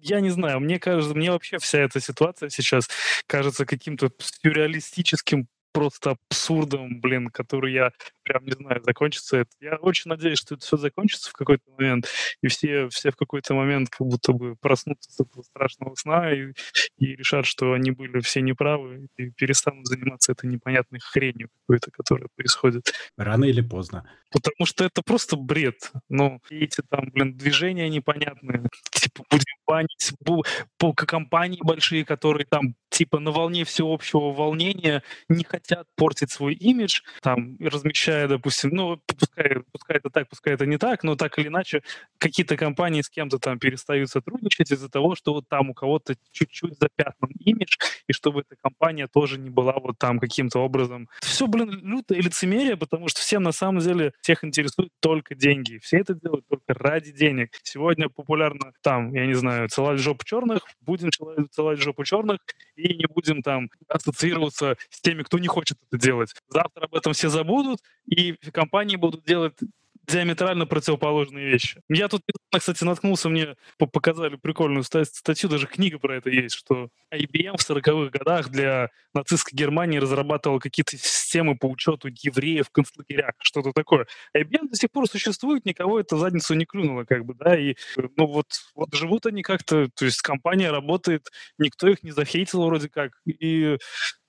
я 0.00 0.20
не 0.20 0.30
знаю, 0.30 0.60
мне 0.60 0.78
кажется, 0.78 1.14
мне 1.14 1.30
вообще 1.30 1.58
вся 1.58 1.78
эта 1.78 2.00
ситуация 2.00 2.50
сейчас 2.50 2.88
кажется 3.26 3.64
каким-то 3.64 4.10
сюрреалистическим 4.18 5.48
просто 5.72 6.16
абсурдом, 6.28 7.00
блин, 7.00 7.28
который 7.28 7.72
я 7.72 7.92
прям 8.22 8.44
не 8.44 8.52
знаю, 8.52 8.82
закончится 8.84 9.38
это. 9.38 9.50
Я 9.60 9.76
очень 9.76 10.08
надеюсь, 10.08 10.38
что 10.38 10.54
это 10.54 10.64
все 10.64 10.76
закончится 10.76 11.30
в 11.30 11.32
какой-то 11.32 11.64
момент, 11.76 12.08
и 12.42 12.48
все, 12.48 12.88
все 12.88 13.10
в 13.10 13.16
какой-то 13.16 13.54
момент 13.54 13.90
как 13.90 14.06
будто 14.06 14.32
бы 14.32 14.56
проснутся 14.56 15.10
с 15.10 15.20
этого 15.20 15.42
страшного 15.42 15.94
сна 15.94 16.32
и, 16.32 16.52
и 16.98 17.16
решат, 17.16 17.46
что 17.46 17.72
они 17.72 17.90
были 17.90 18.20
все 18.20 18.40
неправы, 18.40 19.08
и 19.16 19.30
перестанут 19.30 19.86
заниматься 19.86 20.32
этой 20.32 20.48
непонятной 20.48 21.00
хренью 21.00 21.48
какой-то, 21.60 21.90
которая 21.90 22.28
происходит. 22.36 22.92
Рано 23.16 23.44
или 23.44 23.60
поздно. 23.60 24.08
Потому 24.30 24.66
что 24.66 24.84
это 24.84 25.02
просто 25.02 25.36
бред. 25.36 25.92
Ну, 26.08 26.40
эти 26.50 26.82
там, 26.88 27.10
блин, 27.12 27.36
движения 27.36 27.88
непонятные. 27.88 28.68
Типа, 29.14 29.26
будем 29.30 29.44
банить 29.66 30.12
по 30.78 30.92
компании 30.94 31.60
большие, 31.62 32.04
которые 32.04 32.46
там 32.46 32.74
типа 32.88 33.18
на 33.18 33.30
волне 33.30 33.64
всеобщего 33.64 34.32
волнения 34.32 35.02
не 35.28 35.44
хотят 35.44 35.86
портить 35.96 36.30
свой 36.30 36.54
имидж, 36.54 37.00
там, 37.22 37.56
размещая, 37.58 38.28
допустим, 38.28 38.70
ну, 38.70 39.00
пускай, 39.06 39.56
пускай 39.72 39.96
это 39.96 40.10
так, 40.10 40.28
пускай 40.28 40.54
это 40.54 40.66
не 40.66 40.76
так, 40.76 41.02
но 41.02 41.16
так 41.16 41.38
или 41.38 41.48
иначе 41.48 41.82
какие-то 42.18 42.56
компании 42.56 43.00
с 43.00 43.08
кем-то 43.08 43.38
там 43.38 43.58
перестают 43.58 44.10
сотрудничать 44.10 44.70
из-за 44.70 44.90
того, 44.90 45.14
что 45.14 45.32
вот 45.32 45.48
там 45.48 45.70
у 45.70 45.74
кого-то 45.74 46.16
чуть-чуть 46.32 46.78
запятнан 46.78 47.30
имидж, 47.40 47.76
и 48.06 48.12
чтобы 48.12 48.40
эта 48.40 48.56
компания 48.60 49.08
тоже 49.08 49.38
не 49.38 49.50
была 49.50 49.74
вот 49.74 49.98
там 49.98 50.18
каким-то 50.18 50.60
образом. 50.60 51.08
Все, 51.22 51.46
блин, 51.46 51.70
лютое 51.82 52.20
лицемерие, 52.20 52.76
потому 52.76 53.08
что 53.08 53.20
всем 53.20 53.42
на 53.42 53.52
самом 53.52 53.80
деле 53.80 54.12
всех 54.20 54.44
интересует 54.44 54.90
только 55.00 55.34
деньги. 55.34 55.78
Все 55.78 55.98
это 55.98 56.14
делают 56.14 56.46
только 56.46 56.74
ради 56.74 57.12
денег. 57.12 57.58
Сегодня 57.62 58.08
популярно 58.10 58.72
там, 58.82 59.01
я 59.12 59.26
не 59.26 59.34
знаю, 59.34 59.68
целовать 59.68 59.98
жопу 59.98 60.24
черных, 60.24 60.62
будем 60.80 61.10
целовать 61.50 61.80
жопу 61.80 62.04
черных, 62.04 62.38
и 62.76 62.94
не 62.94 63.06
будем 63.06 63.42
там 63.42 63.70
ассоциироваться 63.88 64.76
с 64.90 65.00
теми, 65.00 65.22
кто 65.22 65.38
не 65.38 65.48
хочет 65.48 65.78
это 65.88 66.00
делать. 66.00 66.34
Завтра 66.48 66.84
об 66.84 66.94
этом 66.94 67.12
все 67.12 67.28
забудут, 67.28 67.80
и 68.06 68.34
компании 68.52 68.96
будут 68.96 69.24
делать 69.24 69.54
диаметрально 70.06 70.66
противоположные 70.66 71.46
вещи. 71.48 71.80
Я 71.88 72.08
тут, 72.08 72.22
кстати, 72.50 72.84
наткнулся, 72.84 73.28
мне 73.28 73.56
показали 73.78 74.36
прикольную 74.36 74.82
статью, 74.84 75.48
даже 75.48 75.66
книга 75.66 75.98
про 75.98 76.16
это 76.16 76.30
есть, 76.30 76.54
что 76.54 76.88
IBM 77.14 77.56
в 77.56 77.70
40-х 77.70 78.18
годах 78.18 78.48
для 78.48 78.90
нацистской 79.14 79.56
Германии 79.56 79.98
разрабатывал 79.98 80.58
какие-то 80.58 80.96
системы 80.96 81.56
по 81.56 81.66
учету 81.66 82.08
евреев 82.08 82.68
в 82.68 82.70
концлагерях, 82.70 83.34
что-то 83.38 83.72
такое. 83.72 84.06
IBM 84.36 84.68
до 84.68 84.76
сих 84.76 84.90
пор 84.90 85.08
существует, 85.08 85.64
никого 85.64 86.00
это 86.00 86.16
задницу 86.16 86.54
не 86.54 86.66
клюнуло, 86.66 87.04
как 87.04 87.24
бы, 87.24 87.34
да, 87.34 87.58
и 87.58 87.74
ну 88.16 88.26
вот, 88.26 88.46
вот 88.74 88.94
живут 88.94 89.26
они 89.26 89.42
как-то, 89.42 89.88
то 89.94 90.04
есть 90.04 90.20
компания 90.22 90.70
работает, 90.70 91.28
никто 91.58 91.88
их 91.88 92.02
не 92.02 92.10
захейтил 92.10 92.64
вроде 92.64 92.88
как, 92.88 93.12
и 93.26 93.78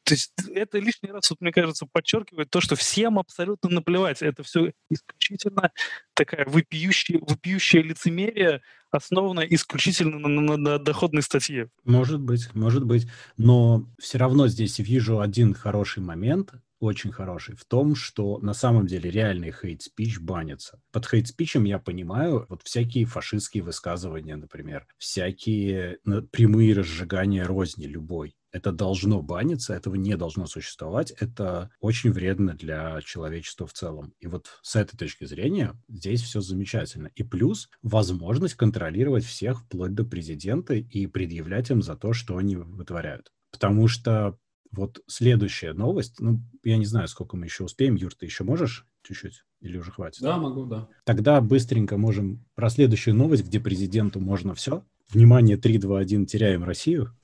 то 0.04 0.14
есть 0.14 0.34
это 0.54 0.80
лишний 0.80 1.12
раз, 1.12 1.30
вот, 1.30 1.40
мне 1.40 1.52
кажется, 1.52 1.86
подчеркивает 1.90 2.50
то, 2.50 2.60
что 2.60 2.76
всем 2.76 3.20
абсолютно 3.20 3.70
наплевать. 3.70 4.22
Это 4.22 4.44
все 4.44 4.72
исключительно 4.90 5.72
такая 6.14 6.46
вопиющая, 6.46 7.20
вопиющая 7.20 7.82
лицемерие, 7.82 8.62
основанная 8.92 9.46
исключительно 9.46 10.20
на, 10.20 10.28
на, 10.28 10.58
на 10.58 10.80
доходной 10.80 11.24
статье. 11.24 11.70
Может 11.86 12.20
быть, 12.20 12.54
может 12.54 12.84
быть. 12.84 13.08
Но 13.38 13.90
все 13.98 14.18
равно 14.18 14.48
здесь 14.48 14.80
вижу 14.80 15.22
один 15.22 15.54
хороший 15.54 16.04
момент, 16.04 16.54
очень 16.80 17.14
хороший, 17.14 17.56
в 17.56 17.64
том, 17.64 17.96
что 17.96 18.40
на 18.40 18.54
самом 18.54 18.88
деле 18.88 19.10
реальный 19.10 19.54
хейт-спич 19.54 20.20
банится. 20.20 20.82
Под 20.92 21.06
хейт-спичем 21.06 21.64
я 21.64 21.80
понимаю 21.80 22.46
вот 22.50 22.62
всякие 22.64 23.06
фашистские 23.06 23.64
высказывания, 23.64 24.36
например, 24.36 24.86
всякие 24.98 26.00
ну, 26.04 26.22
прямые 26.24 26.74
разжигания 26.74 27.46
розни 27.46 27.86
любой 27.86 28.36
это 28.54 28.72
должно 28.72 29.22
баниться, 29.22 29.74
этого 29.74 29.96
не 29.96 30.16
должно 30.16 30.46
существовать. 30.46 31.12
Это 31.20 31.72
очень 31.80 32.12
вредно 32.12 32.54
для 32.54 33.02
человечества 33.02 33.66
в 33.66 33.74
целом. 33.74 34.14
И 34.20 34.28
вот 34.28 34.48
с 34.62 34.76
этой 34.76 34.96
точки 34.96 35.26
зрения 35.26 35.76
здесь 35.90 36.22
все 36.22 36.40
замечательно. 36.40 37.10
И 37.16 37.24
плюс 37.24 37.70
возможность 37.82 38.54
контролировать 38.54 39.26
всех 39.26 39.62
вплоть 39.62 39.96
до 39.96 40.06
президента 40.06 40.76
и 40.76 41.08
предъявлять 41.08 41.72
им 41.72 41.82
за 41.82 41.96
то, 41.96 42.14
что 42.14 42.38
они 42.38 42.56
вытворяют. 42.56 43.34
Потому 43.52 43.88
что 43.88 44.38
вот 44.72 45.02
следующая 45.08 45.74
новость, 45.74 46.20
ну, 46.20 46.40
я 46.64 46.78
не 46.78 46.86
знаю, 46.86 47.08
сколько 47.08 47.36
мы 47.36 47.46
еще 47.46 47.64
успеем. 47.64 47.96
Юр, 47.96 48.14
ты 48.14 48.28
еще 48.28 48.44
можешь 48.44 48.86
чуть-чуть? 49.02 49.44
Или 49.62 49.78
уже 49.78 49.92
хватит? 49.92 50.22
Да, 50.22 50.38
могу, 50.38 50.66
да. 50.66 50.88
Тогда 51.06 51.42
быстренько 51.42 51.98
можем 51.98 52.46
про 52.54 52.70
следующую 52.70 53.16
новость, 53.16 53.46
где 53.46 53.60
президенту 53.60 54.20
можно 54.20 54.54
все. 54.54 54.86
Внимание, 55.10 55.58
3, 55.58 55.80
2, 55.80 56.00
1, 56.00 56.26
теряем 56.28 56.64
Россию 56.64 57.16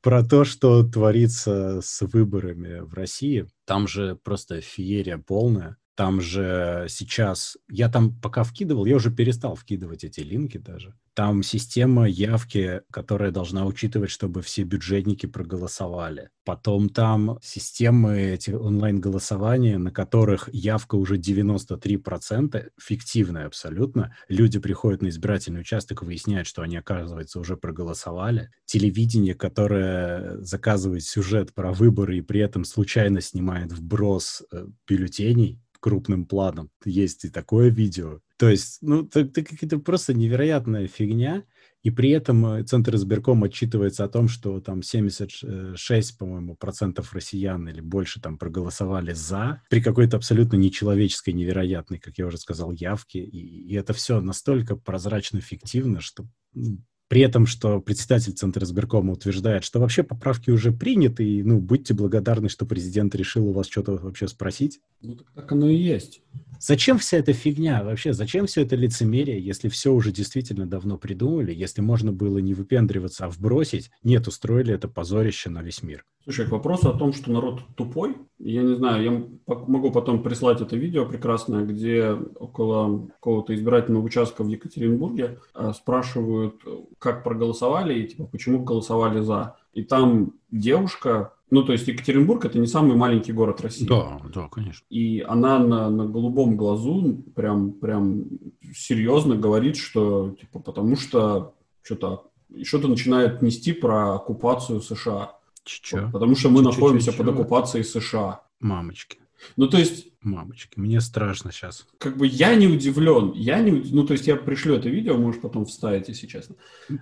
про 0.00 0.24
то, 0.24 0.44
что 0.44 0.82
творится 0.82 1.80
с 1.82 2.00
выборами 2.02 2.80
в 2.80 2.94
России. 2.94 3.46
Там 3.66 3.88
же 3.88 4.16
просто 4.16 4.60
феерия 4.60 5.18
полная. 5.18 5.76
Там 5.98 6.20
же 6.20 6.86
сейчас, 6.88 7.56
я 7.68 7.88
там 7.88 8.14
пока 8.20 8.44
вкидывал, 8.44 8.84
я 8.84 8.94
уже 8.94 9.10
перестал 9.10 9.56
вкидывать 9.56 10.04
эти 10.04 10.20
линки 10.20 10.56
даже. 10.56 10.94
Там 11.12 11.42
система 11.42 12.08
явки, 12.08 12.82
которая 12.92 13.32
должна 13.32 13.66
учитывать, 13.66 14.10
чтобы 14.12 14.42
все 14.42 14.62
бюджетники 14.62 15.26
проголосовали. 15.26 16.30
Потом 16.44 16.88
там 16.88 17.40
системы 17.42 18.20
эти 18.20 18.52
онлайн-голосования, 18.52 19.76
на 19.78 19.90
которых 19.90 20.48
явка 20.52 20.94
уже 20.94 21.16
93%, 21.16 22.70
фиктивная 22.80 23.46
абсолютно. 23.46 24.14
Люди 24.28 24.60
приходят 24.60 25.02
на 25.02 25.08
избирательный 25.08 25.62
участок, 25.62 26.04
выясняют, 26.04 26.46
что 26.46 26.62
они, 26.62 26.76
оказывается, 26.76 27.40
уже 27.40 27.56
проголосовали. 27.56 28.52
Телевидение, 28.66 29.34
которое 29.34 30.40
заказывает 30.42 31.02
сюжет 31.02 31.52
про 31.54 31.72
выборы 31.72 32.18
и 32.18 32.22
при 32.22 32.38
этом 32.38 32.64
случайно 32.64 33.20
снимает 33.20 33.72
вброс 33.72 34.44
э, 34.52 34.68
бюллетеней, 34.86 35.60
крупным 35.80 36.26
планом. 36.26 36.70
Есть 36.84 37.24
и 37.24 37.30
такое 37.30 37.68
видео. 37.68 38.20
То 38.38 38.48
есть, 38.48 38.78
ну, 38.82 39.04
это, 39.04 39.42
какая-то 39.42 39.78
просто 39.78 40.14
невероятная 40.14 40.86
фигня. 40.86 41.44
И 41.82 41.90
при 41.90 42.10
этом 42.10 42.44
э, 42.44 42.64
Центр 42.64 42.96
избирком 42.96 43.44
отчитывается 43.44 44.04
о 44.04 44.08
том, 44.08 44.28
что 44.28 44.60
там 44.60 44.82
76, 44.82 46.18
по-моему, 46.18 46.56
процентов 46.56 47.12
россиян 47.12 47.68
или 47.68 47.80
больше 47.80 48.20
там 48.20 48.36
проголосовали 48.36 49.12
за 49.12 49.62
при 49.70 49.80
какой-то 49.80 50.16
абсолютно 50.16 50.56
нечеловеческой, 50.56 51.34
невероятной, 51.34 51.98
как 51.98 52.18
я 52.18 52.26
уже 52.26 52.38
сказал, 52.38 52.72
явке. 52.72 53.20
И, 53.20 53.70
и 53.70 53.74
это 53.74 53.92
все 53.92 54.20
настолько 54.20 54.76
прозрачно 54.76 55.40
фиктивно, 55.40 56.00
что 56.00 56.26
ну, 56.52 56.78
при 57.08 57.22
этом, 57.22 57.46
что 57.46 57.80
председатель 57.80 58.32
Центра 58.32 58.64
избиркома 58.64 59.14
утверждает, 59.14 59.64
что 59.64 59.80
вообще 59.80 60.02
поправки 60.02 60.50
уже 60.50 60.72
приняты, 60.72 61.24
и, 61.24 61.42
ну, 61.42 61.58
будьте 61.58 61.94
благодарны, 61.94 62.48
что 62.50 62.66
президент 62.66 63.14
решил 63.14 63.48
у 63.48 63.52
вас 63.52 63.66
что-то 63.66 63.92
вообще 63.92 64.28
спросить. 64.28 64.80
Ну, 65.00 65.16
так, 65.16 65.26
так 65.34 65.52
оно 65.52 65.68
и 65.68 65.76
есть. 65.76 66.20
Зачем 66.60 66.98
вся 66.98 67.18
эта 67.18 67.32
фигня 67.32 67.82
вообще? 67.82 68.12
Зачем 68.12 68.46
все 68.46 68.62
это 68.62 68.76
лицемерие, 68.76 69.40
если 69.40 69.68
все 69.68 69.92
уже 69.92 70.12
действительно 70.12 70.66
давно 70.66 70.98
придумали, 70.98 71.54
если 71.54 71.80
можно 71.80 72.12
было 72.12 72.38
не 72.38 72.52
выпендриваться, 72.52 73.24
а 73.24 73.30
вбросить? 73.30 73.90
Нет, 74.02 74.28
устроили 74.28 74.74
это 74.74 74.88
позорище 74.88 75.50
на 75.50 75.62
весь 75.62 75.82
мир. 75.82 76.04
Слушай, 76.28 76.46
к 76.46 76.50
вопросу 76.50 76.90
о 76.90 76.98
том, 76.98 77.14
что 77.14 77.32
народ 77.32 77.62
тупой, 77.74 78.14
я 78.38 78.62
не 78.62 78.76
знаю, 78.76 79.02
я 79.02 79.24
могу 79.46 79.90
потом 79.90 80.22
прислать 80.22 80.60
это 80.60 80.76
видео 80.76 81.06
прекрасное, 81.06 81.64
где 81.64 82.10
около 82.12 83.08
какого-то 83.14 83.54
избирательного 83.54 84.02
участка 84.02 84.44
в 84.44 84.48
Екатеринбурге 84.48 85.38
а, 85.54 85.72
спрашивают 85.72 86.56
как 86.98 87.24
проголосовали 87.24 87.98
и 87.98 88.08
типа, 88.08 88.26
почему 88.26 88.62
голосовали 88.62 89.20
за. 89.20 89.56
И 89.72 89.82
там 89.82 90.34
девушка, 90.50 91.32
ну, 91.50 91.62
то 91.62 91.72
есть 91.72 91.88
Екатеринбург 91.88 92.44
это 92.44 92.58
не 92.58 92.66
самый 92.66 92.94
маленький 92.94 93.32
город 93.32 93.62
России. 93.62 93.86
Да, 93.86 94.20
да, 94.30 94.48
конечно. 94.48 94.84
И 94.90 95.24
она 95.26 95.58
на, 95.58 95.88
на 95.88 96.04
голубом 96.04 96.58
глазу 96.58 97.24
прям, 97.34 97.72
прям 97.72 98.26
серьезно 98.74 99.34
говорит, 99.34 99.78
что 99.78 100.36
типа 100.38 100.58
потому 100.58 100.96
что 100.96 101.54
что-то 101.80 102.24
что-то 102.64 102.88
начинает 102.88 103.40
нести 103.40 103.72
про 103.72 104.16
оккупацию 104.16 104.82
США. 104.82 105.37
Че? 105.64 106.10
Потому 106.12 106.36
что 106.36 106.50
мы 106.50 106.62
Че, 106.62 106.68
находимся 106.68 107.12
под 107.12 107.28
оккупацией 107.28 107.84
США. 107.84 108.40
Мамочки, 108.60 109.18
Ну, 109.56 109.68
то 109.68 109.78
есть, 109.78 110.06
мамочки, 110.22 110.78
мне 110.78 111.00
страшно 111.00 111.52
сейчас. 111.52 111.86
как 111.98 112.16
бы 112.16 112.26
я 112.26 112.54
не 112.56 112.66
удивлен. 112.66 113.32
Я 113.34 113.60
не, 113.60 113.70
ну, 113.92 114.04
то 114.04 114.12
есть 114.14 114.26
я 114.26 114.36
пришлю 114.36 114.74
это 114.74 114.88
видео, 114.88 115.16
можешь 115.16 115.40
потом 115.40 115.64
вставить, 115.64 116.08
если 116.08 116.26
честно. 116.26 116.56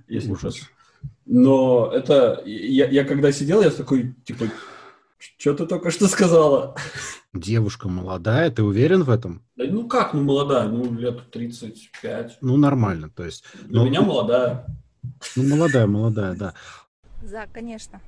Если 0.08 0.30
Ужас. 0.32 0.54
честно. 0.54 0.68
Но 1.24 1.90
это, 1.92 2.42
я, 2.46 2.88
я 2.88 3.04
когда 3.04 3.32
сидел, 3.32 3.62
я 3.62 3.70
такой, 3.70 4.14
типа, 4.24 4.46
что 5.18 5.54
ты 5.54 5.66
только 5.66 5.90
что 5.90 6.08
сказала? 6.08 6.74
Девушка 7.32 7.88
молодая, 7.88 8.50
ты 8.50 8.62
уверен 8.62 9.02
в 9.02 9.10
этом? 9.10 9.42
Да, 9.56 9.64
ну 9.68 9.86
как, 9.88 10.14
ну 10.14 10.22
молодая, 10.22 10.68
ну 10.68 10.92
лет 10.94 11.30
35. 11.30 12.38
Ну, 12.40 12.56
нормально, 12.56 13.10
то 13.10 13.24
есть. 13.24 13.44
Для 13.64 13.80
Ну, 13.80 13.86
меня 13.86 14.02
молодая. 14.02 14.66
Ну, 15.36 15.56
молодая, 15.56 15.86
молодая, 15.86 16.34
да. 16.34 16.54
За, 17.22 17.46
конечно. 17.52 18.00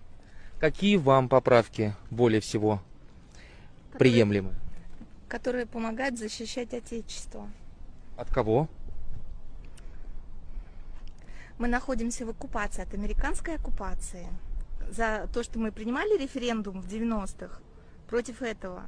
Какие 0.60 0.96
вам 0.96 1.28
поправки 1.28 1.94
более 2.10 2.40
всего 2.40 2.82
Которые- 3.92 3.98
приемлемы? 3.98 4.54
Которые 5.28 5.66
помогают 5.66 6.18
защищать 6.18 6.74
Отечество. 6.74 7.48
От 8.16 8.28
кого? 8.32 8.68
Мы 11.58 11.68
находимся 11.68 12.26
в 12.26 12.30
оккупации, 12.30 12.82
от 12.82 12.94
американской 12.94 13.54
оккупации. 13.54 14.26
За 14.90 15.28
то, 15.32 15.42
что 15.42 15.58
мы 15.58 15.70
принимали 15.70 16.20
референдум 16.20 16.80
в 16.80 16.88
90-х 16.88 17.60
против 18.08 18.42
этого. 18.42 18.84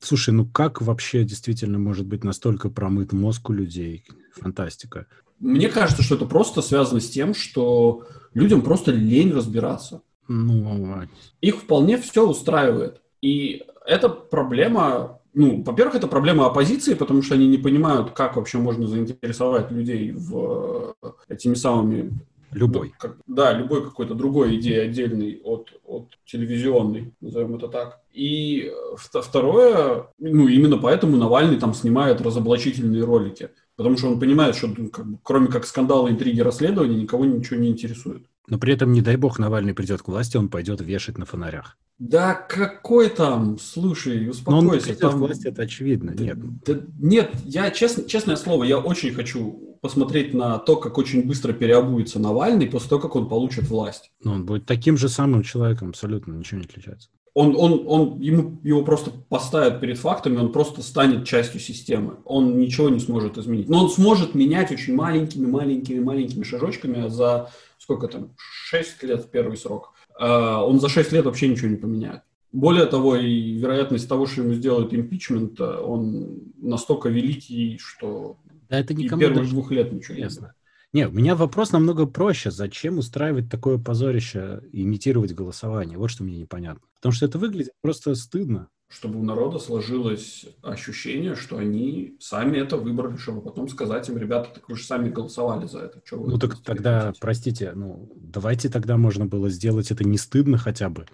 Слушай, 0.00 0.30
ну 0.34 0.44
как 0.46 0.82
вообще 0.82 1.24
действительно 1.24 1.78
может 1.78 2.06
быть 2.06 2.24
настолько 2.24 2.68
промыт 2.68 3.12
мозг 3.12 3.48
у 3.48 3.52
людей? 3.52 4.04
Фантастика. 4.34 5.06
Мне 5.38 5.68
кажется, 5.68 6.02
что 6.02 6.16
это 6.16 6.26
просто 6.26 6.62
связано 6.62 7.00
с 7.00 7.08
тем, 7.08 7.34
что 7.34 8.06
людям 8.34 8.62
просто 8.62 8.90
лень 8.90 9.32
разбираться. 9.32 10.02
Ну, 10.28 11.02
Их 11.40 11.56
вполне 11.56 11.98
все 11.98 12.26
устраивает. 12.26 13.00
И 13.22 13.64
эта 13.86 14.08
проблема, 14.08 15.20
ну, 15.34 15.62
во-первых, 15.62 15.94
это 15.96 16.06
проблема 16.06 16.46
оппозиции, 16.46 16.94
потому 16.94 17.22
что 17.22 17.34
они 17.34 17.48
не 17.48 17.58
понимают, 17.58 18.10
как 18.10 18.36
вообще 18.36 18.58
можно 18.58 18.86
заинтересовать 18.86 19.70
людей 19.70 20.12
в 20.12 20.94
э, 21.02 21.08
этими 21.28 21.54
самыми 21.54 22.12
любой. 22.52 22.92
Как- 22.98 23.16
да, 23.26 23.52
любой 23.52 23.82
какой-то 23.82 24.14
другой 24.14 24.56
идеи 24.56 24.78
отдельной 24.78 25.40
от, 25.42 25.72
от 25.84 26.08
телевизионной, 26.26 27.12
назовем 27.20 27.56
это 27.56 27.68
так. 27.68 28.00
И 28.12 28.70
э, 28.70 28.96
вт- 28.96 29.22
второе, 29.22 30.06
ну, 30.18 30.48
именно 30.48 30.76
поэтому 30.78 31.16
Навальный 31.16 31.58
там 31.58 31.74
снимает 31.74 32.20
разоблачительные 32.20 33.04
ролики. 33.04 33.50
Потому 33.76 33.96
что 33.96 34.08
он 34.08 34.18
понимает, 34.20 34.56
что 34.56 34.66
ну, 34.76 34.88
как 34.90 35.06
бы, 35.06 35.18
кроме 35.22 35.48
как 35.48 35.64
скандала, 35.64 36.08
интриги, 36.10 36.40
расследования, 36.40 36.96
никого 37.00 37.24
ничего 37.24 37.60
не 37.60 37.68
интересует. 37.70 38.26
Но 38.48 38.58
при 38.58 38.72
этом, 38.72 38.92
не 38.92 39.00
дай 39.02 39.16
бог, 39.16 39.38
Навальный 39.38 39.74
придет 39.74 40.02
к 40.02 40.08
власти, 40.08 40.36
он 40.36 40.48
пойдет 40.48 40.80
вешать 40.80 41.18
на 41.18 41.24
фонарях. 41.26 41.76
Да 41.98 42.32
какой 42.34 43.08
там, 43.10 43.58
слушай, 43.58 44.18
Но 44.18 44.22
он 44.24 44.28
успокойся. 44.30 44.84
придет 44.86 45.00
там- 45.00 45.12
к 45.12 45.16
власти, 45.16 45.48
это 45.48 45.62
очевидно. 45.62 46.12
Да- 46.14 46.24
Нет. 46.24 46.38
да 46.64 46.80
нет, 47.00 47.30
я, 47.44 47.70
честно, 47.70 48.04
честное 48.04 48.36
слово, 48.36 48.64
я 48.64 48.78
очень 48.78 49.12
хочу 49.12 49.67
посмотреть 49.88 50.34
на 50.34 50.58
то, 50.58 50.76
как 50.76 50.98
очень 50.98 51.26
быстро 51.26 51.52
переобуется 51.52 52.18
Навальный 52.18 52.66
после 52.66 52.90
того, 52.90 53.00
как 53.00 53.16
он 53.16 53.28
получит 53.28 53.68
власть. 53.68 54.12
Но 54.22 54.34
он 54.34 54.46
будет 54.46 54.66
таким 54.66 54.96
же 54.96 55.08
самым 55.08 55.42
человеком, 55.42 55.88
абсолютно 55.88 56.34
ничего 56.34 56.60
не 56.60 56.66
отличается. 56.66 57.08
Он, 57.34 57.54
он, 57.56 57.84
он, 57.86 58.20
ему, 58.20 58.60
его 58.64 58.82
просто 58.82 59.10
поставят 59.10 59.80
перед 59.80 59.98
фактами, 59.98 60.38
он 60.38 60.52
просто 60.52 60.82
станет 60.82 61.24
частью 61.26 61.60
системы. 61.60 62.16
Он 62.24 62.58
ничего 62.58 62.88
не 62.88 63.00
сможет 63.00 63.38
изменить. 63.38 63.68
Но 63.68 63.84
он 63.84 63.90
сможет 63.90 64.34
менять 64.34 64.72
очень 64.72 64.94
маленькими, 64.94 65.46
маленькими, 65.46 66.00
маленькими 66.00 66.42
шажочками 66.42 67.08
за 67.08 67.50
сколько 67.78 68.08
там, 68.08 68.30
6 68.36 69.02
лет 69.04 69.24
в 69.24 69.30
первый 69.30 69.56
срок. 69.56 69.94
А, 70.18 70.62
Он 70.64 70.80
за 70.80 70.88
6 70.88 71.12
лет 71.12 71.24
вообще 71.24 71.48
ничего 71.48 71.68
не 71.68 71.76
поменяет. 71.76 72.22
Более 72.52 72.86
того, 72.86 73.16
и 73.16 73.52
вероятность 73.52 74.08
того, 74.08 74.26
что 74.26 74.42
ему 74.42 74.54
сделают 74.54 74.94
импичмент, 74.94 75.60
э, 75.60 75.64
он 75.64 76.40
настолько 76.56 77.10
великий, 77.10 77.78
что 77.78 78.38
Да 78.68 78.78
это 78.78 78.92
и 78.92 78.96
никому 78.96 79.20
первых 79.20 79.38
даже 79.38 79.50
двух 79.50 79.70
лет 79.70 79.92
ничего 79.92 80.14
не 80.14 80.20
не 80.20 80.24
интересно. 80.26 80.54
Не, 80.94 81.06
у 81.06 81.12
меня 81.12 81.34
вопрос 81.36 81.72
намного 81.72 82.06
проще. 82.06 82.50
Зачем 82.50 82.96
устраивать 82.98 83.50
такое 83.50 83.76
позорище, 83.76 84.62
имитировать 84.72 85.34
голосование? 85.34 85.98
Вот 85.98 86.10
что 86.10 86.24
мне 86.24 86.38
непонятно. 86.38 86.80
Потому 86.94 87.12
что 87.12 87.26
это 87.26 87.38
выглядит 87.38 87.72
просто 87.82 88.14
стыдно. 88.14 88.68
чтобы 88.90 89.20
у 89.20 89.22
народа 89.22 89.58
сложилось 89.58 90.46
ощущение, 90.62 91.34
что 91.34 91.58
они 91.58 92.16
сами 92.20 92.56
это 92.56 92.78
выбрали, 92.78 93.18
чтобы 93.18 93.42
потом 93.42 93.68
сказать 93.68 94.08
им, 94.08 94.16
ребята, 94.16 94.48
так 94.54 94.66
вы 94.70 94.76
же 94.76 94.84
сами 94.84 95.10
голосовали 95.10 95.66
за 95.66 95.80
это. 95.80 96.00
Чего 96.08 96.26
Ну 96.26 96.38
так 96.38 96.62
тогда, 96.62 97.00
хотите?» 97.08 97.20
простите, 97.20 97.72
ну 97.74 98.10
давайте 98.16 98.70
тогда 98.70 98.96
можно 98.96 99.26
было 99.26 99.50
сделать 99.50 99.90
это 99.90 100.04
не 100.04 100.16
стыдно 100.16 100.56
хотя 100.56 100.88
бы. 100.88 101.04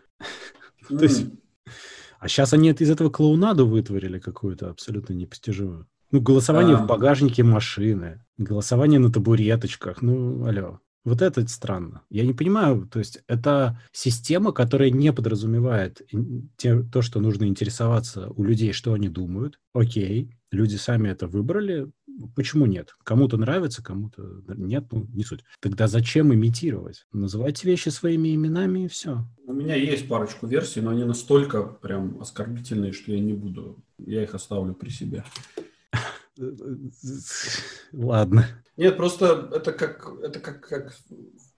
М, 0.89 0.99
то 0.99 1.05
есть- 1.05 1.27
А 2.21 2.29
сейчас 2.29 2.53
они 2.53 2.71
из 2.71 2.91
этого 2.91 3.11
клоунаду 3.11 3.67
вытворили 3.67 4.21
какую-то 4.21 4.71
абсолютно 4.71 5.13
непостижимую. 5.15 5.89
Ну, 6.15 6.21
голосование 6.21 6.77
А. 6.77 6.79
в 6.79 6.87
багажнике 6.87 7.43
машины, 7.43 8.21
голосование 8.39 9.01
на 9.01 9.11
табуреточках, 9.11 10.01
ну, 10.01 10.47
алло. 10.47 10.79
Вот 11.05 11.21
это 11.23 11.45
странно. 11.49 12.03
Я 12.09 12.25
не 12.25 12.33
понимаю, 12.33 12.87
то 12.87 13.01
есть 13.01 13.19
это 13.27 13.81
система, 13.91 14.53
которая 14.53 14.91
не 14.91 15.13
подразумевает 15.13 16.03
те- 16.57 16.85
то, 16.85 17.03
что 17.03 17.19
нужно 17.19 17.47
интересоваться 17.47 18.29
у 18.29 18.45
людей, 18.45 18.73
что 18.73 18.93
они 18.93 19.09
думают. 19.09 19.59
Окей, 19.73 20.37
люди 20.53 20.77
сами 20.77 21.09
это 21.09 21.27
выбрали. 21.27 21.91
Почему 22.37 22.67
нет? 22.67 22.95
Кому-то 23.03 23.37
нравится, 23.37 23.83
кому-то 23.83 24.23
нет, 24.57 24.85
ну, 24.93 25.09
не 25.13 25.25
суть. 25.25 25.43
Тогда 25.61 25.89
зачем 25.89 26.33
имитировать? 26.33 27.07
Называйте 27.13 27.67
вещи 27.67 27.89
своими 27.89 28.33
именами 28.37 28.85
и 28.85 28.89
все. 28.89 29.27
У 29.49 29.53
меня 29.53 29.75
есть 29.75 30.07
парочку 30.07 30.47
версий, 30.47 30.81
но 30.81 30.91
они 30.91 31.03
настолько 31.03 31.65
прям 31.65 32.21
оскорбительные, 32.21 32.93
что 32.93 33.11
я 33.11 33.19
не 33.19 33.33
буду. 33.33 33.83
Я 33.99 34.23
их 34.23 34.33
оставлю 34.37 34.75
при 34.75 34.91
себе. 34.91 35.25
Ладно. 37.93 38.47
Нет, 38.77 38.97
просто 38.97 39.51
это 39.53 39.73
как, 39.73 40.09
это 40.23 40.41
как, 40.41 40.67
как 40.67 40.93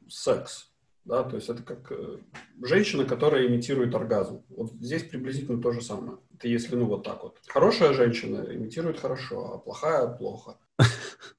секс. 0.09 0.71
Да, 1.05 1.23
то 1.23 1.37
есть 1.37 1.49
это 1.49 1.63
как 1.63 1.93
э, 1.93 2.19
женщина, 2.63 3.05
которая 3.05 3.47
имитирует 3.47 3.95
оргазм. 3.95 4.43
Вот 4.49 4.73
здесь 4.73 5.05
приблизительно 5.05 5.63
то 5.63 5.71
же 5.71 5.81
самое. 5.81 6.19
Это 6.35 6.49
если, 6.49 6.75
ну, 6.75 6.87
вот 6.87 7.05
так 7.05 7.23
вот. 7.23 7.39
Хорошая 7.47 7.93
женщина 7.93 8.45
имитирует 8.53 8.99
хорошо, 8.99 9.55
а 9.55 9.59
плохая– 9.59 10.09
плохо. 10.19 10.59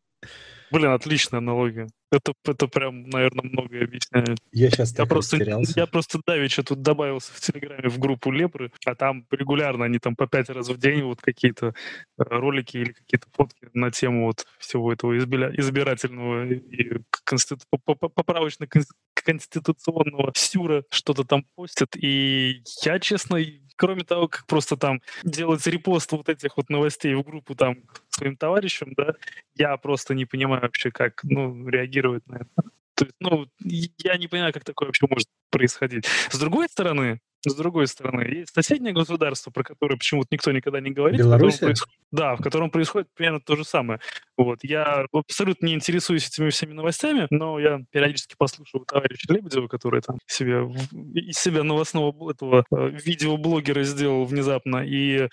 Блин, 0.72 0.92
отличная 0.92 1.40
аналогия. 1.40 1.88
Это, 2.12 2.32
это 2.46 2.68
прям, 2.68 3.10
наверное, 3.10 3.44
многое 3.50 3.84
объясняет. 3.84 4.38
Я 4.54 4.70
сейчас 4.70 4.98
Я 4.98 5.06
просто, 5.06 5.36
растерялся. 5.38 5.74
я 5.76 5.86
просто 5.88 6.20
давеча 6.26 6.64
тут 6.64 6.82
добавился 6.82 7.34
в 7.34 7.40
Телеграме 7.42 7.90
в 7.90 8.00
группу 8.00 8.32
Лепры, 8.32 8.72
а 8.86 8.96
там 8.96 9.26
регулярно 9.30 9.84
они 9.86 10.00
там 10.00 10.16
по 10.16 10.26
пять 10.28 10.50
раз 10.50 10.70
в 10.70 10.78
день 10.78 11.02
вот 11.04 11.20
какие-то 11.22 11.68
э, 11.68 11.72
ролики 12.18 12.78
или 12.78 12.94
какие-то 12.94 13.28
фотки 13.34 13.68
на 13.74 13.92
тему 13.92 14.28
вот 14.28 14.46
всего 14.58 14.94
этого 14.94 15.18
избиля- 15.18 15.52
избирательного 15.60 16.46
и 16.48 17.02
конститу- 17.26 17.66
по- 17.70 17.78
по- 17.96 18.08
поправочно-конституционного 18.10 20.32
сюра 20.36 20.84
что-то 20.92 21.24
там 21.26 21.44
постят. 21.56 21.90
И 21.98 22.64
я, 22.84 23.00
честно, 23.00 23.38
кроме 23.78 24.04
того, 24.04 24.28
как 24.28 24.46
просто 24.46 24.76
там 24.76 25.02
делать 25.24 25.66
репост 25.68 26.12
вот 26.12 26.30
этих 26.30 26.58
вот 26.58 26.70
новостей 26.70 27.16
в 27.16 27.24
группу 27.24 27.56
там 27.56 27.78
своим 28.10 28.36
товарищам, 28.36 28.94
да, 28.98 29.14
я 29.56 29.78
просто 29.78 30.14
не 30.14 30.26
понимаю 30.26 30.62
вообще, 30.64 30.92
как 30.92 31.24
ну, 31.24 31.68
реагировать 31.70 32.28
на 32.28 32.38
это. 32.38 32.70
То 32.96 33.06
есть, 33.06 33.16
ну, 33.20 33.48
я 33.60 34.18
не 34.18 34.28
понимаю, 34.28 34.52
как 34.54 34.64
такое 34.64 34.88
вообще 34.88 35.06
может 35.08 35.30
происходить. 35.52 36.08
С 36.32 36.40
другой 36.40 36.68
стороны, 36.68 37.20
с 37.46 37.54
другой 37.56 37.88
стороны, 37.88 38.22
есть 38.24 38.54
соседнее 38.54 38.94
государство, 38.94 39.52
про 39.52 39.64
которое 39.64 39.96
почему-то 39.98 40.28
никто 40.32 40.52
никогда 40.52 40.80
не 40.80 40.92
говорит. 40.92 41.20
происход- 41.40 41.70
Да, 42.12 42.36
в 42.36 42.42
котором 42.42 42.70
происходит 42.72 43.08
примерно 43.14 43.40
то 43.42 43.56
же 43.56 43.64
самое. 43.64 44.00
Вот. 44.38 44.60
Я 44.64 45.06
абсолютно 45.12 45.66
не 45.68 45.74
интересуюсь 45.74 46.28
этими 46.28 46.50
всеми 46.50 46.74
новостями, 46.74 47.28
но 47.30 47.60
я 47.60 47.82
периодически 47.92 48.36
послушаю 48.38 48.86
товарища 48.86 49.32
Лебедева, 49.34 49.68
который 49.68 50.02
там 50.02 50.18
себе 50.26 50.64
из 51.14 51.38
себя 51.38 51.64
новостного 51.64 52.32
этого 52.32 52.66
э, 52.72 52.90
видеоблогера 52.90 53.84
сделал 53.84 54.26
внезапно, 54.26 54.78
и 54.86 55.28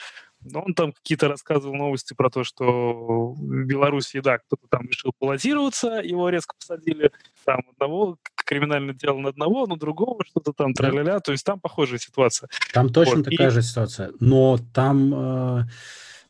он 0.53 0.75
там 0.75 0.93
какие-то 0.93 1.29
рассказывал 1.29 1.75
новости 1.75 2.15
про 2.15 2.31
то, 2.31 2.45
что 2.45 3.33
в 3.33 3.65
Беларуси, 3.65 4.21
да, 4.21 4.39
кто-то 4.39 4.67
там 4.69 4.83
решил 4.89 5.13
баллотироваться, 5.21 6.01
его 6.05 6.29
резко 6.29 6.55
посадили, 6.59 7.11
там 7.45 7.61
одного 7.73 8.19
криминальное 8.35 8.95
дело 8.95 9.19
на 9.19 9.31
одного, 9.31 9.67
на 9.67 9.77
другого 9.77 10.25
что-то 10.25 10.53
там, 10.53 10.75
тра 10.75 11.21
то 11.21 11.33
есть 11.33 11.45
там 11.45 11.61
похожая 11.61 11.99
ситуация. 11.99 12.49
Там 12.73 12.91
точно 12.91 13.17
Вот, 13.17 13.29
и- 13.29 13.31
такая 13.37 13.51
же 13.51 13.63
ситуация, 13.63 14.13
но 14.21 14.59
там, 14.73 15.15
э, 15.61 15.63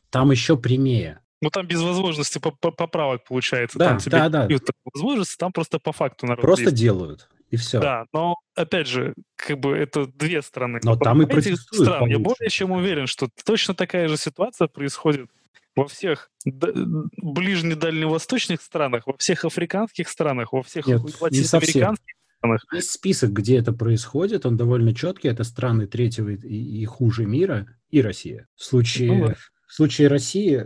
там 0.09 0.31
еще 0.31 0.57
прямее. 0.57 1.19
Ну, 1.41 1.49
там 1.49 1.67
без 1.67 1.81
возможности 1.81 2.39
поправок 2.39 3.25
получается. 3.25 3.77
Да, 3.77 3.89
там 3.89 3.99
да, 4.05 4.29
да. 4.29 4.47
Возможности, 4.93 5.35
там 5.37 5.51
просто 5.51 5.79
по 5.79 5.91
факту 5.91 6.25
народ 6.25 6.41
Просто 6.41 6.65
есть. 6.65 6.75
делают, 6.75 7.29
и 7.51 7.57
все. 7.57 7.79
Да, 7.79 8.05
но, 8.13 8.35
опять 8.55 8.87
же, 8.87 9.13
как 9.35 9.59
бы 9.59 9.77
это 9.77 10.07
две 10.07 10.41
страны. 10.41 10.79
Но 10.83 10.95
там 10.95 11.21
и 11.21 11.25
протестуют 11.25 11.87
стран, 11.87 12.09
Я 12.09 12.19
более 12.19 12.49
чем 12.49 12.71
уверен, 12.71 13.07
что 13.07 13.27
точно 13.45 13.73
такая 13.73 14.07
же 14.07 14.15
ситуация 14.17 14.67
происходит 14.67 15.29
во 15.75 15.87
всех 15.87 16.31
ближне-дальневосточных 16.45 18.61
странах, 18.61 19.07
во 19.07 19.17
всех 19.17 19.45
африканских 19.45 20.09
странах, 20.09 20.53
во 20.53 20.63
всех 20.63 20.87
Нет, 20.87 21.01
латиноамериканских 21.19 22.15
странах. 22.37 22.65
Есть 22.73 22.91
список, 22.91 23.31
где 23.31 23.57
это 23.57 23.73
происходит, 23.73 24.45
он 24.45 24.57
довольно 24.57 24.95
четкий. 24.95 25.27
Это 25.27 25.43
страны 25.43 25.87
третьего 25.87 26.29
и, 26.29 26.81
и 26.81 26.85
хуже 26.85 27.25
мира 27.25 27.67
и 27.89 28.01
Россия. 28.01 28.47
В 28.55 28.63
случае, 28.63 29.13
ну, 29.13 29.33
в 29.67 29.73
случае 29.73 30.07
России, 30.07 30.63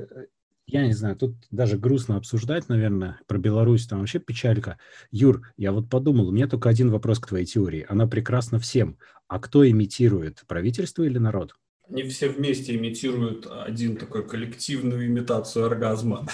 я 0.72 0.86
не 0.86 0.94
знаю, 0.94 1.16
тут 1.16 1.36
даже 1.50 1.78
грустно 1.78 2.16
обсуждать, 2.18 2.70
наверное, 2.70 3.20
про 3.26 3.40
Беларусь, 3.40 3.88
там 3.88 4.00
вообще 4.00 4.20
печалька. 4.20 4.78
Юр, 5.10 5.42
я 5.58 5.72
вот 5.72 5.90
подумал, 5.90 6.28
у 6.28 6.32
меня 6.32 6.48
только 6.48 6.70
один 6.70 6.92
вопрос 6.92 7.20
к 7.20 7.28
твоей 7.28 7.46
теории. 7.46 7.86
Она 7.90 8.08
прекрасна 8.08 8.60
всем. 8.60 8.98
А 9.28 9.40
кто 9.40 9.68
имитирует, 9.68 10.44
правительство 10.48 11.04
или 11.04 11.18
народ? 11.18 11.56
Они 11.90 12.04
все 12.04 12.30
вместе 12.30 12.76
имитируют 12.76 13.48
один 13.50 13.98
такой 13.98 14.28
коллективную 14.28 15.08
имитацию 15.08 15.66
оргазма. 15.66 16.28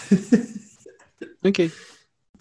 Окей. 1.41 1.71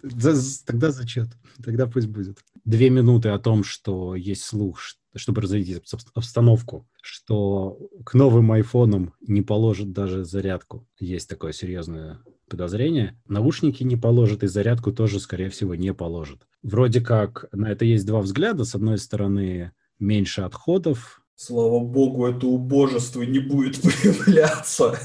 Тогда 0.00 0.90
зачет. 0.90 1.28
Тогда 1.62 1.86
пусть 1.86 2.08
будет. 2.08 2.38
Две 2.64 2.88
минуты 2.90 3.28
о 3.28 3.38
том, 3.38 3.62
что 3.62 4.14
есть 4.14 4.42
слух, 4.42 4.80
чтобы 5.14 5.42
разрядить 5.42 5.82
обстановку, 6.14 6.88
что 7.02 7.78
к 8.04 8.14
новым 8.14 8.52
айфонам 8.52 9.12
не 9.20 9.42
положат 9.42 9.92
даже 9.92 10.24
зарядку. 10.24 10.88
Есть 10.98 11.28
такое 11.28 11.52
серьезное 11.52 12.20
подозрение. 12.48 13.20
Наушники 13.26 13.82
не 13.82 13.96
положат, 13.96 14.42
и 14.42 14.46
зарядку 14.46 14.92
тоже, 14.92 15.20
скорее 15.20 15.50
всего, 15.50 15.74
не 15.74 15.92
положат. 15.92 16.46
Вроде 16.62 17.00
как 17.00 17.46
на 17.52 17.70
это 17.70 17.84
есть 17.84 18.06
два 18.06 18.20
взгляда. 18.20 18.64
С 18.64 18.74
одной 18.74 18.98
стороны, 18.98 19.72
меньше 19.98 20.42
отходов, 20.42 21.23
Слава 21.36 21.80
богу, 21.80 22.26
это 22.26 22.46
убожество 22.46 23.22
не 23.22 23.40
будет 23.40 23.82
появляться. 23.82 24.96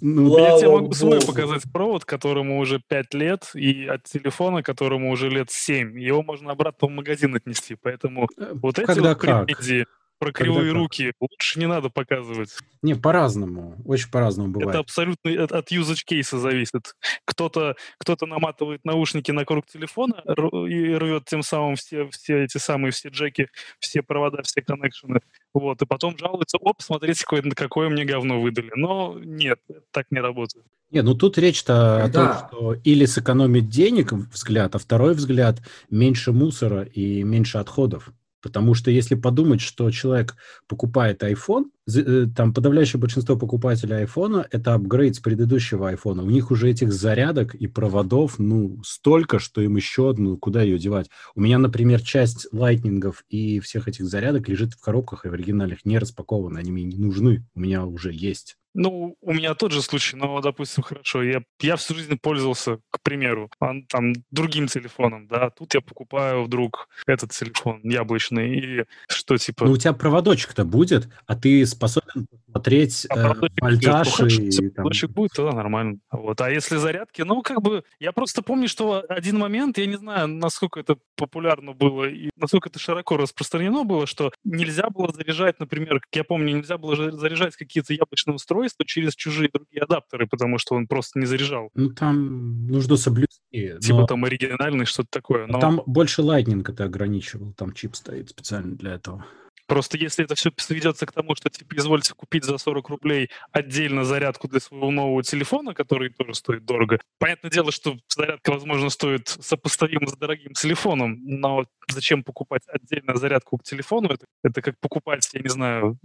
Ну, 0.00 0.38
я 0.38 0.58
тебе 0.58 0.68
могу 0.68 0.92
свой 0.92 1.20
показать 1.20 1.62
провод, 1.72 2.04
которому 2.04 2.58
уже 2.58 2.80
5 2.86 3.14
лет, 3.14 3.50
и 3.54 3.86
от 3.86 4.04
телефона, 4.04 4.62
которому 4.62 5.10
уже 5.10 5.30
лет 5.30 5.50
7. 5.50 5.98
Его 5.98 6.22
можно 6.22 6.52
обратно 6.52 6.88
в 6.88 6.90
магазин 6.90 7.34
отнести, 7.34 7.74
поэтому 7.74 8.28
э, 8.36 8.52
вот 8.54 8.78
эти 8.78 8.98
вот 8.98 9.18
претензии 9.18 9.86
про 10.24 10.32
кривые 10.32 10.66
Когда 10.68 10.78
руки 10.78 11.06
как? 11.06 11.14
лучше 11.20 11.58
не 11.58 11.66
надо 11.66 11.90
показывать. 11.90 12.50
Не, 12.82 12.94
по-разному. 12.94 13.76
Очень 13.84 14.10
по-разному 14.10 14.50
бывает. 14.50 14.70
Это 14.70 14.78
абсолютно 14.78 15.30
от, 15.42 15.52
от 15.52 15.72
usage 15.72 16.04
кейса 16.04 16.38
зависит. 16.38 16.94
Кто-то 17.24 17.76
кто 17.98 18.16
наматывает 18.26 18.84
наушники 18.84 19.30
на 19.30 19.44
круг 19.44 19.66
телефона 19.66 20.22
и 20.68 20.94
рвет 20.94 21.24
тем 21.26 21.42
самым 21.42 21.76
все, 21.76 22.08
все 22.10 22.44
эти 22.44 22.58
самые 22.58 22.92
все 22.92 23.08
джеки, 23.08 23.48
все 23.78 24.02
провода, 24.02 24.42
все 24.42 24.62
коннекшены. 24.62 25.20
Вот, 25.52 25.82
и 25.82 25.86
потом 25.86 26.16
жалуется, 26.18 26.58
оп, 26.58 26.80
смотрите, 26.80 27.24
какое, 27.24 27.42
какое 27.50 27.88
мне 27.88 28.04
говно 28.04 28.40
выдали. 28.40 28.72
Но 28.74 29.16
нет, 29.22 29.60
так 29.90 30.06
не 30.10 30.20
работает. 30.20 30.64
Нет, 30.90 31.04
ну 31.04 31.14
тут 31.14 31.38
речь-то 31.38 32.00
Когда... 32.02 32.30
о 32.30 32.48
том, 32.48 32.48
что 32.48 32.74
или 32.84 33.04
сэкономить 33.04 33.68
денег, 33.68 34.12
взгляд, 34.12 34.74
а 34.74 34.78
второй 34.78 35.14
взгляд– 35.14 35.60
меньше 35.90 36.32
мусора 36.32 36.82
и 36.82 37.22
меньше 37.22 37.58
отходов. 37.58 38.10
Потому 38.44 38.74
что 38.74 38.90
если 38.90 39.14
подумать, 39.14 39.62
что 39.62 39.90
человек 39.90 40.36
покупает 40.68 41.22
iPhone, 41.22 41.70
э, 41.96 42.26
там 42.36 42.52
подавляющее 42.52 43.00
большинство 43.00 43.36
покупателей 43.36 44.04
iPhone 44.04 44.44
это 44.50 44.74
апгрейд 44.74 45.16
с 45.16 45.20
предыдущего 45.20 45.90
iPhone. 45.90 46.20
У 46.20 46.28
них 46.28 46.50
уже 46.50 46.70
этих 46.70 46.92
зарядок 46.92 47.54
и 47.54 47.66
проводов, 47.66 48.38
ну, 48.38 48.82
столько, 48.84 49.38
что 49.38 49.62
им 49.62 49.76
еще 49.76 50.10
одну, 50.10 50.36
куда 50.36 50.60
ее 50.60 50.78
девать. 50.78 51.08
У 51.34 51.40
меня, 51.40 51.58
например, 51.58 52.02
часть 52.02 52.46
лайтнингов 52.52 53.24
и 53.30 53.60
всех 53.60 53.88
этих 53.88 54.04
зарядок 54.04 54.46
лежит 54.46 54.74
в 54.74 54.80
коробках 54.80 55.24
и 55.24 55.30
в 55.30 55.32
оригинальных 55.32 55.86
не 55.86 55.98
распакованы, 55.98 56.58
они 56.58 56.70
мне 56.70 56.84
не 56.84 56.98
нужны, 56.98 57.46
у 57.54 57.60
меня 57.60 57.86
уже 57.86 58.12
есть. 58.12 58.58
Ну, 58.74 59.16
у 59.20 59.32
меня 59.32 59.54
тот 59.54 59.72
же 59.72 59.82
случай, 59.82 60.16
но, 60.16 60.40
допустим, 60.40 60.82
хорошо, 60.82 61.22
я, 61.22 61.42
я 61.60 61.76
всю 61.76 61.94
жизнь 61.94 62.18
пользовался, 62.20 62.78
к 62.90 63.00
примеру, 63.02 63.48
там, 63.58 64.12
другим 64.30 64.66
телефоном, 64.66 65.28
да, 65.28 65.50
тут 65.50 65.74
я 65.74 65.80
покупаю 65.80 66.44
вдруг 66.44 66.88
этот 67.06 67.30
телефон 67.30 67.80
яблочный, 67.84 68.58
и 68.58 68.84
что, 69.08 69.36
типа... 69.38 69.64
Ну, 69.66 69.72
у 69.72 69.76
тебя 69.76 69.92
проводочек-то 69.92 70.64
будет, 70.64 71.08
а 71.26 71.36
ты 71.36 71.64
способен 71.66 72.26
посмотреть 72.54 73.06
а 73.10 73.32
э, 73.32 73.34
вольтаж 73.60 74.20
и... 74.20 74.70
Проводочек 74.70 75.10
будет, 75.10 75.32
тогда 75.32 75.52
нормально. 75.52 75.98
Вот. 76.10 76.40
А 76.40 76.50
если 76.50 76.76
зарядки, 76.76 77.22
ну, 77.22 77.42
как 77.42 77.62
бы, 77.62 77.84
я 78.00 78.12
просто 78.12 78.42
помню, 78.42 78.68
что 78.68 79.04
один 79.08 79.38
момент, 79.38 79.78
я 79.78 79.86
не 79.86 79.96
знаю, 79.96 80.28
насколько 80.28 80.80
это 80.80 80.96
популярно 81.16 81.72
было 81.72 82.08
и 82.08 82.30
насколько 82.36 82.68
это 82.68 82.78
широко 82.78 83.16
распространено 83.16 83.84
было, 83.84 84.06
что 84.06 84.32
нельзя 84.44 84.90
было 84.90 85.12
заряжать, 85.12 85.60
например, 85.60 86.00
как 86.00 86.14
я 86.14 86.24
помню, 86.24 86.56
нельзя 86.56 86.78
было 86.78 87.12
заряжать 87.12 87.56
какие-то 87.56 87.94
яблочные 87.94 88.34
устройства, 88.34 88.63
устройство 88.64 88.84
через 88.84 89.14
чужие 89.14 89.50
другие 89.52 89.82
адаптеры, 89.82 90.26
потому 90.26 90.58
что 90.58 90.74
он 90.74 90.86
просто 90.86 91.18
не 91.18 91.26
заряжал. 91.26 91.70
Ну, 91.74 91.90
там 91.90 92.66
нужно 92.66 92.96
соблюсти. 92.96 93.78
Типа 93.80 94.00
но... 94.00 94.06
там 94.06 94.24
оригинальный, 94.24 94.84
что-то 94.84 95.08
такое. 95.10 95.46
Но... 95.46 95.60
Там 95.60 95.82
больше 95.86 96.22
Lightning 96.22 96.64
это 96.66 96.84
ограничивал, 96.84 97.52
там 97.54 97.72
чип 97.72 97.94
стоит 97.94 98.30
специально 98.30 98.76
для 98.76 98.94
этого. 98.94 99.24
Просто 99.66 99.96
если 99.96 100.26
это 100.26 100.34
все 100.34 100.50
сведется 100.58 101.06
к 101.06 101.12
тому, 101.12 101.34
что 101.34 101.48
типа 101.48 101.74
извольте 101.76 102.12
купить 102.14 102.44
за 102.44 102.58
40 102.58 102.86
рублей 102.90 103.30
отдельно 103.50 104.04
зарядку 104.04 104.46
для 104.46 104.60
своего 104.60 104.90
нового 104.90 105.22
телефона, 105.22 105.72
который 105.72 106.10
тоже 106.10 106.34
стоит 106.34 106.66
дорого. 106.66 106.98
Понятное 107.18 107.50
дело, 107.50 107.72
что 107.72 107.96
зарядка, 108.14 108.52
возможно, 108.52 108.90
стоит 108.90 109.28
сопоставимо 109.28 110.06
с 110.06 110.16
дорогим 110.18 110.52
телефоном, 110.52 111.18
но 111.22 111.64
зачем 111.88 112.22
покупать 112.24 112.62
отдельно 112.68 113.16
зарядку 113.16 113.56
к 113.56 113.62
телефону? 113.62 114.10
Это, 114.10 114.26
это 114.42 114.60
как 114.60 114.78
покупать, 114.80 115.26
я 115.32 115.40
не 115.40 115.48
знаю, 115.48 115.98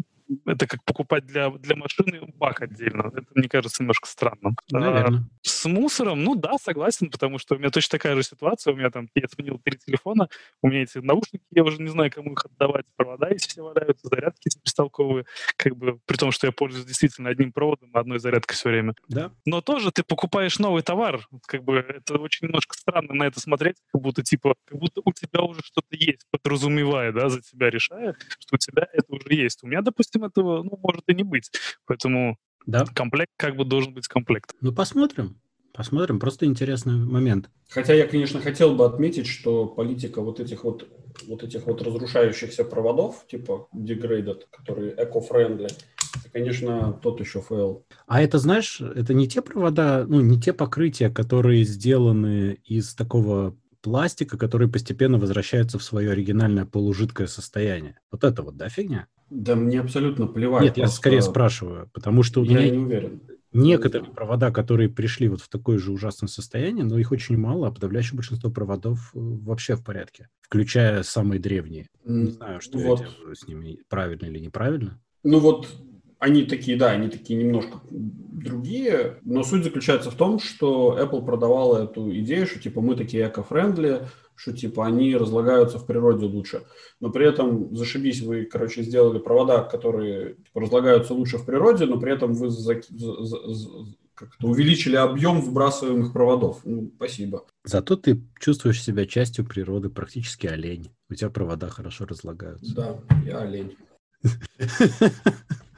это 0.45 0.67
как 0.67 0.83
покупать 0.83 1.25
для, 1.25 1.49
для 1.49 1.75
машины 1.75 2.21
бак 2.35 2.61
отдельно. 2.61 3.11
Это, 3.13 3.27
мне 3.33 3.49
кажется, 3.49 3.83
немножко 3.83 4.07
странным. 4.07 4.55
Наверное. 4.71 5.19
А, 5.19 5.23
с 5.41 5.65
мусором, 5.65 6.23
ну 6.23 6.35
да, 6.35 6.57
согласен, 6.61 7.09
потому 7.09 7.37
что 7.37 7.55
у 7.55 7.57
меня 7.57 7.69
точно 7.69 7.97
такая 7.97 8.15
же 8.15 8.23
ситуация. 8.23 8.73
У 8.73 8.77
меня 8.77 8.89
там, 8.89 9.09
я 9.15 9.27
сменил 9.27 9.59
три 9.63 9.77
телефона, 9.77 10.29
у 10.61 10.67
меня 10.67 10.83
эти 10.83 10.99
наушники, 10.99 11.43
я 11.51 11.63
уже 11.63 11.81
не 11.81 11.89
знаю, 11.89 12.11
кому 12.11 12.33
их 12.33 12.45
отдавать, 12.45 12.85
провода 12.95 13.27
эти 13.29 13.47
все 13.47 13.61
валяются, 13.61 14.07
зарядки 14.07 14.49
бестолковые, 14.63 15.25
как 15.57 15.75
бы, 15.75 15.99
при 16.05 16.17
том, 16.17 16.31
что 16.31 16.47
я 16.47 16.51
пользуюсь 16.51 16.85
действительно 16.85 17.29
одним 17.29 17.51
проводом, 17.51 17.89
одной 17.93 18.19
зарядкой 18.19 18.55
все 18.55 18.69
время. 18.69 18.93
Да. 19.07 19.31
Но 19.45 19.61
тоже 19.61 19.91
ты 19.91 20.03
покупаешь 20.03 20.59
новый 20.59 20.83
товар, 20.83 21.27
как 21.45 21.63
бы, 21.63 21.77
это 21.77 22.17
очень 22.17 22.47
немножко 22.47 22.75
странно 22.77 23.13
на 23.13 23.23
это 23.23 23.39
смотреть, 23.39 23.77
как 23.91 24.01
будто, 24.01 24.23
типа, 24.23 24.55
как 24.65 24.77
будто 24.77 25.01
у 25.03 25.11
тебя 25.13 25.41
уже 25.41 25.61
что-то 25.63 25.95
есть, 25.95 26.25
подразумевая, 26.31 27.11
да, 27.11 27.29
за 27.29 27.41
тебя 27.41 27.69
решая, 27.69 28.15
что 28.39 28.55
у 28.55 28.57
тебя 28.57 28.87
это 28.93 29.13
уже 29.13 29.33
есть. 29.33 29.63
У 29.63 29.67
меня, 29.67 29.81
допустим, 29.81 30.18
допустим, 30.19 30.23
этого 30.25 30.63
ну, 30.63 30.79
может 30.81 31.03
и 31.07 31.13
не 31.13 31.23
быть. 31.23 31.51
Поэтому 31.85 32.37
да. 32.65 32.85
комплект 32.93 33.31
как 33.37 33.55
бы 33.55 33.65
должен 33.65 33.93
быть 33.93 34.07
комплект. 34.07 34.53
Ну, 34.61 34.73
посмотрим. 34.73 35.39
Посмотрим, 35.71 36.19
просто 36.19 36.45
интересный 36.45 36.95
момент. 36.95 37.49
Хотя 37.69 37.93
я, 37.93 38.07
конечно, 38.07 38.41
хотел 38.41 38.75
бы 38.75 38.85
отметить, 38.85 39.27
что 39.27 39.67
политика 39.67 40.19
вот 40.21 40.39
этих 40.39 40.63
вот, 40.63 40.87
вот 41.27 41.43
этих 41.43 41.67
вот 41.67 41.81
разрушающихся 41.81 42.65
проводов, 42.65 43.25
типа 43.27 43.69
degraded, 43.73 44.41
которые 44.51 44.93
eco-friendly, 44.95 45.69
это, 46.15 46.29
конечно, 46.33 46.99
тот 47.03 47.19
еще 47.19 47.41
fail. 47.41 47.85
А 48.07 48.21
это, 48.21 48.39
знаешь, 48.39 48.81
это 48.81 49.13
не 49.13 49.27
те 49.27 49.41
провода, 49.41 50.05
ну, 50.07 50.21
не 50.21 50.41
те 50.41 50.53
покрытия, 50.53 51.09
которые 51.09 51.63
сделаны 51.63 52.57
из 52.65 52.95
такого 52.95 53.55
пластика, 53.81 54.37
который 54.37 54.67
постепенно 54.67 55.17
возвращается 55.17 55.77
в 55.79 55.83
свое 55.83 56.11
оригинальное 56.11 56.65
полужидкое 56.65 57.27
состояние. 57.27 57.99
Вот 58.11 58.23
это 58.23 58.43
вот, 58.43 58.57
да, 58.57 58.69
фигня? 58.69 59.07
Да 59.29 59.55
мне 59.55 59.79
абсолютно 59.79 60.27
плевать. 60.27 60.63
Нет, 60.63 60.77
я 60.77 60.87
скорее 60.87 61.21
спрашиваю, 61.21 61.89
потому 61.93 62.23
что 62.23 62.41
у 62.41 62.43
я 62.43 62.59
меня 62.59 62.69
не 62.71 62.77
уверен. 62.77 63.21
Некоторые 63.51 64.11
провода, 64.11 64.51
которые 64.51 64.89
пришли 64.89 65.27
вот 65.27 65.41
в 65.41 65.49
такое 65.49 65.79
же 65.79 65.91
ужасное 65.91 66.27
состояние, 66.27 66.85
но 66.85 66.99
их 66.99 67.11
очень 67.11 67.35
мало, 67.35 67.67
а 67.67 67.71
подавляющее 67.71 68.15
большинство 68.15 68.51
проводов 68.51 69.11
э, 69.15 69.19
вообще 69.19 69.75
в 69.75 69.83
порядке, 69.83 70.29
включая 70.41 71.01
самые 71.01 71.39
древние. 71.39 71.87
Не 72.05 72.29
знаю, 72.29 72.61
что 72.61 72.77
вот. 72.77 72.99
я 72.99 73.07
делаю 73.07 73.35
с 73.35 73.47
ними, 73.47 73.79
правильно 73.89 74.27
или 74.27 74.37
неправильно. 74.37 75.01
Ну 75.23 75.39
вот 75.39 75.67
они 76.19 76.43
такие, 76.43 76.77
да, 76.77 76.91
они 76.91 77.09
такие 77.09 77.41
немножко 77.41 77.79
другие, 77.89 79.19
но 79.23 79.43
суть 79.43 79.63
заключается 79.63 80.11
в 80.11 80.15
том, 80.15 80.39
что 80.39 80.97
Apple 80.99 81.25
продавала 81.25 81.83
эту 81.83 82.13
идею, 82.19 82.45
что 82.45 82.59
типа 82.59 82.81
мы 82.81 82.95
такие 82.95 83.27
эко-френдли, 83.27 84.07
что 84.35 84.53
типа 84.53 84.85
они 84.85 85.15
разлагаются 85.15 85.79
в 85.79 85.85
природе 85.85 86.25
лучше. 86.25 86.63
Но 86.99 87.09
при 87.09 87.27
этом, 87.27 87.75
зашибись, 87.75 88.21
вы, 88.21 88.45
короче, 88.45 88.83
сделали 88.83 89.19
провода, 89.19 89.63
которые 89.63 90.35
типа, 90.35 90.61
разлагаются 90.61 91.13
лучше 91.13 91.37
в 91.37 91.45
природе, 91.45 91.85
но 91.85 91.99
при 91.99 92.13
этом 92.13 92.33
вы 92.33 92.49
за, 92.49 92.81
за, 92.89 93.23
за, 93.25 93.69
как-то 94.13 94.47
увеличили 94.47 94.97
объем 94.97 95.39
выбрасываемых 95.39 96.11
проводов. 96.11 96.61
Ну, 96.65 96.91
спасибо. 96.97 97.45
Zато 97.65 97.95
ты 97.95 98.21
чувствуешь 98.39 98.83
себя 98.83 99.05
частью 99.05 99.45
природы, 99.45 99.89
практически 99.89 100.47
олень. 100.47 100.91
У 101.09 101.15
тебя 101.15 101.29
провода 101.29 101.69
хорошо 101.69 102.05
разлагаются. 102.05 102.75
Да, 102.75 102.99
я 103.25 103.39
олень. 103.39 103.77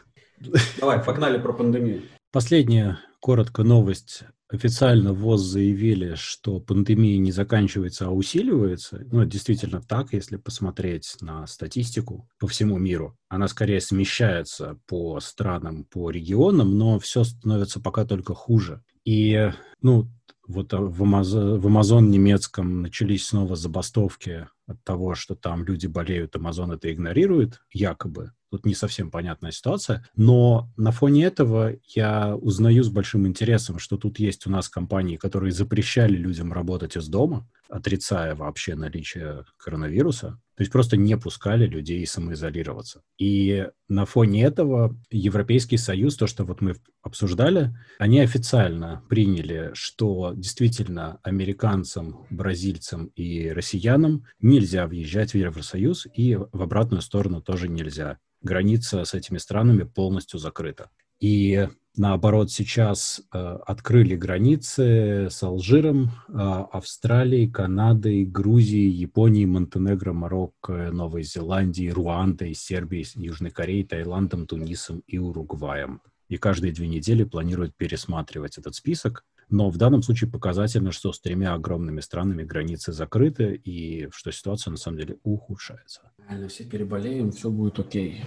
Давай, 0.79 1.03
погнали 1.03 1.37
про 1.37 1.53
пандемию. 1.53 2.03
Последняя, 2.31 2.99
коротко, 3.19 3.63
новость. 3.63 4.23
Официально 4.49 5.13
ВОЗ 5.13 5.41
заявили, 5.41 6.15
что 6.15 6.59
пандемия 6.59 7.17
не 7.17 7.31
заканчивается, 7.31 8.07
а 8.07 8.09
усиливается. 8.09 9.05
Ну, 9.11 9.23
действительно 9.23 9.81
так, 9.81 10.11
если 10.11 10.35
посмотреть 10.35 11.15
на 11.21 11.47
статистику 11.47 12.27
по 12.37 12.47
всему 12.47 12.77
миру. 12.77 13.17
Она 13.29 13.47
скорее 13.47 13.79
смещается 13.79 14.77
по 14.87 15.19
странам, 15.21 15.85
по 15.85 16.09
регионам, 16.09 16.77
но 16.77 16.99
все 16.99 17.23
становится 17.23 17.79
пока 17.79 18.03
только 18.03 18.33
хуже. 18.33 18.83
И, 19.05 19.51
ну, 19.81 20.09
вот 20.47 20.73
в 20.73 21.03
Amazon, 21.03 21.57
в 21.57 21.67
Amazon 21.67 22.07
немецком 22.07 22.81
начались 22.81 23.27
снова 23.27 23.55
забастовки 23.55 24.47
от 24.71 24.83
того, 24.83 25.15
что 25.15 25.35
там 25.35 25.63
люди 25.63 25.87
болеют, 25.87 26.35
Amazon 26.35 26.73
это 26.75 26.91
игнорирует, 26.91 27.61
якобы. 27.71 28.31
Тут 28.51 28.65
не 28.65 28.75
совсем 28.75 29.11
понятная 29.11 29.51
ситуация. 29.51 30.05
Но 30.15 30.69
на 30.75 30.91
фоне 30.91 31.23
этого 31.23 31.73
я 31.95 32.35
узнаю 32.35 32.83
с 32.83 32.89
большим 32.89 33.25
интересом, 33.25 33.79
что 33.79 33.95
тут 33.95 34.19
есть 34.19 34.45
у 34.45 34.49
нас 34.49 34.67
компании, 34.67 35.15
которые 35.15 35.53
запрещали 35.53 36.17
людям 36.17 36.51
работать 36.51 36.97
из 36.97 37.07
дома, 37.07 37.47
отрицая 37.69 38.35
вообще 38.35 38.75
наличие 38.75 39.45
коронавируса. 39.57 40.41
То 40.57 40.63
есть 40.63 40.71
просто 40.71 40.97
не 40.97 41.17
пускали 41.17 41.65
людей 41.65 42.05
самоизолироваться. 42.05 43.01
И 43.17 43.67
на 43.87 44.05
фоне 44.05 44.43
этого 44.43 44.95
Европейский 45.09 45.77
Союз, 45.77 46.17
то, 46.17 46.27
что 46.27 46.43
вот 46.43 46.61
мы 46.61 46.75
обсуждали, 47.01 47.73
они 47.97 48.19
официально 48.19 49.01
приняли, 49.09 49.71
что 49.73 50.33
действительно 50.35 51.19
американцам, 51.23 52.27
бразильцам 52.29 53.07
и 53.15 53.49
россиянам 53.49 54.25
нельзя 54.61 54.85
въезжать 54.85 55.31
в 55.33 55.37
Евросоюз, 55.37 56.07
и 56.13 56.35
в 56.35 56.61
обратную 56.61 57.01
сторону 57.01 57.41
тоже 57.41 57.67
нельзя 57.67 58.19
граница 58.41 59.03
с 59.03 59.13
этими 59.13 59.39
странами 59.39 59.83
полностью 59.83 60.39
закрыта. 60.39 60.89
И 61.19 61.67
наоборот, 61.95 62.51
сейчас 62.51 63.21
э, 63.33 63.37
открыли 63.65 64.15
границы 64.15 65.29
с 65.29 65.43
Алжиром, 65.43 66.11
э, 66.27 66.33
Австралией, 66.33 67.49
Канадой, 67.49 68.25
Грузией, 68.25 68.89
Японией, 68.89 69.45
Монтенегро, 69.45 70.13
Марокко, 70.13 70.91
Новой 70.91 71.23
Зеландией, 71.23 71.91
Руандой, 71.91 72.53
Сербией, 72.53 73.07
Южной 73.15 73.51
Кореей, 73.51 73.83
Таиландом, 73.83 74.47
Тунисом 74.47 75.03
и 75.07 75.17
Уругваем. 75.17 76.01
И 76.29 76.37
каждые 76.37 76.71
две 76.71 76.87
недели 76.87 77.23
планируют 77.23 77.75
пересматривать 77.75 78.57
этот 78.57 78.75
список. 78.75 79.25
Но 79.51 79.69
в 79.69 79.77
данном 79.77 80.01
случае 80.01 80.29
показательно, 80.29 80.93
что 80.93 81.11
с 81.11 81.19
тремя 81.19 81.53
огромными 81.53 81.99
странами 81.99 82.43
границы 82.43 82.93
закрыты, 82.93 83.53
и 83.53 84.09
что 84.11 84.31
ситуация 84.31 84.71
на 84.71 84.77
самом 84.77 84.97
деле 84.97 85.17
ухудшается. 85.23 86.09
Реально 86.17 86.47
все 86.47 86.63
переболеем, 86.63 87.31
все 87.31 87.51
будет 87.51 87.77
окей. 87.77 88.23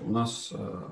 У 0.00 0.12
нас 0.12 0.50
э, 0.52 0.82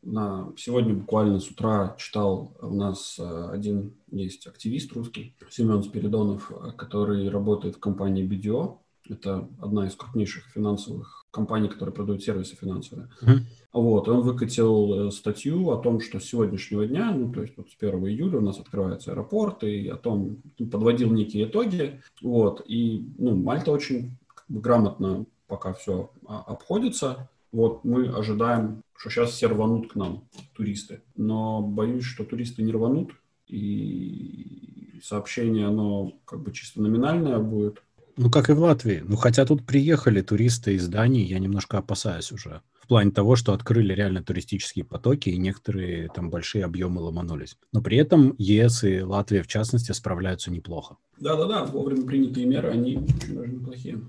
на 0.00 0.50
сегодня 0.56 0.94
буквально 0.94 1.40
с 1.40 1.50
утра 1.50 1.94
читал, 1.98 2.56
у 2.62 2.74
нас 2.74 3.18
э, 3.18 3.50
один 3.52 3.94
есть 4.10 4.46
активист 4.46 4.94
русский, 4.94 5.36
Семен 5.50 5.82
Спиридонов, 5.82 6.50
э, 6.50 6.72
который 6.72 7.28
работает 7.28 7.76
в 7.76 7.80
компании 7.80 8.26
BDO. 8.26 8.78
Это 9.10 9.48
одна 9.60 9.86
из 9.86 9.94
крупнейших 9.94 10.44
финансовых 10.46 11.26
компаний, 11.30 11.68
которая 11.68 11.94
продает 11.94 12.22
сервисы 12.22 12.56
финансовые. 12.56 13.08
Uh-huh. 13.22 13.40
Вот, 13.72 14.08
он 14.08 14.22
выкатил 14.22 15.10
статью 15.10 15.70
о 15.70 15.76
том, 15.76 16.00
что 16.00 16.20
с 16.20 16.24
сегодняшнего 16.24 16.86
дня, 16.86 17.12
ну, 17.12 17.30
то 17.32 17.42
есть 17.42 17.56
вот 17.56 17.68
с 17.70 17.76
1 17.78 18.06
июля 18.06 18.38
у 18.38 18.42
нас 18.42 18.58
открывается 18.58 19.12
аэропорт, 19.12 19.62
и 19.62 19.88
о 19.88 19.96
том, 19.96 20.38
подводил 20.58 21.12
некие 21.12 21.44
итоги, 21.44 22.00
вот, 22.22 22.62
и, 22.66 23.06
ну, 23.18 23.36
Мальта 23.36 23.70
очень 23.70 24.16
как 24.26 24.44
бы, 24.48 24.60
грамотно 24.60 25.26
пока 25.46 25.74
все 25.74 26.10
обходится. 26.26 27.28
Вот 27.52 27.84
мы 27.84 28.08
ожидаем, 28.08 28.82
что 28.96 29.10
сейчас 29.10 29.30
все 29.30 29.46
рванут 29.46 29.92
к 29.92 29.96
нам, 29.96 30.24
туристы. 30.54 31.02
Но 31.16 31.62
боюсь, 31.62 32.04
что 32.04 32.24
туристы 32.24 32.62
не 32.62 32.72
рванут, 32.72 33.12
и 33.46 35.00
сообщение, 35.02 35.66
оно 35.66 36.12
как 36.24 36.42
бы 36.42 36.52
чисто 36.52 36.82
номинальное 36.82 37.38
будет. 37.38 37.82
Ну, 38.20 38.30
как 38.30 38.50
и 38.50 38.52
в 38.52 38.58
Латвии. 38.58 39.04
Ну, 39.06 39.14
хотя 39.14 39.46
тут 39.46 39.64
приехали 39.64 40.22
туристы 40.22 40.74
из 40.74 40.88
Дании, 40.88 41.24
я 41.24 41.38
немножко 41.38 41.78
опасаюсь 41.78 42.32
уже. 42.32 42.62
В 42.80 42.88
плане 42.88 43.12
того, 43.12 43.36
что 43.36 43.52
открыли 43.52 43.94
реально 43.94 44.24
туристические 44.24 44.84
потоки, 44.84 45.28
и 45.28 45.38
некоторые 45.38 46.08
там 46.08 46.28
большие 46.28 46.64
объемы 46.64 47.00
ломанулись. 47.00 47.56
Но 47.72 47.80
при 47.80 47.96
этом 47.96 48.34
ЕС 48.36 48.82
и 48.82 49.02
Латвия, 49.02 49.44
в 49.44 49.46
частности, 49.46 49.92
справляются 49.92 50.50
неплохо. 50.50 50.96
Да-да-да, 51.20 51.64
вовремя 51.66 52.06
принятые 52.06 52.44
меры, 52.44 52.70
они 52.70 52.96
очень 52.96 53.36
даже 53.36 53.52
неплохие. 53.52 54.00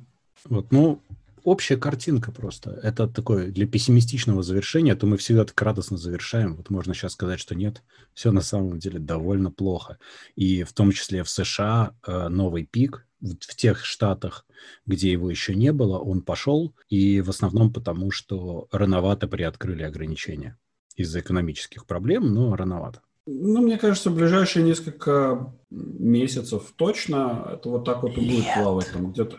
Вот, 0.46 0.72
ну, 0.72 1.04
общая 1.44 1.78
картинка 1.78 2.32
просто. 2.32 2.80
Это 2.82 3.08
такое 3.08 3.52
для 3.52 3.68
пессимистичного 3.68 4.42
завершения, 4.42 4.96
то 4.96 5.06
мы 5.06 5.18
всегда 5.18 5.46
так 5.46 5.62
радостно 5.62 5.98
завершаем. 5.98 6.56
Вот 6.56 6.72
можно 6.72 6.96
сейчас 6.96 7.14
сказать, 7.14 7.40
что 7.40 7.54
нет, 7.54 7.84
все 8.16 8.32
на 8.32 8.42
самом 8.42 8.80
деле 8.80 8.98
довольно 8.98 9.52
плохо. 9.52 10.00
И 10.36 10.64
в 10.64 10.74
том 10.74 10.92
числе 10.94 11.24
в 11.24 11.30
США 11.30 11.94
э, 12.08 12.28
новый 12.30 12.66
пик, 12.66 13.06
в 13.22 13.56
тех 13.56 13.86
штатах, 13.86 14.46
где 14.86 15.12
его 15.12 15.30
еще 15.30 15.56
не 15.56 15.72
было, 15.72 16.00
он 16.00 16.22
пошел, 16.22 16.74
и 16.90 17.22
в 17.22 17.30
основном 17.30 17.72
потому, 17.74 18.12
что 18.12 18.68
рановато 18.72 19.28
приоткрыли 19.28 19.84
ограничения 19.84 20.58
из-за 20.96 21.20
экономических 21.20 21.86
проблем, 21.86 22.34
но 22.34 22.56
рановато. 22.56 23.02
Ну, 23.26 23.62
мне 23.62 23.78
кажется, 23.78 24.10
в 24.10 24.16
ближайшие 24.16 24.64
несколько 24.64 25.54
месяцев 25.70 26.74
точно 26.76 27.52
это 27.54 27.70
вот 27.70 27.86
так 27.86 28.02
вот 28.02 28.18
и 28.18 28.22
будет 28.22 28.46
плавать 28.56 28.92
там 28.92 29.12
где-то. 29.12 29.38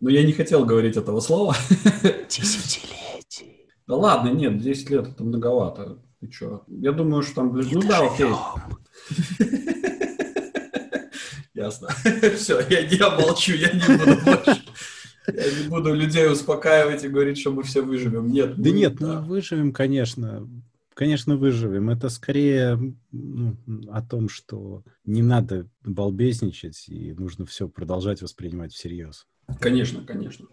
Но 0.00 0.10
я 0.10 0.24
не 0.24 0.32
хотел 0.32 0.64
говорить 0.64 0.96
этого 0.96 1.20
слова. 1.20 1.54
Десятилетий. 2.28 3.68
Да 3.86 3.94
ладно, 3.94 4.30
нет, 4.30 4.58
10 4.58 4.90
лет 4.90 5.08
это 5.08 5.22
многовато. 5.22 6.02
Ты 6.20 6.30
что? 6.32 6.64
Я 6.66 6.92
думаю, 6.92 7.22
что 7.22 7.36
там... 7.36 7.56
Ну 7.56 7.82
да, 7.82 8.00
окей. 8.00 8.32
Ясно. 11.60 11.88
Все, 12.36 12.60
я, 12.70 12.80
я 12.80 13.10
молчу, 13.10 13.52
я 13.54 13.70
не 13.72 13.80
буду 13.80 14.24
больше. 14.24 14.62
Я 15.26 15.62
не 15.62 15.68
буду 15.68 15.94
людей 15.94 16.30
успокаивать 16.30 17.04
и 17.04 17.08
говорить, 17.08 17.38
что 17.38 17.52
мы 17.52 17.62
все 17.62 17.82
выживем. 17.82 18.32
Нет. 18.32 18.56
Да 18.56 18.70
мы, 18.70 18.76
нет, 18.76 18.96
да. 18.96 19.20
ну 19.20 19.26
выживем, 19.26 19.72
конечно 19.72 20.48
конечно, 21.00 21.36
выживем. 21.38 21.88
Это 21.88 22.10
скорее 22.10 22.78
ну, 23.10 23.56
о 23.90 24.02
том, 24.02 24.28
что 24.28 24.82
не 25.06 25.22
надо 25.22 25.66
балбесничать, 25.82 26.90
и 26.90 27.14
нужно 27.14 27.46
все 27.46 27.68
продолжать 27.68 28.20
воспринимать 28.20 28.74
всерьез. 28.74 29.26
Конечно, 29.60 30.04
конечно. 30.04 30.48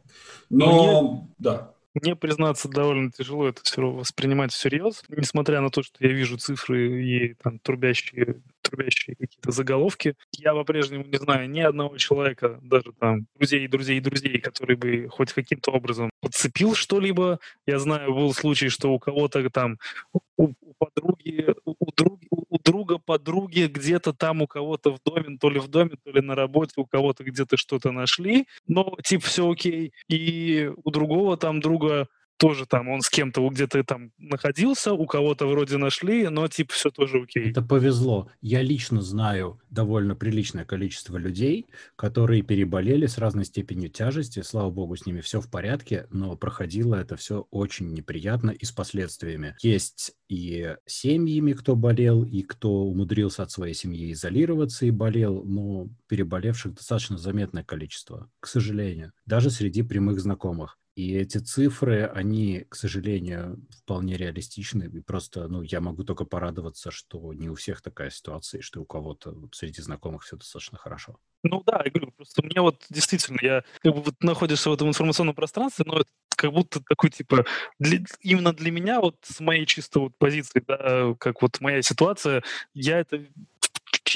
Но, 0.50 0.66
Но 0.66 1.30
да. 1.38 1.74
Мне, 2.02 2.16
признаться, 2.16 2.70
довольно 2.70 3.12
тяжело 3.12 3.50
это 3.50 3.62
все 3.64 3.82
воспринимать 3.92 4.54
всерьез, 4.54 5.04
несмотря 5.10 5.60
на 5.60 5.70
то, 5.70 5.84
что 5.84 5.98
я 6.00 6.14
вижу 6.14 6.38
цифры 6.38 7.04
и 7.04 7.34
там 7.34 7.60
трубящие, 7.60 8.42
трубящие 8.70 9.16
какие-то 9.16 9.52
заголовки. 9.52 10.16
Я 10.32 10.54
по-прежнему 10.54 11.06
не 11.06 11.18
знаю 11.18 11.50
ни 11.50 11.60
одного 11.60 11.98
человека, 11.98 12.60
даже 12.62 12.92
там 13.00 13.28
друзей, 13.36 13.68
друзей, 13.68 14.00
друзей, 14.00 14.40
который 14.40 14.76
бы 14.76 15.08
хоть 15.10 15.34
каким-то 15.34 15.72
образом 15.72 16.10
подцепил 16.22 16.76
что-либо. 16.76 17.40
Я 17.66 17.80
знаю, 17.80 18.14
был 18.14 18.34
случай, 18.34 18.70
что 18.70 18.94
у 18.94 19.00
кого-то 19.00 19.50
там, 19.50 19.78
у, 20.14 20.20
у 20.38 20.74
подруги, 20.78 21.56
у, 21.66 21.92
други, 21.96 22.28
у 22.30 22.60
друга 22.60 22.98
подруги 22.98 23.68
где-то 23.68 24.14
там 24.14 24.42
у 24.42 24.48
кого-то 24.48 24.92
в 24.92 25.00
доме, 25.04 25.38
то 25.38 25.50
ли 25.50 25.60
в 25.60 25.68
доме, 25.68 25.92
то 26.04 26.12
ли 26.12 26.22
на 26.22 26.36
работе, 26.36 26.74
у 26.78 26.86
кого-то 26.86 27.24
где-то 27.24 27.58
что-то 27.58 27.92
нашли, 27.92 28.48
но 28.68 28.98
типа 29.04 29.26
все 29.26 29.50
окей. 29.50 29.94
И 30.10 30.72
у 30.84 30.92
другого 30.92 31.38
там 31.38 31.60
друга 31.60 32.08
тоже 32.38 32.66
там 32.66 32.88
он 32.88 33.02
с 33.02 33.10
кем-то 33.10 33.48
где-то 33.50 33.84
там 33.84 34.12
находился, 34.18 34.94
у 34.94 35.06
кого-то 35.06 35.48
вроде 35.48 35.78
нашли, 35.78 36.28
но 36.30 36.48
типа 36.48 36.74
все 36.74 36.90
тоже 36.90 37.22
окей. 37.22 37.50
Это 37.50 37.62
повезло. 37.62 38.30
Я 38.42 38.62
лично 38.62 39.02
знаю 39.02 39.60
довольно 39.70 40.16
приличное 40.16 40.66
количество 40.66 41.18
людей, 41.18 41.68
которые 41.96 42.44
переболели 42.44 43.06
с 43.06 43.18
разной 43.18 43.46
степенью 43.46 43.90
тяжести. 43.90 44.42
Слава 44.42 44.70
богу, 44.70 44.96
с 44.96 45.06
ними 45.06 45.22
все 45.22 45.42
в 45.42 45.50
порядке, 45.50 46.08
но 46.12 46.36
проходило 46.36 46.96
это 46.96 47.16
все 47.16 47.48
очень 47.52 47.92
неприятно 47.94 48.52
и 48.52 48.66
с 48.66 48.72
последствиями. 48.72 49.56
Есть 49.62 50.14
и 50.30 50.76
семьями, 50.86 51.54
кто 51.54 51.76
болел, 51.76 52.24
и 52.24 52.44
кто 52.44 52.84
умудрился 52.86 53.44
от 53.44 53.52
своей 53.52 53.74
семьи 53.74 54.12
изолироваться 54.12 54.86
и 54.86 54.92
болел, 54.92 55.44
но 55.44 55.90
переболевших 56.08 56.76
достаточно 56.76 57.18
заметное 57.18 57.64
количество, 57.64 58.30
к 58.40 58.48
сожалению, 58.48 59.12
даже 59.26 59.50
среди 59.50 59.82
прямых 59.82 60.20
знакомых. 60.20 60.78
И 60.98 61.14
эти 61.14 61.38
цифры, 61.38 62.06
они, 62.06 62.66
к 62.70 62.76
сожалению, 62.76 63.64
вполне 63.70 64.18
реалистичны. 64.18 64.86
И 64.86 65.00
просто, 65.00 65.48
ну, 65.48 65.62
я 65.62 65.80
могу 65.80 66.04
только 66.04 66.26
порадоваться, 66.26 66.90
что 66.90 67.34
не 67.34 67.50
у 67.50 67.54
всех 67.54 67.84
такая 67.84 68.10
ситуация, 68.10 68.58
и 68.60 68.62
что 68.64 68.82
у 68.82 68.86
кого-то 68.86 69.36
среди 69.52 69.80
знакомых 69.84 70.24
все 70.24 70.38
достаточно 70.38 70.80
хорошо. 70.80 71.20
Ну 71.44 71.62
да, 71.68 71.84
я 71.86 71.92
говорю, 71.92 72.12
просто 72.18 72.44
мне 72.44 72.62
вот 72.62 72.84
действительно, 72.90 73.38
я 73.44 73.64
как 73.84 73.94
бы 73.94 74.02
вот 74.02 74.16
находишься 74.22 74.72
в 74.72 74.74
этом 74.74 74.88
информационном 74.88 75.36
пространстве, 75.36 75.86
но 75.88 76.00
это 76.00 76.10
как 76.36 76.52
будто 76.52 76.82
такой, 76.82 77.12
типа, 77.12 77.46
для, 77.78 78.00
именно 78.22 78.52
для 78.52 78.72
меня, 78.72 79.00
вот 79.00 79.18
с 79.22 79.40
моей 79.40 79.68
чисто 79.68 80.00
вот 80.00 80.18
позиции, 80.18 80.64
да, 80.68 81.14
как 81.20 81.44
вот 81.44 81.62
моя 81.62 81.84
ситуация, 81.84 82.42
я 82.74 83.00
это 83.00 83.24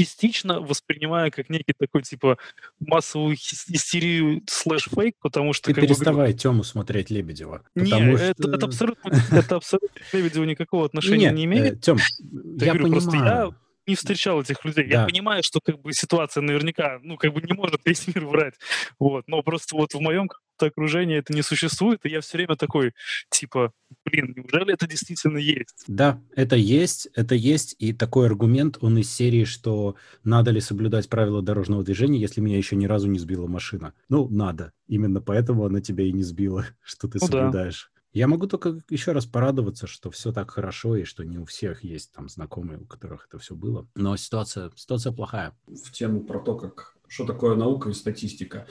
частично 0.05 0.59
воспринимаю 0.59 1.31
как 1.31 1.49
некий 1.49 1.73
такой, 1.77 2.03
типа, 2.03 2.37
массовую 2.79 3.35
истерию 3.35 4.41
слэш-фейк, 4.47 5.15
потому 5.21 5.53
что... 5.53 5.73
Ты 5.73 5.79
переставай 5.79 6.31
бы, 6.31 6.37
Тему 6.37 6.63
смотреть 6.63 7.09
Лебедева. 7.09 7.63
Нет, 7.75 8.17
что... 8.17 8.25
это, 8.25 8.49
это 8.55 8.65
абсолютно, 8.65 9.11
это 9.31 9.55
абсолютно 9.55 10.01
к 10.09 10.13
Лебедеву 10.13 10.45
никакого 10.45 10.85
отношения 10.85 11.27
Нет, 11.27 11.33
не 11.33 11.45
имеет. 11.45 11.73
Э, 11.73 11.77
Тем, 11.77 11.97
я 11.97 12.73
говорю, 12.73 12.83
понимаю. 12.83 12.91
Просто 12.91 13.17
я 13.17 13.53
не 13.87 13.95
встречал 13.95 14.41
этих 14.41 14.63
людей. 14.65 14.87
Да. 14.87 15.01
Я 15.01 15.05
понимаю, 15.05 15.43
что 15.43 15.59
как 15.63 15.79
бы 15.79 15.93
ситуация 15.93 16.41
наверняка, 16.41 16.99
ну, 17.01 17.17
как 17.17 17.33
бы 17.33 17.41
не 17.41 17.53
может 17.53 17.81
весь 17.85 18.07
мир 18.07 18.25
врать. 18.25 18.55
Вот. 18.99 19.27
Но 19.27 19.41
просто 19.41 19.75
вот 19.75 19.93
в 19.93 19.99
моем 19.99 20.29
окружении 20.61 21.17
это 21.17 21.33
не 21.33 21.41
существует, 21.41 22.01
и 22.03 22.09
я 22.09 22.21
все 22.21 22.37
время 22.37 22.55
такой, 22.55 22.93
типа, 23.29 23.73
блин, 24.05 24.33
неужели 24.35 24.73
это 24.73 24.87
действительно 24.87 25.37
есть? 25.37 25.83
Да, 25.87 26.21
это 26.35 26.55
есть, 26.55 27.07
это 27.15 27.35
есть, 27.35 27.75
и 27.79 27.93
такой 27.93 28.27
аргумент, 28.27 28.77
он 28.81 28.97
из 28.97 29.11
серии, 29.11 29.43
что 29.43 29.95
надо 30.23 30.51
ли 30.51 30.61
соблюдать 30.61 31.09
правила 31.09 31.41
дорожного 31.41 31.83
движения, 31.83 32.19
если 32.19 32.41
меня 32.41 32.57
еще 32.57 32.75
ни 32.75 32.85
разу 32.85 33.07
не 33.07 33.19
сбила 33.19 33.47
машина. 33.47 33.93
Ну, 34.09 34.29
надо. 34.29 34.73
Именно 34.87 35.21
поэтому 35.21 35.65
она 35.65 35.81
тебя 35.81 36.03
и 36.03 36.11
не 36.11 36.23
сбила, 36.23 36.65
что 36.83 37.07
ты 37.07 37.17
ну, 37.21 37.27
соблюдаешь. 37.27 37.91
Да. 37.93 38.00
Я 38.13 38.27
могу 38.27 38.47
только 38.47 38.81
еще 38.89 39.13
раз 39.13 39.25
порадоваться, 39.25 39.87
что 39.87 40.11
все 40.11 40.33
так 40.33 40.51
хорошо, 40.51 40.97
и 40.97 41.03
что 41.03 41.23
не 41.23 41.37
у 41.37 41.45
всех 41.45 41.83
есть 41.83 42.11
там 42.11 42.27
знакомые, 42.27 42.79
у 42.79 42.85
которых 42.85 43.27
это 43.27 43.39
все 43.39 43.55
было. 43.55 43.87
Но 43.95 44.17
ситуация, 44.17 44.71
ситуация 44.75 45.13
плохая. 45.13 45.55
В 45.67 45.91
тему 45.91 46.21
про 46.23 46.39
то, 46.39 46.55
как 46.55 46.95
что 47.07 47.25
такое 47.25 47.55
наука 47.55 47.89
и 47.89 47.93
статистика. 47.93 48.67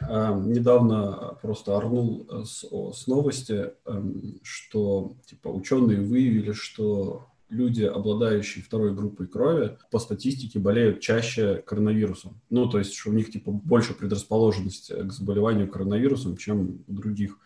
Э, 0.00 0.34
недавно 0.44 1.38
просто 1.40 1.76
орнул 1.76 2.28
с, 2.44 2.64
с 2.64 3.06
новости, 3.06 3.70
э, 3.84 4.02
что 4.42 5.16
типа 5.26 5.48
ученые 5.48 6.00
выявили, 6.00 6.50
что 6.50 7.28
люди, 7.48 7.84
обладающие 7.84 8.64
второй 8.64 8.92
группой 8.92 9.28
крови, 9.28 9.78
по 9.92 10.00
статистике 10.00 10.58
болеют 10.58 11.00
чаще 11.00 11.62
коронавирусом. 11.64 12.40
Ну, 12.50 12.68
то 12.68 12.78
есть, 12.78 12.92
что 12.92 13.10
у 13.10 13.12
них 13.12 13.30
типа 13.30 13.52
больше 13.52 13.94
предрасположенность 13.94 14.92
к 14.92 15.12
заболеванию 15.12 15.70
коронавирусом, 15.70 16.36
чем 16.36 16.84
у 16.88 16.92
других. 16.92 17.38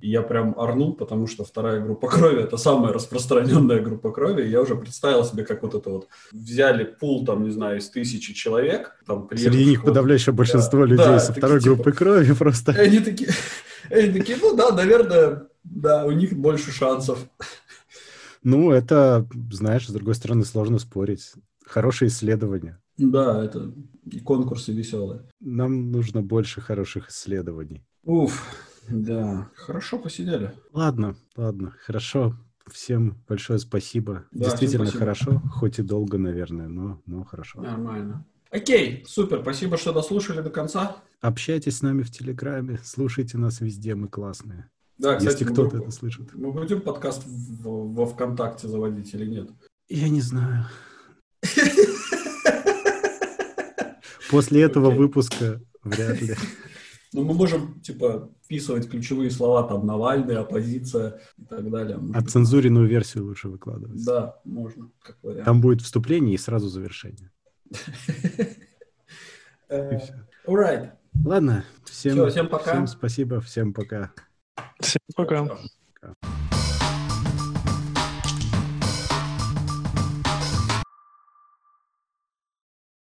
И 0.00 0.10
я 0.10 0.22
прям 0.22 0.58
орнул, 0.58 0.94
потому 0.94 1.26
что 1.26 1.44
вторая 1.44 1.80
группа 1.80 2.08
крови– 2.08 2.42
это 2.42 2.56
самая 2.56 2.92
распространенная 2.92 3.80
группа 3.80 4.10
крови. 4.10 4.46
я 4.46 4.60
уже 4.60 4.74
представил 4.74 5.24
себе, 5.24 5.44
как 5.44 5.62
вот 5.62 5.74
это 5.74 5.88
вот 5.88 6.08
взяли 6.32 6.84
пул, 6.84 7.24
там, 7.24 7.44
не 7.44 7.50
знаю, 7.50 7.78
из 7.78 7.88
тысячи 7.88 8.34
человек. 8.34 8.96
Там, 9.06 9.28
Среди 9.34 9.64
них 9.64 9.84
подавляющее 9.84 10.34
большинство 10.34 10.80
да, 10.80 10.86
людей 10.86 11.06
да, 11.06 11.20
со 11.20 11.32
второй 11.32 11.58
такие, 11.58 11.74
группы 11.74 11.92
типа, 11.92 12.04
крови 12.04 12.32
просто. 12.34 12.72
Они 12.78 12.98
такие, 12.98 13.30
они 13.90 14.12
такие, 14.12 14.38
ну 14.40 14.54
да, 14.56 14.72
наверное, 14.72 15.48
да, 15.64 16.04
у 16.04 16.10
них 16.10 16.32
больше 16.32 16.70
шансов. 16.70 17.18
Ну, 18.42 18.72
это, 18.72 19.26
знаешь, 19.50 19.86
с 19.86 19.92
другой 19.92 20.14
стороны, 20.14 20.44
сложно 20.44 20.78
спорить. 20.78 21.32
Хорошее 21.64 22.08
исследование. 22.08 22.78
Да, 22.98 23.44
это 23.44 23.72
и 24.10 24.20
конкурсы 24.20 24.72
веселые. 24.72 25.22
Нам 25.40 25.92
нужно 25.92 26.22
больше 26.22 26.60
хороших 26.60 27.10
исследований. 27.10 27.84
Уф. 28.04 28.44
Да, 28.88 29.50
хорошо 29.54 29.98
посидели. 29.98 30.52
Ладно, 30.72 31.16
ладно, 31.36 31.74
хорошо. 31.84 32.36
Всем 32.70 33.16
большое 33.28 33.58
спасибо. 33.58 34.24
Да, 34.30 34.44
Действительно 34.44 34.84
спасибо. 34.84 35.00
хорошо, 35.00 35.42
хоть 35.52 35.78
и 35.78 35.82
долго, 35.82 36.16
наверное, 36.18 36.68
но, 36.68 37.02
но 37.06 37.24
хорошо. 37.24 37.60
Нормально. 37.60 38.24
Окей, 38.50 39.04
супер, 39.06 39.40
спасибо, 39.42 39.76
что 39.76 39.92
дослушали 39.92 40.40
до 40.42 40.50
конца. 40.50 40.96
Общайтесь 41.20 41.78
с 41.78 41.82
нами 41.82 42.02
в 42.02 42.10
Телеграме, 42.10 42.78
слушайте 42.84 43.38
нас 43.38 43.60
везде, 43.60 43.94
мы 43.94 44.08
классные. 44.08 44.68
Да, 44.98 45.16
кстати, 45.16 45.40
если 45.40 45.52
кто-то 45.52 45.78
это 45.78 45.90
слышит. 45.90 46.34
Мы 46.34 46.52
будем 46.52 46.80
подкаст 46.80 47.24
в, 47.26 47.94
во 47.94 48.06
ВКонтакте 48.06 48.68
заводить 48.68 49.12
или 49.14 49.26
нет? 49.26 49.50
Я 49.88 50.08
не 50.08 50.20
знаю. 50.20 50.66
После 54.30 54.62
этого 54.62 54.90
выпуска 54.90 55.60
вряд 55.82 56.20
ли. 56.20 56.36
Ну, 57.12 57.24
мы 57.24 57.34
можем, 57.34 57.80
типа, 57.80 58.30
вписывать 58.42 58.88
ключевые 58.88 59.30
слова, 59.30 59.68
там, 59.68 59.86
Навальный, 59.86 60.36
оппозиция 60.36 61.20
и 61.36 61.44
так 61.44 61.70
далее. 61.70 61.98
А 62.14 62.22
цензуренную 62.22 62.86
версию 62.86 63.26
лучше 63.26 63.48
выкладывать. 63.48 64.02
Да, 64.04 64.40
можно, 64.44 64.90
как 65.02 65.18
вариант. 65.22 65.44
Там 65.44 65.60
будет 65.60 65.82
вступление 65.82 66.34
и 66.34 66.38
сразу 66.38 66.68
завершение. 66.68 67.30
Alright. 70.46 70.92
Ладно, 71.24 71.64
всем, 71.84 72.28
всем 72.30 72.48
пока. 72.48 72.72
Всем 72.72 72.86
спасибо, 72.86 73.40
всем 73.40 73.74
пока. 73.74 74.12
Всем 74.80 75.00
пока. 75.14 75.48
пока. 76.00 76.14